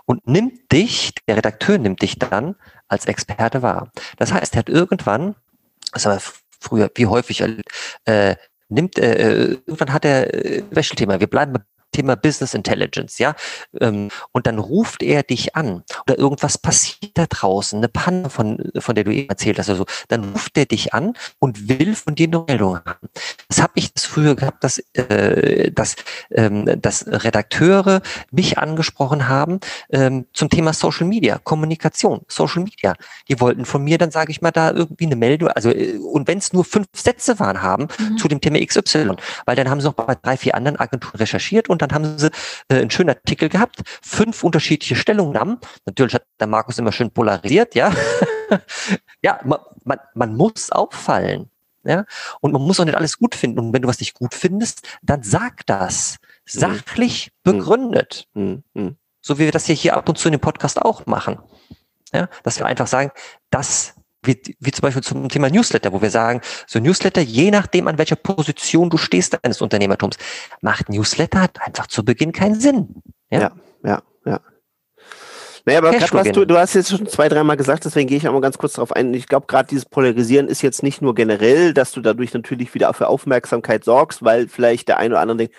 und 0.06 0.26
nimmt 0.28 0.72
dich, 0.72 1.14
der 1.28 1.38
Redakteur 1.38 1.78
nimmt 1.78 2.02
dich 2.02 2.18
dann 2.18 2.56
als 2.88 3.06
Experte 3.06 3.62
wahr. 3.62 3.92
Das 4.18 4.34
heißt, 4.34 4.56
er 4.56 4.60
hat 4.60 4.70
irgendwann, 4.70 5.36
das 5.94 6.06
war 6.06 6.20
früher, 6.60 6.90
wie 6.96 7.06
häufig, 7.06 7.44
äh, 8.06 8.36
nimmt, 8.68 8.98
äh, 8.98 9.44
irgendwann 9.46 9.94
hat 9.94 10.06
er 10.06 10.34
äh, 10.34 10.64
Wäschelthema. 10.72 11.20
Wir 11.20 11.28
bleiben 11.28 11.54
Thema 11.92 12.16
Business 12.16 12.54
Intelligence, 12.54 13.20
ja. 13.20 13.36
Ähm, 13.80 14.10
und 14.32 14.48
dann 14.48 14.60
ruft 14.60 15.04
er 15.04 15.24
dich 15.24 15.56
an 15.56 15.84
oder 16.08 16.18
irgendwas 16.18 16.58
passiert 16.58 17.12
da 17.16 17.26
draußen, 17.28 17.78
eine 17.78 17.88
Panne, 17.88 18.30
von, 18.30 18.72
von 18.78 18.96
der 18.96 19.04
du 19.04 19.12
eben 19.12 19.30
erzählt 19.30 19.60
hast, 19.60 19.70
also 19.70 19.86
dann 20.08 20.32
ruft 20.32 20.58
er 20.58 20.66
dich 20.66 20.94
an 20.94 21.14
und 21.40 21.70
will 21.70 21.96
von 21.96 22.16
dir 22.16 22.28
eine 22.28 22.44
Meldung 22.48 22.76
haben. 22.76 23.10
Das 23.48 23.62
habe 23.62 23.74
ich 23.76 23.94
das 23.94 24.06
früher 24.06 24.36
gehabt, 24.36 24.64
dass, 24.64 24.80
äh, 24.94 25.72
dass, 25.72 25.96
ähm, 26.32 26.82
dass 26.82 27.06
Redakteure 27.08 28.02
mich 28.32 28.58
angesprochen 28.58 29.28
haben 29.28 29.60
ähm, 29.92 30.26
zum 30.34 30.50
Thema 30.50 30.74
Social 30.74 31.08
Media, 31.08 31.40
Kommunikation, 31.44 32.22
Social 32.28 32.64
Media. 32.64 32.96
Die 33.28 33.40
wollten 33.40 33.66
von 33.66 33.84
mir 33.84 33.98
dann, 33.98 34.12
sage 34.12 34.32
ich 34.32 34.42
mal, 34.42 34.52
da 34.52 34.72
irgendwie 34.72 35.06
eine 35.06 35.16
Meldung, 35.16 35.50
also 35.50 35.70
äh, 35.70 35.98
und 35.98 36.28
wenn 36.28 36.38
es 36.38 36.54
nur 36.54 36.66
fünf 36.66 36.88
Sätze 36.94 37.40
waren, 37.40 37.62
haben 37.62 37.88
mhm. 37.98 38.18
zu 38.18 38.28
dem 38.28 38.42
Thema 38.42 38.64
XY, 38.64 39.16
weil 39.46 39.56
dann 39.56 39.70
haben 39.70 39.82
sie 39.82 39.88
noch 39.88 39.94
bei 39.94 40.16
drei, 40.16 40.38
vier 40.38 40.56
anderen 40.56 40.78
Agenturen 40.78 41.18
recherchiert 41.18 41.70
und 41.70 41.79
und 41.82 41.92
dann 41.92 41.96
haben 41.96 42.18
sie 42.18 42.30
äh, 42.70 42.76
einen 42.76 42.92
schönen 42.92 43.10
Artikel 43.10 43.50
gehabt, 43.50 43.82
fünf 44.02 44.44
unterschiedliche 44.44 44.96
Stellungnahmen. 44.96 45.60
Natürlich 45.86 46.14
hat 46.14 46.26
der 46.40 46.48
Markus 46.48 46.78
immer 46.78 46.92
schön 46.92 47.12
polarisiert, 47.12 47.76
ja. 47.76 47.94
ja, 49.22 49.40
man, 49.44 49.60
man, 49.84 50.00
man 50.14 50.36
muss 50.36 50.72
auffallen. 50.72 51.50
Ja, 51.86 52.06
und 52.42 52.52
man 52.52 52.62
muss 52.62 52.80
auch 52.80 52.86
nicht 52.86 52.98
alles 52.98 53.18
gut 53.18 53.36
finden. 53.36 53.60
Und 53.60 53.74
wenn 53.74 53.82
du 53.82 53.88
was 53.88 54.02
nicht 54.02 54.14
gut 54.14 54.34
findest, 54.34 54.86
dann 55.02 55.24
sag 55.24 55.66
das. 55.66 56.18
Sachlich 56.46 57.32
mhm. 57.46 57.52
begründet. 57.52 58.28
Mhm. 58.34 58.64
mhm. 58.74 58.98
So 59.22 59.38
wie 59.38 59.46
wir 59.46 59.52
das 59.52 59.66
hier, 59.66 59.76
hier 59.76 59.96
ab 59.96 60.08
und 60.10 60.18
zu 60.18 60.28
in 60.28 60.34
dem 60.34 60.42
Podcast 60.42 60.82
auch 60.82 61.06
machen. 61.06 61.40
Ja, 62.14 62.28
dass 62.44 62.58
wir 62.58 62.66
einfach 62.66 62.88
sagen, 62.88 63.12
das 63.50 63.96
wie, 64.24 64.56
wie 64.60 64.72
zum 64.72 64.82
Beispiel 64.82 65.04
zum 65.04 65.30
Thema 65.30 65.50
Newsletter, 65.50 65.94
wo 65.94 66.02
wir 66.02 66.10
sagen, 66.10 66.42
so 66.68 66.80
Newsletter, 66.80 67.22
je 67.22 67.52
nachdem, 67.52 67.88
an 67.88 67.98
welcher 67.98 68.18
Position 68.18 68.90
du 68.90 68.98
stehst 68.98 69.38
deines 69.42 69.62
Unternehmertums, 69.62 70.18
macht 70.62 70.90
Newsletter 70.90 71.42
hat 71.42 71.62
einfach 71.66 71.88
zu 71.88 72.04
Beginn 72.04 72.32
keinen 72.32 72.60
Sinn. 72.60 73.02
Ja, 73.30 73.40
ja, 73.40 73.52
ja. 73.84 74.02
ja. 74.26 74.40
Naja, 75.66 75.80
aber 75.80 75.92
grad, 75.92 76.14
was 76.14 76.32
du, 76.32 76.46
du 76.46 76.58
hast 76.58 76.74
jetzt 76.74 76.90
schon 76.90 77.08
zwei, 77.08 77.30
dreimal 77.30 77.58
gesagt, 77.58 77.86
deswegen 77.86 78.08
gehe 78.08 78.18
ich 78.18 78.28
auch 78.28 78.34
mal 78.34 78.42
ganz 78.42 78.58
kurz 78.58 78.74
darauf 78.74 78.92
ein. 78.92 79.14
Ich 79.14 79.28
glaube, 79.28 79.48
gerade 79.48 79.70
dieses 79.70 79.86
Polarisieren 79.86 80.48
ist 80.48 80.62
jetzt 80.62 80.84
nicht 80.84 81.02
nur 81.02 81.16
generell, 81.16 81.74
dass 81.74 81.92
du 81.92 82.02
dadurch 82.02 82.34
natürlich 82.34 82.74
wieder 82.74 82.94
für 82.94 83.08
Aufmerksamkeit 83.08 83.84
sorgst, 83.84 84.24
weil 84.24 84.48
vielleicht 84.48 84.88
der 84.88 84.98
eine 84.98 85.14
oder 85.14 85.22
andere 85.22 85.38
denkt, 85.38 85.56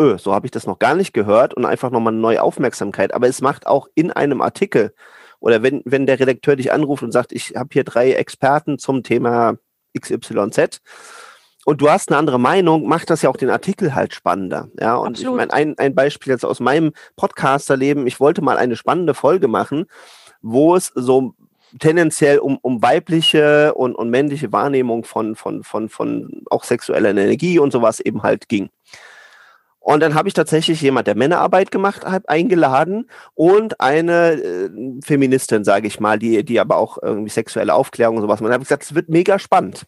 öh, 0.00 0.16
so 0.16 0.34
habe 0.34 0.46
ich 0.46 0.50
das 0.50 0.66
noch 0.66 0.78
gar 0.78 0.94
nicht 0.94 1.12
gehört 1.12 1.54
und 1.54 1.64
einfach 1.64 1.90
nochmal 1.90 2.12
eine 2.12 2.22
neue 2.22 2.42
Aufmerksamkeit. 2.42 3.12
Aber 3.14 3.28
es 3.28 3.40
macht 3.40 3.66
auch 3.66 3.88
in 3.94 4.10
einem 4.10 4.40
Artikel 4.40 4.94
oder 5.42 5.62
wenn, 5.62 5.82
wenn 5.84 6.06
der 6.06 6.20
Redakteur 6.20 6.56
dich 6.56 6.72
anruft 6.72 7.02
und 7.02 7.10
sagt, 7.10 7.32
ich 7.32 7.54
habe 7.56 7.68
hier 7.72 7.84
drei 7.84 8.12
Experten 8.12 8.78
zum 8.78 9.02
Thema 9.02 9.56
XYZ 9.98 10.80
und 11.64 11.80
du 11.80 11.90
hast 11.90 12.08
eine 12.08 12.18
andere 12.18 12.38
Meinung, 12.38 12.86
macht 12.86 13.10
das 13.10 13.22
ja 13.22 13.28
auch 13.28 13.36
den 13.36 13.50
Artikel 13.50 13.94
halt 13.94 14.14
spannender. 14.14 14.68
Ja, 14.78 14.94
und 14.94 15.16
Absolut. 15.16 15.32
ich 15.32 15.36
meine, 15.36 15.52
ein, 15.52 15.78
ein 15.78 15.94
Beispiel 15.96 16.32
jetzt 16.32 16.44
aus 16.44 16.60
meinem 16.60 16.92
Podcasterleben, 17.16 18.06
ich 18.06 18.20
wollte 18.20 18.40
mal 18.40 18.56
eine 18.56 18.76
spannende 18.76 19.14
Folge 19.14 19.48
machen, 19.48 19.86
wo 20.42 20.76
es 20.76 20.92
so 20.94 21.34
tendenziell 21.80 22.38
um, 22.38 22.58
um 22.62 22.80
weibliche 22.80 23.74
und, 23.74 23.96
und 23.96 24.10
männliche 24.10 24.52
Wahrnehmung 24.52 25.04
von, 25.04 25.34
von, 25.34 25.64
von, 25.64 25.88
von 25.88 26.42
auch 26.50 26.62
sexueller 26.62 27.10
Energie 27.10 27.58
und 27.58 27.72
sowas 27.72 27.98
eben 27.98 28.22
halt 28.22 28.48
ging. 28.48 28.70
Und 29.82 30.00
dann 30.00 30.14
habe 30.14 30.28
ich 30.28 30.34
tatsächlich 30.34 30.80
jemand, 30.80 31.08
der 31.08 31.16
Männerarbeit 31.16 31.72
gemacht 31.72 32.04
hat, 32.04 32.28
eingeladen 32.28 33.10
und 33.34 33.80
eine 33.80 34.32
äh, 34.32 34.70
Feministin, 35.04 35.64
sage 35.64 35.88
ich 35.88 35.98
mal, 35.98 36.20
die, 36.20 36.44
die 36.44 36.60
aber 36.60 36.76
auch 36.76 36.98
irgendwie 37.02 37.30
sexuelle 37.30 37.74
Aufklärung 37.74 38.16
und 38.16 38.22
sowas. 38.22 38.40
Und 38.40 38.44
dann 38.44 38.54
habe 38.54 38.62
ich 38.62 38.68
gesagt, 38.68 38.84
es 38.84 38.94
wird 38.94 39.08
mega 39.08 39.40
spannend. 39.40 39.84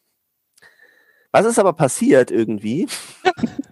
Was 1.31 1.47
ist 1.47 1.61
aber 1.61 1.73
passiert 1.73 2.31
irgendwie? 2.33 2.89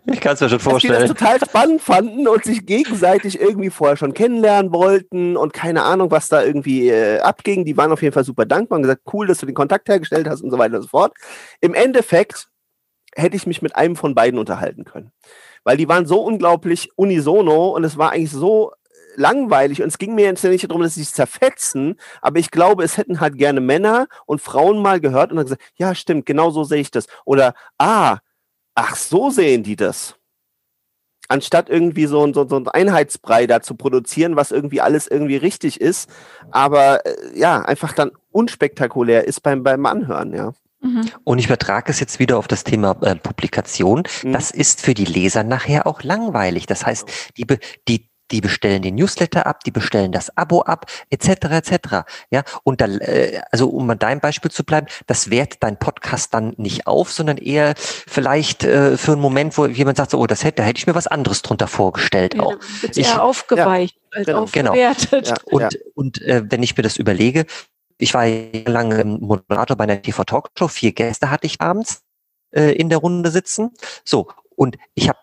Ich 0.06 0.20
kann 0.20 0.34
es 0.34 0.40
mir 0.40 0.48
schon 0.48 0.60
vorstellen. 0.60 0.94
Dass 0.94 1.02
die 1.02 1.08
das 1.08 1.18
total 1.18 1.48
spannend 1.48 1.80
fanden 1.80 2.28
und 2.28 2.44
sich 2.44 2.66
gegenseitig 2.66 3.40
irgendwie 3.40 3.70
vorher 3.70 3.96
schon 3.96 4.14
kennenlernen 4.14 4.72
wollten 4.72 5.36
und 5.36 5.52
keine 5.52 5.82
Ahnung, 5.82 6.10
was 6.10 6.28
da 6.28 6.42
irgendwie 6.42 6.88
äh, 6.88 7.20
abging. 7.20 7.64
Die 7.64 7.76
waren 7.76 7.92
auf 7.92 8.02
jeden 8.02 8.12
Fall 8.12 8.24
super 8.24 8.46
dankbar 8.46 8.76
und 8.76 8.82
gesagt, 8.82 9.02
cool, 9.12 9.26
dass 9.26 9.38
du 9.38 9.46
den 9.46 9.54
Kontakt 9.54 9.88
hergestellt 9.88 10.28
hast 10.28 10.42
und 10.42 10.50
so 10.50 10.58
weiter 10.58 10.76
und 10.76 10.82
so 10.82 10.88
fort. 10.88 11.14
Im 11.60 11.74
Endeffekt 11.74 12.48
hätte 13.14 13.36
ich 13.36 13.46
mich 13.46 13.62
mit 13.62 13.76
einem 13.76 13.94
von 13.94 14.14
beiden 14.14 14.38
unterhalten 14.38 14.84
können 14.84 15.12
weil 15.64 15.76
die 15.76 15.88
waren 15.88 16.06
so 16.06 16.20
unglaublich 16.20 16.90
unisono 16.96 17.70
und 17.70 17.84
es 17.84 17.96
war 17.98 18.12
eigentlich 18.12 18.30
so 18.30 18.72
langweilig 19.16 19.82
und 19.82 19.88
es 19.88 19.98
ging 19.98 20.14
mir 20.14 20.24
jetzt 20.24 20.44
nicht 20.44 20.68
darum, 20.68 20.82
dass 20.82 20.94
sie 20.94 21.02
sich 21.02 21.14
zerfetzen, 21.14 21.98
aber 22.20 22.38
ich 22.38 22.50
glaube, 22.50 22.84
es 22.84 22.96
hätten 22.96 23.20
halt 23.20 23.36
gerne 23.36 23.60
Männer 23.60 24.06
und 24.26 24.40
Frauen 24.40 24.80
mal 24.80 25.00
gehört 25.00 25.30
und 25.30 25.36
dann 25.36 25.46
gesagt, 25.46 25.62
ja, 25.76 25.94
stimmt, 25.94 26.26
genau 26.26 26.50
so 26.50 26.64
sehe 26.64 26.80
ich 26.80 26.90
das. 26.90 27.06
Oder, 27.24 27.54
ah, 27.78 28.18
ach, 28.74 28.96
so 28.96 29.30
sehen 29.30 29.62
die 29.62 29.76
das. 29.76 30.16
Anstatt 31.28 31.70
irgendwie 31.70 32.06
so, 32.06 32.30
so, 32.32 32.46
so 32.46 32.56
ein 32.56 32.68
Einheitsbrei 32.68 33.46
da 33.46 33.62
zu 33.62 33.74
produzieren, 33.74 34.36
was 34.36 34.50
irgendwie 34.50 34.80
alles 34.80 35.06
irgendwie 35.06 35.36
richtig 35.36 35.80
ist, 35.80 36.10
aber 36.50 37.06
äh, 37.06 37.38
ja, 37.38 37.62
einfach 37.62 37.92
dann 37.92 38.12
unspektakulär 38.30 39.26
ist 39.26 39.42
beim, 39.42 39.62
beim 39.62 39.86
Anhören, 39.86 40.34
ja. 40.34 40.52
Mhm. 40.82 41.08
Und 41.24 41.38
ich 41.38 41.46
übertrage 41.46 41.90
es 41.90 42.00
jetzt 42.00 42.18
wieder 42.18 42.36
auf 42.38 42.48
das 42.48 42.64
Thema 42.64 42.96
äh, 43.02 43.14
Publikation. 43.14 44.02
Mhm. 44.22 44.32
Das 44.32 44.50
ist 44.50 44.80
für 44.80 44.94
die 44.94 45.04
Leser 45.04 45.44
nachher 45.44 45.86
auch 45.86 46.02
langweilig. 46.02 46.66
Das 46.66 46.84
heißt, 46.84 47.08
die, 47.36 47.46
die, 47.88 48.10
die 48.30 48.40
bestellen 48.40 48.82
den 48.82 48.94
Newsletter 48.96 49.46
ab, 49.46 49.62
die 49.64 49.70
bestellen 49.70 50.10
das 50.10 50.36
Abo 50.36 50.62
ab, 50.62 50.86
etc. 51.10 51.28
etc. 51.50 51.78
Ja, 52.30 52.42
und 52.64 52.80
dann, 52.80 52.98
äh, 53.00 53.42
also 53.52 53.68
um 53.68 53.88
an 53.90 53.98
deinem 53.98 54.20
Beispiel 54.20 54.50
zu 54.50 54.64
bleiben, 54.64 54.86
das 55.06 55.30
wertet 55.30 55.62
dein 55.62 55.78
Podcast 55.78 56.34
dann 56.34 56.54
nicht 56.56 56.86
auf, 56.86 57.12
sondern 57.12 57.36
eher 57.36 57.74
vielleicht 57.76 58.64
äh, 58.64 58.96
für 58.96 59.12
einen 59.12 59.20
Moment, 59.20 59.56
wo 59.58 59.66
jemand 59.66 59.98
sagt, 59.98 60.10
so, 60.12 60.18
oh, 60.18 60.26
das 60.26 60.44
hätte, 60.44 60.56
da 60.56 60.62
hätte 60.64 60.78
ich 60.78 60.86
mir 60.86 60.94
was 60.94 61.06
anderes 61.06 61.42
drunter 61.42 61.68
vorgestellt 61.68 62.34
Ja, 62.34 62.42
auch. 62.42 62.56
Ich- 62.82 63.06
eher 63.06 63.22
aufgeweicht 63.22 63.96
als 64.10 64.26
genau. 64.26 64.42
aufgewertet. 64.72 65.28
Ja. 65.28 65.34
Und, 65.44 65.78
und 65.94 66.22
äh, 66.22 66.42
wenn 66.48 66.62
ich 66.62 66.76
mir 66.76 66.82
das 66.82 66.96
überlege, 66.96 67.46
ich 68.02 68.14
war 68.14 68.26
lange 68.26 69.04
Moderator 69.04 69.76
bei 69.76 69.84
einer 69.84 70.02
TV-Talkshow, 70.02 70.66
vier 70.66 70.92
Gäste 70.92 71.30
hatte 71.30 71.46
ich 71.46 71.60
abends 71.60 72.02
äh, 72.50 72.72
in 72.72 72.88
der 72.88 72.98
Runde 72.98 73.30
sitzen. 73.30 73.70
So, 74.04 74.28
und 74.56 74.76
ich 74.94 75.08
habe 75.08 75.18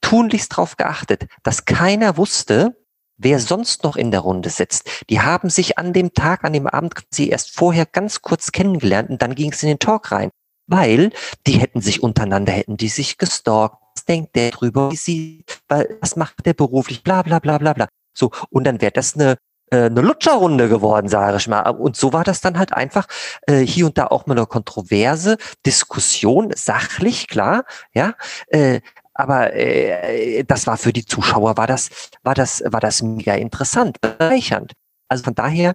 tunlichst 0.00 0.52
darauf 0.52 0.76
geachtet, 0.76 1.26
dass 1.44 1.64
keiner 1.64 2.16
wusste, 2.16 2.76
wer 3.16 3.38
sonst 3.38 3.84
noch 3.84 3.94
in 3.94 4.10
der 4.10 4.20
Runde 4.20 4.50
sitzt. 4.50 5.04
Die 5.10 5.20
haben 5.20 5.48
sich 5.48 5.78
an 5.78 5.92
dem 5.92 6.12
Tag, 6.12 6.42
an 6.44 6.52
dem 6.52 6.66
Abend 6.66 6.96
quasi 6.96 7.28
erst 7.28 7.54
vorher 7.54 7.86
ganz 7.86 8.20
kurz 8.20 8.50
kennengelernt 8.50 9.10
und 9.10 9.22
dann 9.22 9.36
ging 9.36 9.52
es 9.52 9.62
in 9.62 9.68
den 9.68 9.78
Talk 9.78 10.10
rein. 10.10 10.30
Weil 10.66 11.12
die 11.46 11.58
hätten 11.58 11.82
sich 11.82 12.02
untereinander, 12.02 12.52
hätten 12.52 12.76
die 12.76 12.88
sich 12.88 13.16
gestalkt. 13.16 13.76
Was 13.94 14.06
denkt 14.06 14.34
der 14.34 14.50
drüber? 14.50 14.90
Wie 14.90 14.96
sie, 14.96 15.44
was 15.68 16.16
macht 16.16 16.44
der 16.46 16.54
beruflich? 16.54 17.04
Bla, 17.04 17.22
bla, 17.22 17.38
bla, 17.38 17.58
bla, 17.58 17.74
bla. 17.74 17.88
So. 18.12 18.32
Und 18.50 18.64
dann 18.64 18.80
wäre 18.80 18.90
das 18.90 19.14
eine, 19.14 19.36
eine 19.76 20.00
Lutscherrunde 20.00 20.68
geworden, 20.68 21.08
sage 21.08 21.36
ich 21.36 21.48
mal. 21.48 21.60
Und 21.70 21.96
so 21.96 22.12
war 22.12 22.24
das 22.24 22.40
dann 22.40 22.58
halt 22.58 22.72
einfach 22.72 23.06
äh, 23.46 23.60
hier 23.60 23.86
und 23.86 23.98
da 23.98 24.06
auch 24.06 24.26
mal 24.26 24.36
eine 24.36 24.46
kontroverse 24.46 25.36
Diskussion, 25.66 26.52
sachlich, 26.54 27.28
klar, 27.28 27.64
ja. 27.92 28.14
Äh, 28.48 28.80
aber 29.14 29.54
äh, 29.54 30.42
das 30.44 30.66
war 30.66 30.76
für 30.76 30.92
die 30.92 31.06
Zuschauer 31.06 31.56
war 31.56 31.68
das 31.68 31.88
war 32.24 32.34
das 32.34 32.62
war 32.66 32.80
das 32.80 33.00
mega 33.02 33.34
interessant, 33.34 34.00
bereichernd. 34.00 34.72
Also 35.08 35.24
von 35.24 35.34
daher 35.34 35.74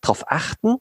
darauf 0.00 0.30
achten, 0.30 0.76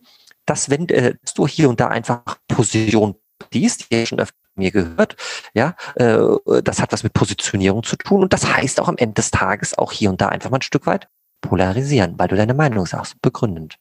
dass 0.45 0.69
wenn 0.69 0.87
äh, 0.89 1.15
du 1.35 1.47
hier 1.47 1.69
und 1.69 1.79
da 1.79 1.87
einfach 1.87 2.21
Position 2.47 3.15
siehst, 3.51 3.91
die 3.91 4.05
schon 4.05 4.19
öfter 4.19 4.35
mir 4.55 4.71
gehört, 4.71 5.15
ja, 5.53 5.75
äh, 5.95 6.17
das 6.63 6.81
hat 6.81 6.91
was 6.91 7.03
mit 7.03 7.13
Positionierung 7.13 7.83
zu 7.83 7.95
tun 7.95 8.21
und 8.21 8.33
das 8.33 8.45
heißt 8.45 8.79
auch 8.79 8.87
am 8.87 8.97
Ende 8.97 9.15
des 9.15 9.31
Tages 9.31 9.77
auch 9.77 9.91
hier 9.91 10.09
und 10.09 10.21
da 10.21 10.29
einfach 10.29 10.49
mal 10.49 10.57
ein 10.59 10.63
Stück 10.63 10.85
weit 10.85 11.07
polarisieren, 11.47 12.15
weil 12.17 12.27
du 12.27 12.35
deine 12.35 12.53
Meinung 12.53 12.85
sagst, 12.85 13.21
begründend. 13.21 13.77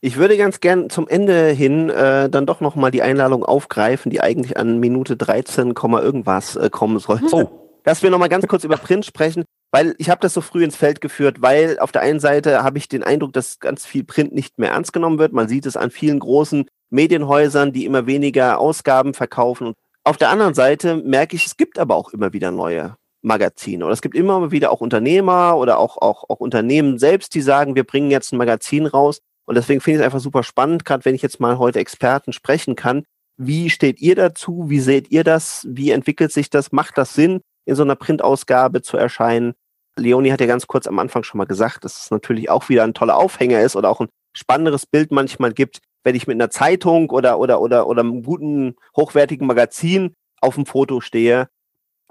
Ich 0.00 0.16
würde 0.16 0.36
ganz 0.36 0.60
gern 0.60 0.90
zum 0.90 1.08
Ende 1.08 1.48
hin 1.48 1.88
äh, 1.88 2.28
dann 2.28 2.44
doch 2.44 2.60
nochmal 2.60 2.90
die 2.90 3.00
Einladung 3.00 3.42
aufgreifen, 3.42 4.10
die 4.10 4.20
eigentlich 4.20 4.58
an 4.58 4.78
Minute 4.78 5.16
13, 5.16 5.72
Komma 5.72 6.02
irgendwas 6.02 6.56
äh, 6.56 6.68
kommen 6.70 6.98
sollte. 6.98 7.26
Oh, 7.32 7.50
Dass 7.84 8.02
wir 8.02 8.10
nochmal 8.10 8.28
ganz 8.28 8.46
kurz 8.46 8.64
über 8.64 8.76
Print 8.76 9.06
sprechen, 9.06 9.44
weil 9.70 9.94
ich 9.98 10.10
habe 10.10 10.20
das 10.20 10.34
so 10.34 10.40
früh 10.40 10.62
ins 10.62 10.76
Feld 10.76 11.00
geführt, 11.00 11.40
weil 11.40 11.78
auf 11.78 11.90
der 11.90 12.02
einen 12.02 12.20
Seite 12.20 12.62
habe 12.62 12.78
ich 12.78 12.88
den 12.88 13.02
Eindruck, 13.02 13.32
dass 13.32 13.60
ganz 13.60 13.86
viel 13.86 14.04
Print 14.04 14.34
nicht 14.34 14.58
mehr 14.58 14.72
ernst 14.72 14.92
genommen 14.92 15.18
wird. 15.18 15.32
Man 15.32 15.48
sieht 15.48 15.66
es 15.66 15.76
an 15.76 15.90
vielen 15.90 16.18
großen 16.18 16.66
Medienhäusern, 16.90 17.72
die 17.72 17.84
immer 17.84 18.06
weniger 18.06 18.58
Ausgaben 18.58 19.14
verkaufen. 19.14 19.68
Und 19.68 19.76
auf 20.02 20.18
der 20.18 20.28
anderen 20.28 20.54
Seite 20.54 20.96
merke 20.96 21.34
ich, 21.34 21.46
es 21.46 21.56
gibt 21.56 21.78
aber 21.78 21.96
auch 21.96 22.10
immer 22.10 22.32
wieder 22.32 22.50
neue 22.50 22.96
Magazine. 23.24 23.84
Oder 23.84 23.94
es 23.94 24.02
gibt 24.02 24.14
immer 24.14 24.50
wieder 24.50 24.70
auch 24.70 24.80
Unternehmer 24.80 25.56
oder 25.56 25.78
auch, 25.78 25.96
auch, 25.98 26.28
auch 26.28 26.40
Unternehmen 26.40 26.98
selbst, 26.98 27.34
die 27.34 27.40
sagen, 27.40 27.74
wir 27.74 27.84
bringen 27.84 28.10
jetzt 28.10 28.32
ein 28.32 28.38
Magazin 28.38 28.86
raus. 28.86 29.20
Und 29.46 29.56
deswegen 29.56 29.80
finde 29.80 29.96
ich 29.96 30.00
es 30.00 30.04
einfach 30.04 30.20
super 30.20 30.42
spannend, 30.42 30.84
gerade 30.84 31.04
wenn 31.04 31.14
ich 31.14 31.22
jetzt 31.22 31.40
mal 31.40 31.58
heute 31.58 31.78
Experten 31.78 32.32
sprechen 32.32 32.76
kann. 32.76 33.04
Wie 33.36 33.70
steht 33.70 34.00
ihr 34.00 34.14
dazu? 34.14 34.66
Wie 34.68 34.80
seht 34.80 35.10
ihr 35.10 35.24
das? 35.24 35.66
Wie 35.68 35.90
entwickelt 35.90 36.32
sich 36.32 36.50
das? 36.50 36.72
Macht 36.72 36.96
das 36.98 37.14
Sinn, 37.14 37.40
in 37.64 37.74
so 37.74 37.82
einer 37.82 37.96
Printausgabe 37.96 38.82
zu 38.82 38.96
erscheinen? 38.96 39.54
Leonie 39.96 40.32
hat 40.32 40.40
ja 40.40 40.46
ganz 40.46 40.66
kurz 40.66 40.86
am 40.86 40.98
Anfang 40.98 41.24
schon 41.24 41.38
mal 41.38 41.46
gesagt, 41.46 41.84
dass 41.84 42.04
es 42.04 42.10
natürlich 42.10 42.50
auch 42.50 42.68
wieder 42.68 42.84
ein 42.84 42.94
toller 42.94 43.16
Aufhänger 43.16 43.60
ist 43.60 43.76
oder 43.76 43.90
auch 43.90 44.00
ein 44.00 44.08
spannenderes 44.32 44.86
Bild 44.86 45.12
manchmal 45.12 45.52
gibt, 45.52 45.80
wenn 46.04 46.14
ich 46.14 46.26
mit 46.26 46.36
einer 46.36 46.50
Zeitung 46.50 47.10
oder, 47.10 47.38
oder, 47.38 47.60
oder, 47.60 47.86
oder 47.86 48.00
einem 48.00 48.22
guten, 48.22 48.76
hochwertigen 48.96 49.46
Magazin 49.46 50.14
auf 50.40 50.56
dem 50.56 50.66
Foto 50.66 51.00
stehe, 51.00 51.48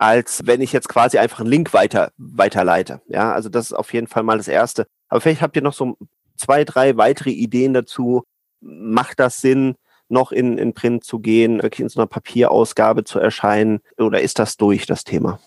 als 0.04 0.41
wenn 0.43 0.60
ich 0.60 0.74
jetzt 0.74 0.89
quasi 0.89 1.18
einfach 1.18 1.39
einen 1.39 1.49
Link 1.49 1.74
weiter, 1.74 2.12
weiterleite. 2.18 3.01
Ja, 3.08 3.32
also 3.32 3.47
das 3.47 3.68
ist 3.68 3.74
auf 3.74 3.93
jeden 3.93 4.08
Fall 4.08 4.24
mal 4.24 4.36
das 4.36 4.49
Erste. 4.49 4.86
Aber 5.08 5.22
vielleicht 5.22 5.41
habt 5.41 5.56
ihr 5.56 5.62
noch 5.62 5.72
so 5.72 5.97
zwei, 6.36 6.66
drei 6.66 6.97
weitere 6.97 7.30
Ideen 7.30 7.74
dazu. 7.74 8.24
Macht 8.60 9.22
das 9.22 9.39
Sinn, 9.39 9.76
noch 10.10 10.34
in, 10.34 10.58
in 10.58 10.74
Print 10.74 11.06
zu 11.06 11.20
gehen, 11.20 11.64
wirklich 11.64 11.80
in 11.80 11.88
so 11.88 12.01
einer 12.01 12.08
Papierausgabe 12.08 13.06
zu 13.06 13.18
erscheinen? 13.18 13.80
Oder 13.97 14.20
ist 14.20 14.39
das 14.39 14.58
durch, 14.58 14.86
das 14.86 15.06
Thema? 15.06 15.39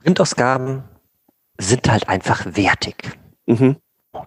Printausgaben 0.00 0.84
sind 1.58 1.90
halt 1.90 2.08
einfach 2.08 2.46
wertig. 2.54 3.18
Mhm. 3.46 3.78
Du 4.12 4.20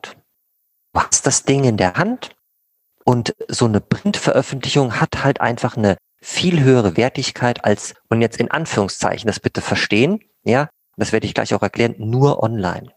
hast 0.94 1.26
das 1.26 1.46
Ding 1.46 1.64
in 1.64 1.78
der 1.78 1.94
Hand 1.94 2.36
und 3.06 3.34
so 3.48 3.64
eine 3.64 3.80
Printveröffentlichung 3.80 5.00
hat 5.00 5.24
halt 5.24 5.40
einfach 5.40 5.78
eine 5.78 5.96
viel 6.28 6.62
höhere 6.62 6.98
Wertigkeit 6.98 7.64
als, 7.64 7.96
und 8.10 8.22
jetzt 8.22 8.38
in 8.38 8.52
Anführungszeichen, 8.52 9.28
das 9.28 9.40
bitte 9.40 9.62
verstehen, 9.62 10.20
ja, 10.44 10.68
das 10.98 11.14
werde 11.14 11.26
ich 11.26 11.34
gleich 11.34 11.54
auch 11.54 11.62
erklären, 11.62 11.96
nur 11.98 12.44
online. 12.44 12.92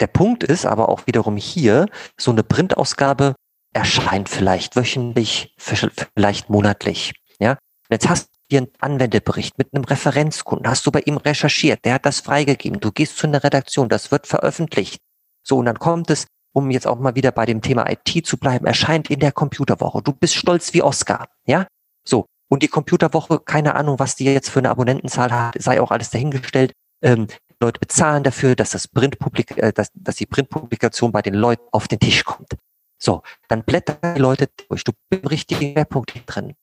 Der 0.00 0.06
Punkt 0.06 0.42
ist 0.42 0.64
aber 0.64 0.88
auch 0.88 1.06
wiederum 1.06 1.36
hier, 1.36 1.86
so 2.18 2.30
eine 2.30 2.42
Printausgabe 2.42 3.34
erscheint 3.74 4.30
vielleicht 4.30 4.74
wöchentlich, 4.74 5.54
vielleicht 5.58 6.48
monatlich, 6.48 7.12
ja. 7.40 7.52
Und 7.52 7.58
jetzt 7.90 8.08
hast 8.08 8.28
du 8.28 8.38
hier 8.50 8.60
einen 8.60 8.72
Anwendebericht 8.80 9.58
mit 9.58 9.74
einem 9.74 9.84
Referenzkunden, 9.84 10.66
hast 10.66 10.86
du 10.86 10.90
bei 10.90 11.00
ihm 11.00 11.18
recherchiert, 11.18 11.84
der 11.84 11.94
hat 11.94 12.06
das 12.06 12.20
freigegeben, 12.20 12.80
du 12.80 12.90
gehst 12.90 13.18
zu 13.18 13.26
einer 13.26 13.44
Redaktion, 13.44 13.90
das 13.90 14.10
wird 14.10 14.26
veröffentlicht. 14.26 14.98
So, 15.42 15.58
und 15.58 15.66
dann 15.66 15.78
kommt 15.78 16.08
es, 16.08 16.26
um 16.54 16.70
jetzt 16.70 16.86
auch 16.86 16.98
mal 16.98 17.16
wieder 17.16 17.32
bei 17.32 17.44
dem 17.44 17.60
Thema 17.60 17.86
IT 17.90 18.26
zu 18.26 18.38
bleiben, 18.38 18.64
erscheint 18.64 19.10
in 19.10 19.20
der 19.20 19.32
Computerwoche. 19.32 20.00
Du 20.02 20.12
bist 20.12 20.36
stolz 20.36 20.72
wie 20.72 20.82
Oscar, 20.82 21.28
ja? 21.44 21.66
So. 22.08 22.26
Und 22.48 22.62
die 22.62 22.68
Computerwoche, 22.68 23.40
keine 23.40 23.74
Ahnung, 23.74 23.98
was 23.98 24.16
die 24.16 24.24
jetzt 24.24 24.48
für 24.48 24.60
eine 24.60 24.70
Abonnentenzahl 24.70 25.30
hat, 25.30 25.54
sei 25.60 25.80
auch 25.80 25.90
alles 25.90 26.10
dahingestellt. 26.10 26.72
Ähm, 27.02 27.26
Leute 27.60 27.78
bezahlen 27.78 28.22
dafür, 28.22 28.56
dass 28.56 28.70
das 28.70 28.88
Printpublik, 28.88 29.58
äh, 29.58 29.72
dass, 29.72 29.90
dass 29.94 30.16
die 30.16 30.26
Printpublikation 30.26 31.12
bei 31.12 31.20
den 31.20 31.34
Leuten 31.34 31.64
auf 31.72 31.88
den 31.88 32.00
Tisch 32.00 32.24
kommt. 32.24 32.56
So, 32.98 33.22
dann 33.48 33.62
blättern 33.64 34.14
die 34.14 34.20
Leute 34.20 34.48
durch. 34.68 34.84
Du 34.84 34.92
bist 35.10 35.22
im 35.22 35.28
richtigen 35.28 35.72
Schwerpunkt 35.72 36.12
drin. 36.26 36.54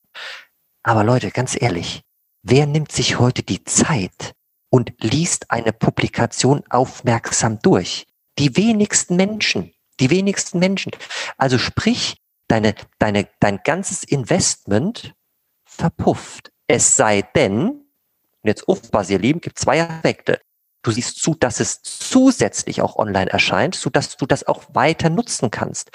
Aber 0.82 1.04
Leute, 1.04 1.30
ganz 1.30 1.60
ehrlich, 1.60 2.02
wer 2.42 2.66
nimmt 2.66 2.90
sich 2.90 3.18
heute 3.18 3.42
die 3.42 3.62
Zeit 3.64 4.32
und 4.70 4.92
liest 5.00 5.50
eine 5.50 5.72
Publikation 5.72 6.64
aufmerksam 6.68 7.60
durch? 7.60 8.06
Die 8.38 8.56
wenigsten 8.56 9.16
Menschen. 9.16 9.72
Die 10.00 10.10
wenigsten 10.10 10.58
Menschen. 10.58 10.92
Also 11.38 11.58
sprich, 11.58 12.16
deine, 12.48 12.74
deine, 12.98 13.28
dein 13.40 13.60
ganzes 13.64 14.04
Investment 14.04 15.14
verpufft. 15.76 16.50
Es 16.66 16.96
sei 16.96 17.22
denn, 17.22 17.68
und 17.68 17.84
jetzt 18.42 18.68
aufpassen, 18.68 19.12
ihr 19.12 19.18
Lieben, 19.18 19.40
gibt 19.40 19.58
zwei 19.58 19.82
Aspekte. 19.82 20.40
Du 20.86 20.92
siehst 20.92 21.20
zu, 21.20 21.34
dass 21.34 21.58
es 21.58 21.82
zusätzlich 21.82 22.80
auch 22.80 22.94
online 22.94 23.28
erscheint, 23.28 23.74
so 23.74 23.90
dass 23.90 24.16
du 24.16 24.24
das 24.24 24.46
auch 24.46 24.62
weiter 24.72 25.10
nutzen 25.10 25.50
kannst. 25.50 25.90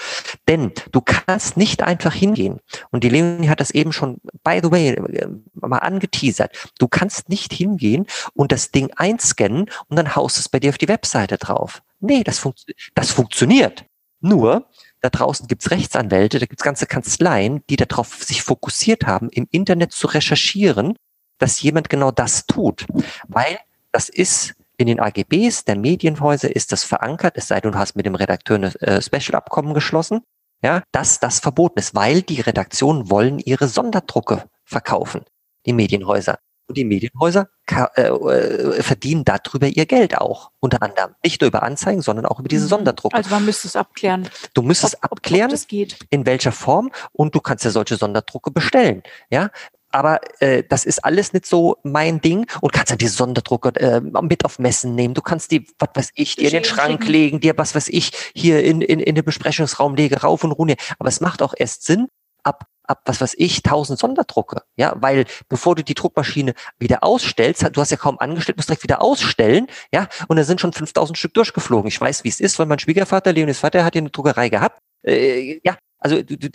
Denn 0.50 0.74
du 0.92 1.00
kannst 1.00 1.56
nicht 1.56 1.82
einfach 1.82 2.14
hingehen. 2.14 2.60
Und 2.90 3.06
die 3.06 3.10
Leonie 3.10 3.48
hat 3.48 3.62
das 3.62 3.72
eben 3.72 3.94
schon, 3.94 4.18
by 4.44 4.60
the 4.62 4.70
way, 4.70 4.90
äh, 4.90 5.28
mal 5.54 5.78
angeteasert. 5.78 6.74
Du 6.78 6.90
kannst 6.90 7.30
nicht 7.30 7.54
hingehen 7.54 8.06
und 8.34 8.52
das 8.52 8.72
Ding 8.72 8.92
einscannen 8.98 9.70
und 9.88 9.96
dann 9.96 10.14
haust 10.14 10.38
es 10.38 10.50
bei 10.50 10.60
dir 10.60 10.72
auf 10.72 10.78
die 10.78 10.90
Webseite 10.90 11.38
drauf. 11.38 11.82
Nee, 12.02 12.26
das, 12.26 12.40
funkt, 12.40 12.66
das 12.94 13.12
funktioniert. 13.12 13.86
Nur, 14.20 14.68
da 15.02 15.10
draußen 15.10 15.48
gibt's 15.48 15.72
Rechtsanwälte, 15.72 16.40
da 16.40 16.46
gibt's 16.46 16.64
ganze 16.64 16.86
Kanzleien, 16.86 17.64
die 17.70 17.76
darauf 17.76 18.24
sich 18.24 18.44
fokussiert 18.44 19.06
haben, 19.06 19.30
im 19.30 19.48
Internet 19.52 19.92
zu 19.92 20.08
recherchieren, 20.08 20.96
dass 21.40 21.62
jemand 21.62 21.90
genau 21.90 22.12
das 22.12 22.46
tut. 22.46 22.86
Weil 23.28 23.58
das 23.92 24.10
ist 24.10 24.54
in 24.78 24.88
den 24.88 25.00
AGBs 25.00 25.66
der 25.66 25.76
Medienhäuser 25.76 26.56
ist 26.56 26.72
das 26.72 26.84
verankert, 26.84 27.38
es 27.38 27.48
sei 27.48 27.60
denn, 27.60 27.72
du 27.72 27.78
hast 27.78 27.96
mit 27.96 28.06
dem 28.06 28.16
Redakteur 28.16 28.58
ein 28.58 28.64
äh, 28.64 29.02
Special-Abkommen 29.02 29.74
geschlossen, 29.74 30.22
ja, 30.64 30.84
dass 30.92 31.20
das 31.20 31.40
verboten 31.40 31.80
ist, 31.80 31.96
weil 31.96 32.22
die 32.22 32.42
Redaktionen 32.42 33.10
wollen 33.10 33.40
ihre 33.40 33.68
Sonderdrucke 33.68 34.46
verkaufen, 34.64 35.26
die 35.66 35.74
Medienhäuser. 35.74 36.40
Und 36.72 36.78
die 36.78 36.86
Medienhäuser 36.86 37.50
äh, 37.70 38.02
äh, 38.02 38.82
verdienen 38.82 39.24
darüber 39.26 39.68
ihr 39.68 39.86
Geld 39.86 40.18
auch, 40.18 40.52
unter 40.60 40.82
anderem. 40.82 41.16
Nicht 41.24 41.42
nur 41.42 41.50
über 41.50 41.64
Anzeigen, 41.64 42.02
sondern 42.02 42.26
auch 42.26 42.40
über 42.40 42.48
diese 42.48 42.66
Mhm. 42.66 42.70
Sonderdrucke. 42.70 43.16
Also 43.16 43.30
man 43.30 43.46
müsste 43.46 43.68
es 43.68 43.76
abklären. 43.76 44.30
Du 44.54 44.62
müsstest 44.62 44.96
ob, 44.96 45.04
ob, 45.06 45.12
abklären, 45.14 45.46
Ob 45.48 45.52
das 45.52 45.68
geht. 45.68 45.98
in 46.10 46.26
welcher 46.26 46.52
Form 46.54 46.92
und 47.12 47.36
du 47.36 47.42
kannst 47.42 47.66
ja 47.66 47.72
solche 47.72 47.98
Sonderdrucke 47.98 48.52
bestellen, 48.52 49.04
ja. 49.30 49.50
Aber 49.94 50.22
äh, 50.40 50.64
das 50.70 50.86
ist 50.86 51.04
alles 51.04 51.34
nicht 51.34 51.46
so 51.46 51.76
mein 51.84 52.22
Ding 52.22 52.48
und 52.62 52.72
kannst 52.72 52.92
ja 52.92 52.96
die 52.96 53.08
Sonderdrucke 53.10 53.76
äh, 53.78 54.00
mit 54.00 54.46
auf 54.46 54.58
Messen 54.58 54.96
nehmen. 54.96 55.14
Du 55.14 55.22
kannst 55.22 55.52
die, 55.52 55.68
was 55.80 55.90
weiß 55.94 56.12
ich, 56.16 56.38
dir 56.38 56.46
in 56.46 56.54
den 56.54 56.64
Schrank 56.64 57.06
legen, 57.06 57.42
dir 57.42 57.58
was 57.58 57.76
weiß 57.76 57.90
ich, 57.90 58.12
hier 58.34 58.64
in, 58.64 58.80
in, 58.82 59.02
in 59.02 59.16
den 59.16 59.26
Besprechungsraum 59.26 59.96
lege, 59.96 60.22
rauf 60.22 60.46
und 60.46 60.54
runter. 60.54 60.76
Aber 60.98 61.10
es 61.10 61.20
macht 61.20 61.42
auch 61.42 61.54
erst 61.58 61.84
Sinn 61.84 62.08
ab, 62.44 62.68
ab, 62.92 63.02
was 63.06 63.22
weiß 63.22 63.36
ich, 63.38 63.58
1000 63.58 63.98
Sonderdrucke. 63.98 64.62
Ja, 64.76 64.94
weil 64.98 65.26
bevor 65.50 65.76
du 65.76 65.84
die 65.84 65.94
Druckmaschine 65.94 66.54
wieder 66.80 67.04
ausstellst, 67.04 67.68
du 67.74 67.82
hast 67.82 67.92
ja 67.92 67.98
kaum 67.98 68.20
angestellt, 68.20 68.58
musst 68.58 68.70
direkt 68.70 68.84
wieder 68.84 69.02
ausstellen. 69.02 69.68
Ja, 69.94 70.08
und 70.28 70.38
da 70.38 70.44
sind 70.44 70.62
schon 70.62 70.74
5000 70.74 71.18
Stück 71.18 71.34
durchgeflogen. 71.34 71.88
Ich 71.88 72.00
weiß, 72.00 72.24
wie 72.24 72.30
es 72.30 72.40
ist, 72.40 72.60
weil 72.60 72.68
mein 72.68 72.80
Schwiegervater, 72.80 73.34
Leonis 73.34 73.60
Vater, 73.60 73.84
hat 73.84 73.96
ja 73.96 74.00
eine 74.00 74.12
Druckerei 74.12 74.50
gehabt. 74.50 74.80
Äh, 75.04 75.60
ja, 75.64 75.78
also 76.00 76.22
du, 76.22 76.38
du, 76.38 76.50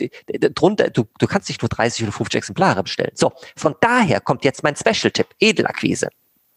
drunter, 0.55 0.91
du, 0.91 1.05
du 1.19 1.27
kannst 1.27 1.49
nicht 1.49 1.63
nur 1.63 1.69
30 1.69 2.05
oder 2.05 2.13
50 2.13 2.39
Exemplare 2.39 2.83
bestellen. 2.83 3.13
So, 3.15 3.33
von 3.57 3.75
daher 3.81 4.21
kommt 4.21 4.45
jetzt 4.45 4.63
mein 4.63 4.77
Special-Tipp, 4.77 5.29
Edelakquise. 5.39 6.09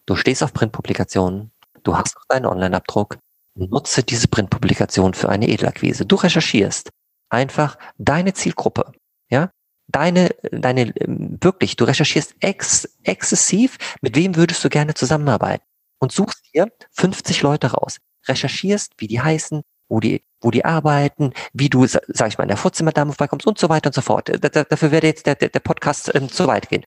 Du 0.06 0.16
stehst 0.16 0.44
auf 0.44 0.54
Printpublikationen, 0.54 1.52
du 1.84 1.96
hast 1.96 2.16
noch 2.16 2.26
deinen 2.28 2.48
Online-Abdruck, 2.48 3.18
nutze 3.56 4.04
diese 4.04 4.28
Printpublikation 4.28 5.14
für 5.14 5.30
eine 5.30 5.48
Edelakquise. 5.48 6.06
Du 6.06 6.16
recherchierst 6.16 6.90
einfach 7.30 7.78
deine 7.98 8.34
Zielgruppe, 8.34 8.92
ja, 9.30 9.52
deine, 9.92 10.30
deine, 10.52 10.94
wirklich, 11.42 11.76
du 11.76 11.86
recherchierst 11.86 12.36
ex, 12.40 12.88
exzessiv, 13.04 13.78
mit 14.02 14.16
wem 14.16 14.36
würdest 14.36 14.64
du 14.64 14.70
gerne 14.70 14.94
zusammenarbeiten 14.94 15.64
und 16.00 16.12
suchst 16.12 16.54
dir 16.54 16.72
50 16.92 17.42
Leute 17.42 17.72
raus, 17.72 17.98
recherchierst, 18.28 18.94
wie 18.98 19.08
die 19.08 19.22
heißen, 19.22 19.62
wo 19.90 20.00
die, 20.00 20.24
wo 20.42 20.52
die 20.52 20.64
arbeiten, 20.64 21.34
wie 21.54 21.70
du, 21.70 21.86
sag 21.88 22.28
ich 22.28 22.38
mal, 22.38 22.44
in 22.44 22.50
der 22.50 22.58
Vorzimmerdame 22.58 23.12
vorbeikommst 23.12 23.48
und 23.48 23.58
so 23.58 23.70
weiter 23.70 23.90
und 23.90 23.96
so 23.96 24.02
fort. 24.02 24.30
Da, 24.30 24.64
dafür 24.64 24.92
werde 24.92 25.08
jetzt 25.08 25.26
der, 25.26 25.36
der, 25.36 25.50
der 25.50 25.60
Podcast 25.60 26.14
ähm, 26.14 26.30
zu 26.30 26.48
weit 26.48 26.70
gehen. 26.70 26.84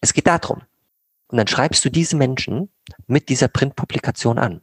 Es 0.00 0.14
geht 0.14 0.26
darum. 0.26 0.62
Und 1.30 1.36
dann 1.36 1.46
schreibst 1.46 1.84
du 1.84 1.90
diese 1.90 2.16
Menschen 2.16 2.70
mit 3.06 3.28
dieser 3.28 3.48
Printpublikation 3.48 4.38
an. 4.38 4.62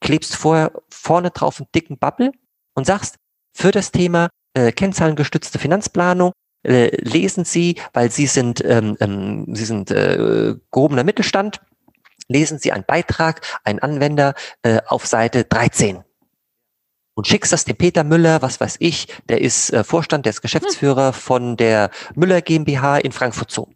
Klebst 0.00 0.36
vorher 0.36 0.72
vorne 0.90 1.30
drauf 1.30 1.58
einen 1.58 1.68
dicken 1.74 1.98
Bubble 1.98 2.32
und 2.74 2.86
sagst, 2.86 3.16
für 3.54 3.70
das 3.70 3.92
Thema 3.92 4.28
äh, 4.54 4.72
kennzahlengestützte 4.72 5.58
Finanzplanung 5.58 6.32
äh, 6.62 6.94
lesen 6.96 7.44
Sie, 7.44 7.76
weil 7.92 8.10
Sie 8.10 8.26
sind, 8.26 8.64
ähm, 8.64 8.96
ähm, 9.00 9.54
Sie 9.54 9.64
sind 9.64 9.90
äh, 9.90 10.54
gehobener 10.70 11.04
Mittelstand, 11.04 11.60
lesen 12.28 12.58
Sie 12.58 12.72
einen 12.72 12.84
Beitrag, 12.84 13.40
einen 13.64 13.80
Anwender 13.80 14.34
äh, 14.62 14.80
auf 14.86 15.06
Seite 15.06 15.44
13 15.44 16.04
und 17.14 17.26
schickst 17.26 17.52
das 17.52 17.64
dem 17.64 17.76
Peter 17.76 18.04
Müller, 18.04 18.42
was 18.42 18.60
weiß 18.60 18.76
ich, 18.80 19.08
der 19.28 19.40
ist 19.40 19.72
äh, 19.72 19.84
Vorstand, 19.84 20.24
der 20.26 20.30
ist 20.30 20.42
Geschäftsführer 20.42 21.12
von 21.12 21.56
der 21.56 21.90
Müller 22.14 22.40
GmbH 22.40 22.98
in 22.98 23.12
Frankfurt 23.12 23.50
Zoo. 23.50 23.66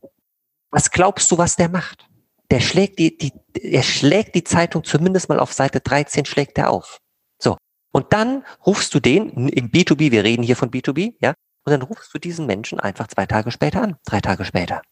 Was 0.70 0.90
glaubst 0.90 1.30
du, 1.30 1.38
was 1.38 1.56
der 1.56 1.68
macht? 1.68 2.08
Der 2.50 2.60
schlägt 2.60 2.98
die, 2.98 3.16
die, 3.16 3.32
er 3.60 3.82
schlägt 3.82 4.34
die 4.34 4.44
Zeitung 4.44 4.84
zumindest 4.84 5.28
mal 5.28 5.40
auf 5.40 5.52
Seite 5.52 5.80
13 5.80 6.24
schlägt 6.24 6.58
er 6.58 6.70
auf. 6.70 6.98
So. 7.38 7.56
Und 7.92 8.12
dann 8.12 8.44
rufst 8.64 8.94
du 8.94 9.00
den 9.00 9.48
im 9.48 9.70
B2B, 9.70 10.12
wir 10.12 10.24
reden 10.24 10.42
hier 10.42 10.56
von 10.56 10.70
B2B, 10.70 11.14
ja, 11.20 11.34
und 11.66 11.72
dann 11.72 11.82
rufst 11.82 12.14
du 12.14 12.18
diesen 12.18 12.46
Menschen 12.46 12.78
einfach 12.78 13.08
zwei 13.08 13.26
Tage 13.26 13.50
später 13.50 13.82
an, 13.82 13.96
drei 14.06 14.20
Tage 14.20 14.44
später. 14.44 14.82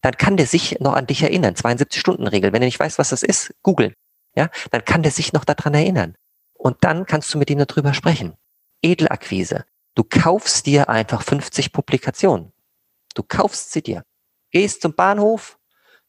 Dann 0.00 0.16
kann 0.16 0.36
der 0.36 0.46
sich 0.46 0.80
noch 0.80 0.94
an 0.94 1.06
dich 1.06 1.22
erinnern, 1.22 1.54
72-Stunden-Regel. 1.54 2.52
Wenn 2.52 2.62
er 2.62 2.66
nicht 2.66 2.80
weiß, 2.80 2.98
was 2.98 3.10
das 3.10 3.22
ist, 3.22 3.54
googeln. 3.62 3.94
Ja, 4.34 4.48
dann 4.70 4.84
kann 4.84 5.02
der 5.02 5.12
sich 5.12 5.32
noch 5.32 5.44
daran 5.44 5.74
erinnern. 5.74 6.16
Und 6.54 6.78
dann 6.80 7.04
kannst 7.06 7.32
du 7.32 7.38
mit 7.38 7.50
ihm 7.50 7.58
darüber 7.58 7.92
sprechen. 7.92 8.34
Edelakquise. 8.82 9.64
Du 9.94 10.04
kaufst 10.04 10.64
dir 10.66 10.88
einfach 10.88 11.22
50 11.22 11.72
Publikationen. 11.72 12.52
Du 13.14 13.22
kaufst 13.22 13.72
sie 13.72 13.82
dir. 13.82 14.02
Gehst 14.50 14.80
zum 14.80 14.94
Bahnhof, 14.94 15.58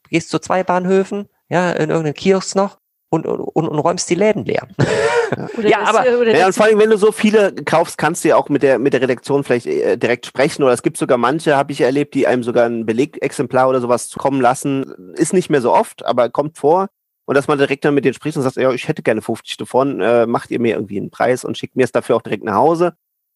gehst 0.10 0.30
zu 0.30 0.40
zwei 0.40 0.64
Bahnhöfen, 0.64 1.28
ja, 1.50 1.72
in 1.72 1.90
irgendeinen 1.90 2.14
Kiosk 2.14 2.56
noch 2.56 2.80
und, 3.14 3.28
und, 3.28 3.68
und 3.68 3.80
räumst 3.80 4.10
die 4.10 4.16
Läden 4.16 4.44
leer. 4.44 4.68
ja, 5.58 5.70
ja 5.70 5.80
aber 5.84 6.28
ja, 6.28 6.48
und 6.48 6.54
vor 6.54 6.66
allem, 6.66 6.80
wenn 6.80 6.90
du 6.90 6.98
so 6.98 7.12
viele 7.12 7.54
kaufst, 7.54 8.00
kannst 8.00 8.24
du 8.24 8.30
ja 8.30 8.38
auch 8.38 8.50
mit 8.50 8.64
der 8.64 8.80
mit 8.80 8.94
der 8.94 9.02
Redaktion 9.02 9.44
vielleicht 9.44 9.68
äh, 9.68 9.98
direkt 9.98 10.26
sprechen. 10.26 10.64
Oder 10.64 10.74
es 10.74 10.82
gibt 10.82 10.98
sogar 10.98 11.20
manche, 11.20 11.56
habe 11.56 11.72
ich 11.72 11.82
erlebt, 11.82 12.16
die 12.16 12.26
einem 12.26 12.42
sogar 12.42 12.66
ein 12.66 12.88
Belegexemplar 12.88 13.70
oder 13.70 13.82
sowas 13.82 14.12
kommen 14.18 14.42
lassen. 14.42 15.14
Ist 15.16 15.32
nicht 15.32 15.52
mehr 15.52 15.62
so 15.62 15.72
oft, 15.72 16.04
aber 16.04 16.30
kommt 16.30 16.58
vor. 16.58 16.88
Und 17.26 17.36
dass 17.36 17.48
man 17.48 17.60
direkt 17.60 17.86
dann 17.86 17.94
mit 17.94 18.04
denen 18.04 18.16
spricht 18.16 18.36
und 18.36 18.44
sagt, 18.44 18.56
ja, 18.56 18.72
ich 18.72 18.88
hätte 18.88 19.04
gerne 19.04 19.22
50 19.22 19.58
davon, 19.58 20.02
äh, 20.02 20.26
macht 20.26 20.50
ihr 20.50 20.60
mir 20.60 20.74
irgendwie 20.74 20.98
einen 20.98 21.12
Preis 21.12 21.46
und 21.46 21.56
schickt 21.56 21.76
mir 21.76 21.84
es 21.84 21.92
dafür 21.92 22.16
auch 22.16 22.24
direkt 22.24 22.44
nach 22.44 22.56
Hause. 22.56 22.94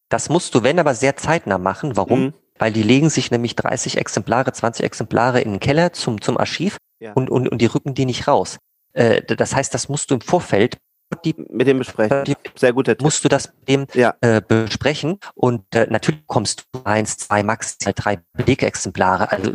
Das 0.10 0.28
musst 0.28 0.56
du, 0.56 0.64
wenn 0.64 0.80
aber 0.80 0.96
sehr 0.96 1.16
zeitnah 1.18 1.60
machen. 1.60 1.96
Warum? 1.96 2.22
Mhm. 2.26 2.34
Weil 2.58 2.74
die 2.74 2.84
legen 2.84 3.12
sich 3.12 3.30
nämlich 3.30 3.56
30 3.56 4.00
Exemplare, 4.00 4.52
20 4.52 4.84
Exemplare 4.84 5.40
in 5.42 5.52
den 5.52 5.60
Keller 5.60 5.94
zum, 5.94 6.20
zum 6.20 6.38
Archiv 6.38 6.78
ja. 7.00 7.14
und, 7.14 7.30
und, 7.30 7.48
und 7.48 7.62
die 7.62 7.68
rücken 7.68 7.94
die 7.94 8.06
nicht 8.06 8.28
raus. 8.28 8.58
Äh, 8.98 9.22
das 9.24 9.56
heißt, 9.56 9.74
das 9.74 9.90
musst 9.90 10.10
du 10.10 10.16
im 10.16 10.22
Vorfeld 10.22 10.78
die, 11.24 11.36
mit 11.50 11.68
dem 11.68 11.80
besprechen. 11.80 12.24
Die, 12.26 12.36
Sehr 12.56 12.74
gut. 12.74 12.94
Musst 13.02 13.24
du 13.24 13.30
das 13.30 13.54
mit 13.60 13.70
dem 13.70 13.88
ja. 13.94 14.16
äh, 14.22 14.42
besprechen 14.46 15.20
und 15.36 15.64
äh, 15.74 15.88
natürlich 15.90 16.26
kommst 16.26 16.66
du 16.72 16.82
eins, 16.84 17.18
zwei, 17.18 17.44
maximal 17.44 17.94
drei 17.96 18.20
Belegexemplare. 18.34 19.32
Also 19.32 19.54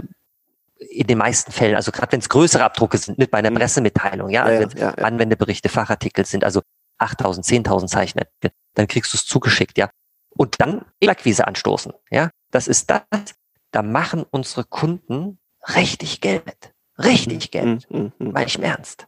in 0.78 1.07
den 1.07 1.18
meisten 1.18 1.53
Fällen, 1.53 1.76
also 1.76 1.93
gerade 1.93 2.12
wenn 2.12 2.20
es 2.20 2.28
größere 2.28 2.64
Abdrucke 2.64 2.99
sind, 2.99 3.18
nicht 3.18 3.30
bei 3.30 3.38
einer 3.38 3.51
mhm. 3.51 3.57
Pressemitteilung, 3.57 4.30
ja, 4.30 4.45
also 4.45 4.76
ja, 4.76 4.86
ja, 4.86 4.95
ja. 4.97 5.05
Anwendeberichte, 5.05 5.68
Fachartikel 5.68 6.24
sind, 6.24 6.45
also 6.45 6.62
8000, 6.99 7.47
10.000 7.47 7.86
Zeichen, 7.86 8.20
dann 8.74 8.88
kriegst 8.88 9.12
du 9.12 9.16
es 9.16 9.24
zugeschickt, 9.24 9.78
ja. 9.78 9.90
Und 10.30 10.61
dann 10.61 10.84
Edelakquise 11.01 11.47
anstoßen, 11.47 11.93
ja. 12.11 12.30
Das 12.51 12.68
ist 12.68 12.90
das, 12.90 13.03
da 13.70 13.82
machen 13.82 14.24
unsere 14.30 14.64
Kunden 14.64 15.38
richtig 15.74 16.20
Geld. 16.20 16.72
Richtig 16.99 17.47
mhm. 17.47 17.51
Geld. 17.51 17.90
Mhm. 17.90 18.12
mhm. 18.18 18.32
Meine 18.32 18.47
ich 18.47 18.57
im 18.57 18.64
Ernst. 18.64 19.07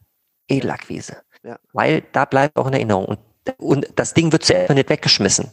Edelakquise. 0.49 1.19
Ja. 1.43 1.59
Weil 1.73 2.03
da 2.13 2.25
bleibt 2.25 2.57
auch 2.57 2.67
in 2.67 2.73
Erinnerung. 2.73 3.05
Und, 3.05 3.19
und 3.59 3.87
das 3.97 4.15
Ding 4.15 4.33
wird 4.33 4.45
zuerst 4.45 4.69
mal 4.69 4.75
nicht 4.75 4.89
weggeschmissen. 4.89 5.51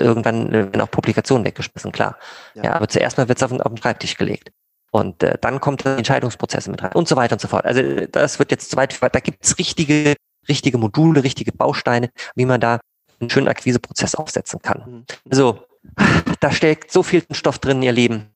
Irgendwann 0.00 0.50
werden 0.50 0.80
auch 0.80 0.90
Publikationen 0.90 1.44
weggeschmissen, 1.44 1.92
klar. 1.92 2.16
Ja, 2.54 2.72
aber 2.72 2.88
zuerst 2.88 3.18
mal 3.18 3.28
wird 3.28 3.38
es 3.38 3.42
auf, 3.42 3.52
auf 3.52 3.68
den 3.68 3.76
Schreibtisch 3.76 4.16
gelegt. 4.16 4.50
Und 4.90 5.22
äh, 5.22 5.36
dann 5.40 5.60
kommt 5.60 5.84
Entscheidungsprozesse 5.84 6.70
mit 6.70 6.82
rein 6.82 6.92
und 6.92 7.08
so 7.08 7.16
weiter 7.16 7.34
und 7.34 7.40
so 7.40 7.48
fort. 7.48 7.64
Also 7.64 7.82
das 8.06 8.38
wird 8.38 8.52
jetzt 8.52 8.70
zu 8.70 8.76
weit, 8.76 8.96
da 9.02 9.20
gibt 9.20 9.44
es 9.44 9.58
richtige, 9.58 10.14
richtige 10.48 10.78
Module, 10.78 11.24
richtige 11.24 11.50
Bausteine, 11.50 12.10
wie 12.36 12.46
man 12.46 12.60
da 12.60 12.78
einen 13.20 13.28
schönen 13.28 13.48
Akquiseprozess 13.48 14.14
aufsetzen 14.14 14.62
kann. 14.62 14.84
Mhm. 14.86 15.04
Also 15.28 15.66
da 16.40 16.52
steckt 16.52 16.92
so 16.92 17.02
viel 17.02 17.24
Stoff 17.32 17.58
drin, 17.58 17.82
ihr 17.82 17.92
Lieben. 17.92 18.33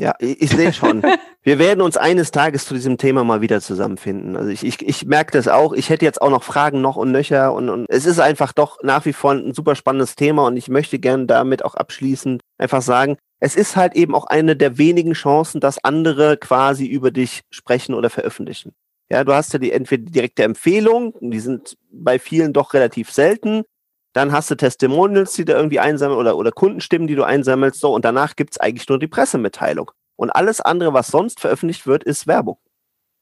Ja, 0.00 0.14
ich, 0.18 0.40
ich 0.40 0.50
sehe 0.50 0.72
schon. 0.72 1.02
Wir 1.42 1.58
werden 1.58 1.80
uns 1.80 1.96
eines 1.96 2.30
Tages 2.30 2.64
zu 2.64 2.74
diesem 2.74 2.98
Thema 2.98 3.24
mal 3.24 3.40
wieder 3.40 3.60
zusammenfinden. 3.60 4.36
Also 4.36 4.50
ich, 4.50 4.64
ich, 4.64 4.86
ich 4.86 5.06
merke 5.06 5.32
das 5.32 5.48
auch. 5.48 5.72
Ich 5.72 5.90
hätte 5.90 6.04
jetzt 6.04 6.20
auch 6.20 6.30
noch 6.30 6.42
Fragen 6.42 6.80
noch 6.80 6.96
und 6.96 7.12
nöcher 7.12 7.52
und, 7.52 7.68
und 7.68 7.86
es 7.88 8.06
ist 8.06 8.18
einfach 8.18 8.52
doch 8.52 8.78
nach 8.82 9.04
wie 9.04 9.12
vor 9.12 9.32
ein 9.32 9.54
super 9.54 9.74
spannendes 9.74 10.16
Thema 10.16 10.46
und 10.46 10.56
ich 10.56 10.68
möchte 10.68 10.98
gerne 10.98 11.26
damit 11.26 11.64
auch 11.64 11.74
abschließend 11.74 12.42
einfach 12.58 12.82
sagen, 12.82 13.16
es 13.40 13.56
ist 13.56 13.76
halt 13.76 13.94
eben 13.94 14.14
auch 14.14 14.26
eine 14.26 14.54
der 14.54 14.76
wenigen 14.76 15.12
Chancen, 15.12 15.60
dass 15.60 15.82
andere 15.82 16.36
quasi 16.36 16.86
über 16.86 17.10
dich 17.10 17.42
sprechen 17.50 17.94
oder 17.94 18.10
veröffentlichen. 18.10 18.72
Ja, 19.10 19.24
du 19.24 19.34
hast 19.34 19.52
ja 19.52 19.58
die 19.58 19.72
entweder 19.72 20.04
die 20.04 20.12
direkte 20.12 20.44
Empfehlung, 20.44 21.14
die 21.20 21.40
sind 21.40 21.76
bei 21.90 22.18
vielen 22.18 22.52
doch 22.52 22.74
relativ 22.74 23.10
selten. 23.10 23.64
Dann 24.12 24.32
hast 24.32 24.50
du 24.50 24.56
Testimonials, 24.56 25.34
die 25.34 25.44
du 25.44 25.52
irgendwie 25.52 25.78
einsammelst 25.78 26.18
oder, 26.18 26.36
oder 26.36 26.50
Kundenstimmen, 26.50 27.06
die 27.06 27.14
du 27.14 27.24
einsammelst. 27.24 27.80
So, 27.80 27.94
und 27.94 28.04
danach 28.04 28.36
gibt's 28.36 28.58
eigentlich 28.58 28.88
nur 28.88 28.98
die 28.98 29.06
Pressemitteilung. 29.06 29.90
Und 30.16 30.30
alles 30.30 30.60
andere, 30.60 30.92
was 30.92 31.08
sonst 31.08 31.40
veröffentlicht 31.40 31.86
wird, 31.86 32.04
ist 32.04 32.26
Werbung. 32.26 32.58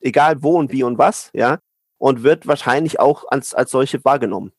Egal 0.01 0.43
wo 0.43 0.59
und 0.59 0.73
wie 0.73 0.83
und 0.83 0.99
was, 0.99 1.31
ja. 1.33 1.59
Und 1.99 2.23
wird 2.23 2.47
wahrscheinlich 2.47 3.01
auch 3.01 3.25
als, 3.29 3.55
als 3.55 3.71
solche 3.71 4.05
wahrgenommen. 4.05 4.53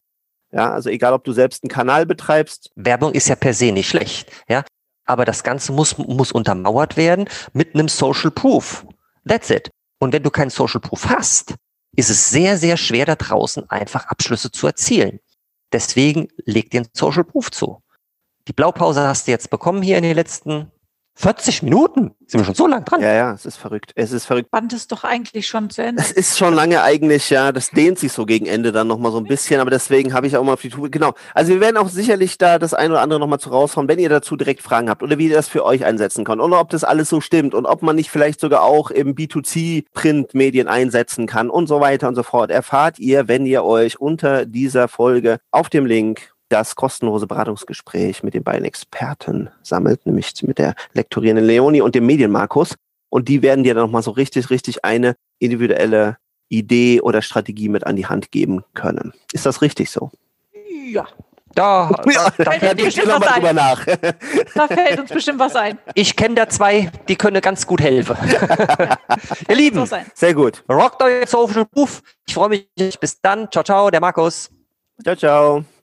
Ja, 0.51 0.71
also 0.71 0.89
egal, 0.89 1.13
ob 1.13 1.23
du 1.23 1.31
selbst 1.31 1.63
einen 1.63 1.69
Kanal 1.69 2.05
betreibst. 2.05 2.71
Werbung 2.75 3.13
ist 3.13 3.27
ja 3.27 3.35
per 3.35 3.53
se 3.53 3.71
nicht 3.71 3.87
schlecht. 3.87 4.31
Ja, 4.47 4.63
aber 5.05 5.25
das 5.25 5.43
Ganze 5.43 5.71
muss, 5.71 5.97
muss 5.97 6.31
untermauert 6.31 6.97
werden 6.97 7.27
mit 7.53 7.73
einem 7.73 7.87
Social 7.87 8.31
Proof. 8.31 8.85
That's 9.27 9.49
it. 9.49 9.69
Und 9.99 10.13
wenn 10.13 10.23
du 10.23 10.29
keinen 10.29 10.49
Social 10.49 10.81
Proof 10.81 11.09
hast, 11.09 11.55
ist 11.95 12.09
es 12.09 12.29
sehr, 12.29 12.57
sehr 12.57 12.77
schwer 12.77 13.05
da 13.05 13.15
draußen 13.15 13.69
einfach 13.69 14.05
Abschlüsse 14.05 14.51
zu 14.51 14.67
erzielen. 14.67 15.19
Deswegen 15.71 16.27
leg 16.45 16.73
einen 16.73 16.87
Social 16.93 17.23
Proof 17.23 17.51
zu. 17.51 17.81
Die 18.47 18.53
Blaupause 18.53 19.01
hast 19.01 19.27
du 19.27 19.31
jetzt 19.31 19.49
bekommen 19.49 19.81
hier 19.81 19.97
in 19.97 20.03
den 20.03 20.15
letzten 20.15 20.71
40 21.15 21.63
Minuten? 21.63 22.11
Sind 22.27 22.39
wir 22.39 22.45
schon 22.45 22.55
so 22.55 22.65
lang 22.65 22.85
dran? 22.85 23.01
Ja, 23.01 23.13
ja, 23.13 23.33
es 23.33 23.45
ist 23.45 23.57
verrückt. 23.57 23.91
Es 23.95 24.13
ist 24.13 24.25
verrückt. 24.25 24.51
Band 24.51 24.71
ist 24.71 24.91
doch 24.91 25.03
eigentlich 25.03 25.47
schon 25.47 25.69
zu 25.69 25.83
Ende. 25.83 26.01
Es 26.01 26.11
ist 26.11 26.37
schon 26.37 26.53
lange 26.53 26.81
eigentlich, 26.81 27.29
ja. 27.29 27.51
Das 27.51 27.71
dehnt 27.71 27.99
sich 27.99 28.13
so 28.13 28.25
gegen 28.25 28.45
Ende 28.45 28.71
dann 28.71 28.87
nochmal 28.87 29.11
so 29.11 29.17
ein 29.17 29.25
bisschen, 29.25 29.59
aber 29.59 29.69
deswegen 29.69 30.13
habe 30.13 30.27
ich 30.27 30.37
auch 30.37 30.43
mal 30.43 30.53
auf 30.53 30.61
die 30.61 30.69
Tube. 30.69 30.91
Genau. 30.91 31.13
Also 31.33 31.51
wir 31.51 31.59
werden 31.59 31.75
auch 31.75 31.89
sicherlich 31.89 32.37
da 32.37 32.57
das 32.57 32.73
eine 32.73 32.93
oder 32.93 33.01
andere 33.01 33.19
nochmal 33.19 33.39
zu 33.39 33.49
raushauen, 33.49 33.89
wenn 33.89 33.99
ihr 33.99 34.07
dazu 34.07 34.37
direkt 34.37 34.61
Fragen 34.61 34.89
habt 34.89 35.03
oder 35.03 35.17
wie 35.17 35.27
ihr 35.27 35.35
das 35.35 35.49
für 35.49 35.65
euch 35.65 35.83
einsetzen 35.83 36.23
könnt 36.23 36.41
oder 36.41 36.59
ob 36.59 36.69
das 36.69 36.85
alles 36.85 37.09
so 37.09 37.19
stimmt 37.19 37.53
und 37.53 37.65
ob 37.65 37.81
man 37.81 37.97
nicht 37.97 38.09
vielleicht 38.11 38.39
sogar 38.39 38.63
auch 38.63 38.89
im 38.89 39.13
B2C-Printmedien 39.13 40.69
einsetzen 40.69 41.27
kann 41.27 41.49
und 41.49 41.67
so 41.67 41.81
weiter 41.81 42.07
und 42.07 42.15
so 42.15 42.23
fort. 42.23 42.49
Erfahrt 42.49 42.97
ihr, 42.97 43.27
wenn 43.27 43.45
ihr 43.45 43.65
euch 43.65 43.99
unter 43.99 44.45
dieser 44.45 44.87
Folge 44.87 45.39
auf 45.51 45.69
dem 45.69 45.85
Link 45.85 46.33
das 46.49 46.75
kostenlose 46.75 47.27
Beratungsgespräch 47.27 48.23
mit 48.23 48.33
den 48.33 48.43
beiden 48.43 48.65
Experten 48.65 49.49
sammelt, 49.61 50.05
nämlich 50.05 50.33
mit 50.43 50.57
der 50.57 50.75
lektorierenden 50.93 51.45
Leonie 51.45 51.81
und 51.81 51.95
dem 51.95 52.05
Medienmarkus. 52.05 52.75
Und 53.09 53.27
die 53.27 53.41
werden 53.41 53.63
dir 53.63 53.73
dann 53.73 53.83
nochmal 53.85 54.03
so 54.03 54.11
richtig, 54.11 54.49
richtig 54.49 54.83
eine 54.85 55.15
individuelle 55.39 56.17
Idee 56.49 57.01
oder 57.01 57.21
Strategie 57.21 57.69
mit 57.69 57.85
an 57.85 57.95
die 57.95 58.07
Hand 58.07 58.31
geben 58.31 58.63
können. 58.73 59.13
Ist 59.31 59.45
das 59.45 59.61
richtig 59.61 59.89
so? 59.91 60.11
Ja. 60.91 61.07
Da, 61.55 61.89
Ja, 62.05 62.29
da, 62.37 62.51
denke 62.51 62.77
ich 62.77 62.95
bestimmt 62.95 63.07
was 63.07 63.33
drüber 63.33 63.53
nach. 63.53 63.83
Da 64.53 64.67
fällt 64.67 64.99
uns 64.99 65.11
bestimmt 65.11 65.39
was 65.39 65.55
ein. 65.55 65.79
ich 65.95 66.15
kenne 66.15 66.35
da 66.35 66.47
zwei, 66.47 66.91
die 67.07 67.15
können 67.15 67.41
ganz 67.41 67.65
gut 67.65 67.81
helfen. 67.81 68.15
Ihr 69.49 69.55
Lieben, 69.55 69.85
So. 69.85 69.97
Sehr 70.13 70.33
gut. 70.35 70.63
rockt 70.69 71.01
euer 71.01 71.25
Social 71.25 71.65
Ruf. 71.75 72.03
Ich 72.27 72.35
freue 72.35 72.49
mich. 72.49 72.99
Bis 72.99 73.19
dann. 73.21 73.51
Ciao, 73.51 73.63
ciao, 73.63 73.89
der 73.89 73.99
Markus. 73.99 74.51
Ciao, 75.03 75.15
ciao. 75.15 75.78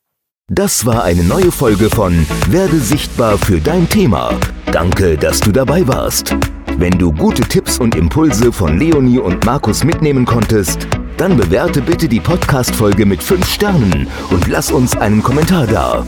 Das 0.52 0.86
war 0.86 1.02
eine 1.02 1.24
neue 1.24 1.50
Folge 1.50 1.90
von 1.90 2.24
Werde 2.50 2.78
sichtbar 2.78 3.36
für 3.36 3.60
dein 3.60 3.88
Thema. 3.88 4.32
Danke, 4.70 5.18
dass 5.18 5.40
du 5.40 5.50
dabei 5.50 5.88
warst. 5.88 6.36
Wenn 6.78 6.96
du 6.96 7.12
gute 7.12 7.42
Tipps 7.42 7.78
und 7.78 7.96
Impulse 7.96 8.52
von 8.52 8.78
Leonie 8.78 9.18
und 9.18 9.44
Markus 9.44 9.82
mitnehmen 9.82 10.24
konntest, 10.24 10.86
dann 11.16 11.36
bewerte 11.36 11.82
bitte 11.82 12.06
die 12.06 12.20
Podcast-Folge 12.20 13.04
mit 13.06 13.24
5 13.24 13.44
Sternen 13.44 14.06
und 14.30 14.46
lass 14.46 14.70
uns 14.70 14.96
einen 14.96 15.20
Kommentar 15.20 15.66
da. 15.66 16.06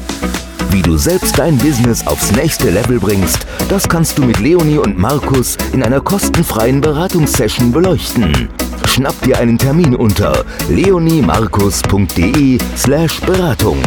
Wie 0.71 0.83
du 0.83 0.97
selbst 0.97 1.37
dein 1.37 1.59
Business 1.59 2.07
aufs 2.07 2.31
nächste 2.31 2.71
Level 2.71 3.01
bringst, 3.01 3.45
das 3.69 3.89
kannst 3.89 4.19
du 4.19 4.23
mit 4.23 4.39
Leonie 4.39 4.79
und 4.79 4.97
Markus 4.97 5.57
in 5.73 5.83
einer 5.83 6.01
kostenfreien 6.01 6.81
Beratungssession 6.81 7.73
beleuchten. 7.73 8.49
Schnapp 8.99 9.23
dir 9.23 9.39
einen 9.39 9.57
Termin 9.57 9.95
unter 9.95 10.45
leoniemarkus.de 10.69 12.59
slash 12.77 13.21
Beratung. 13.21 13.79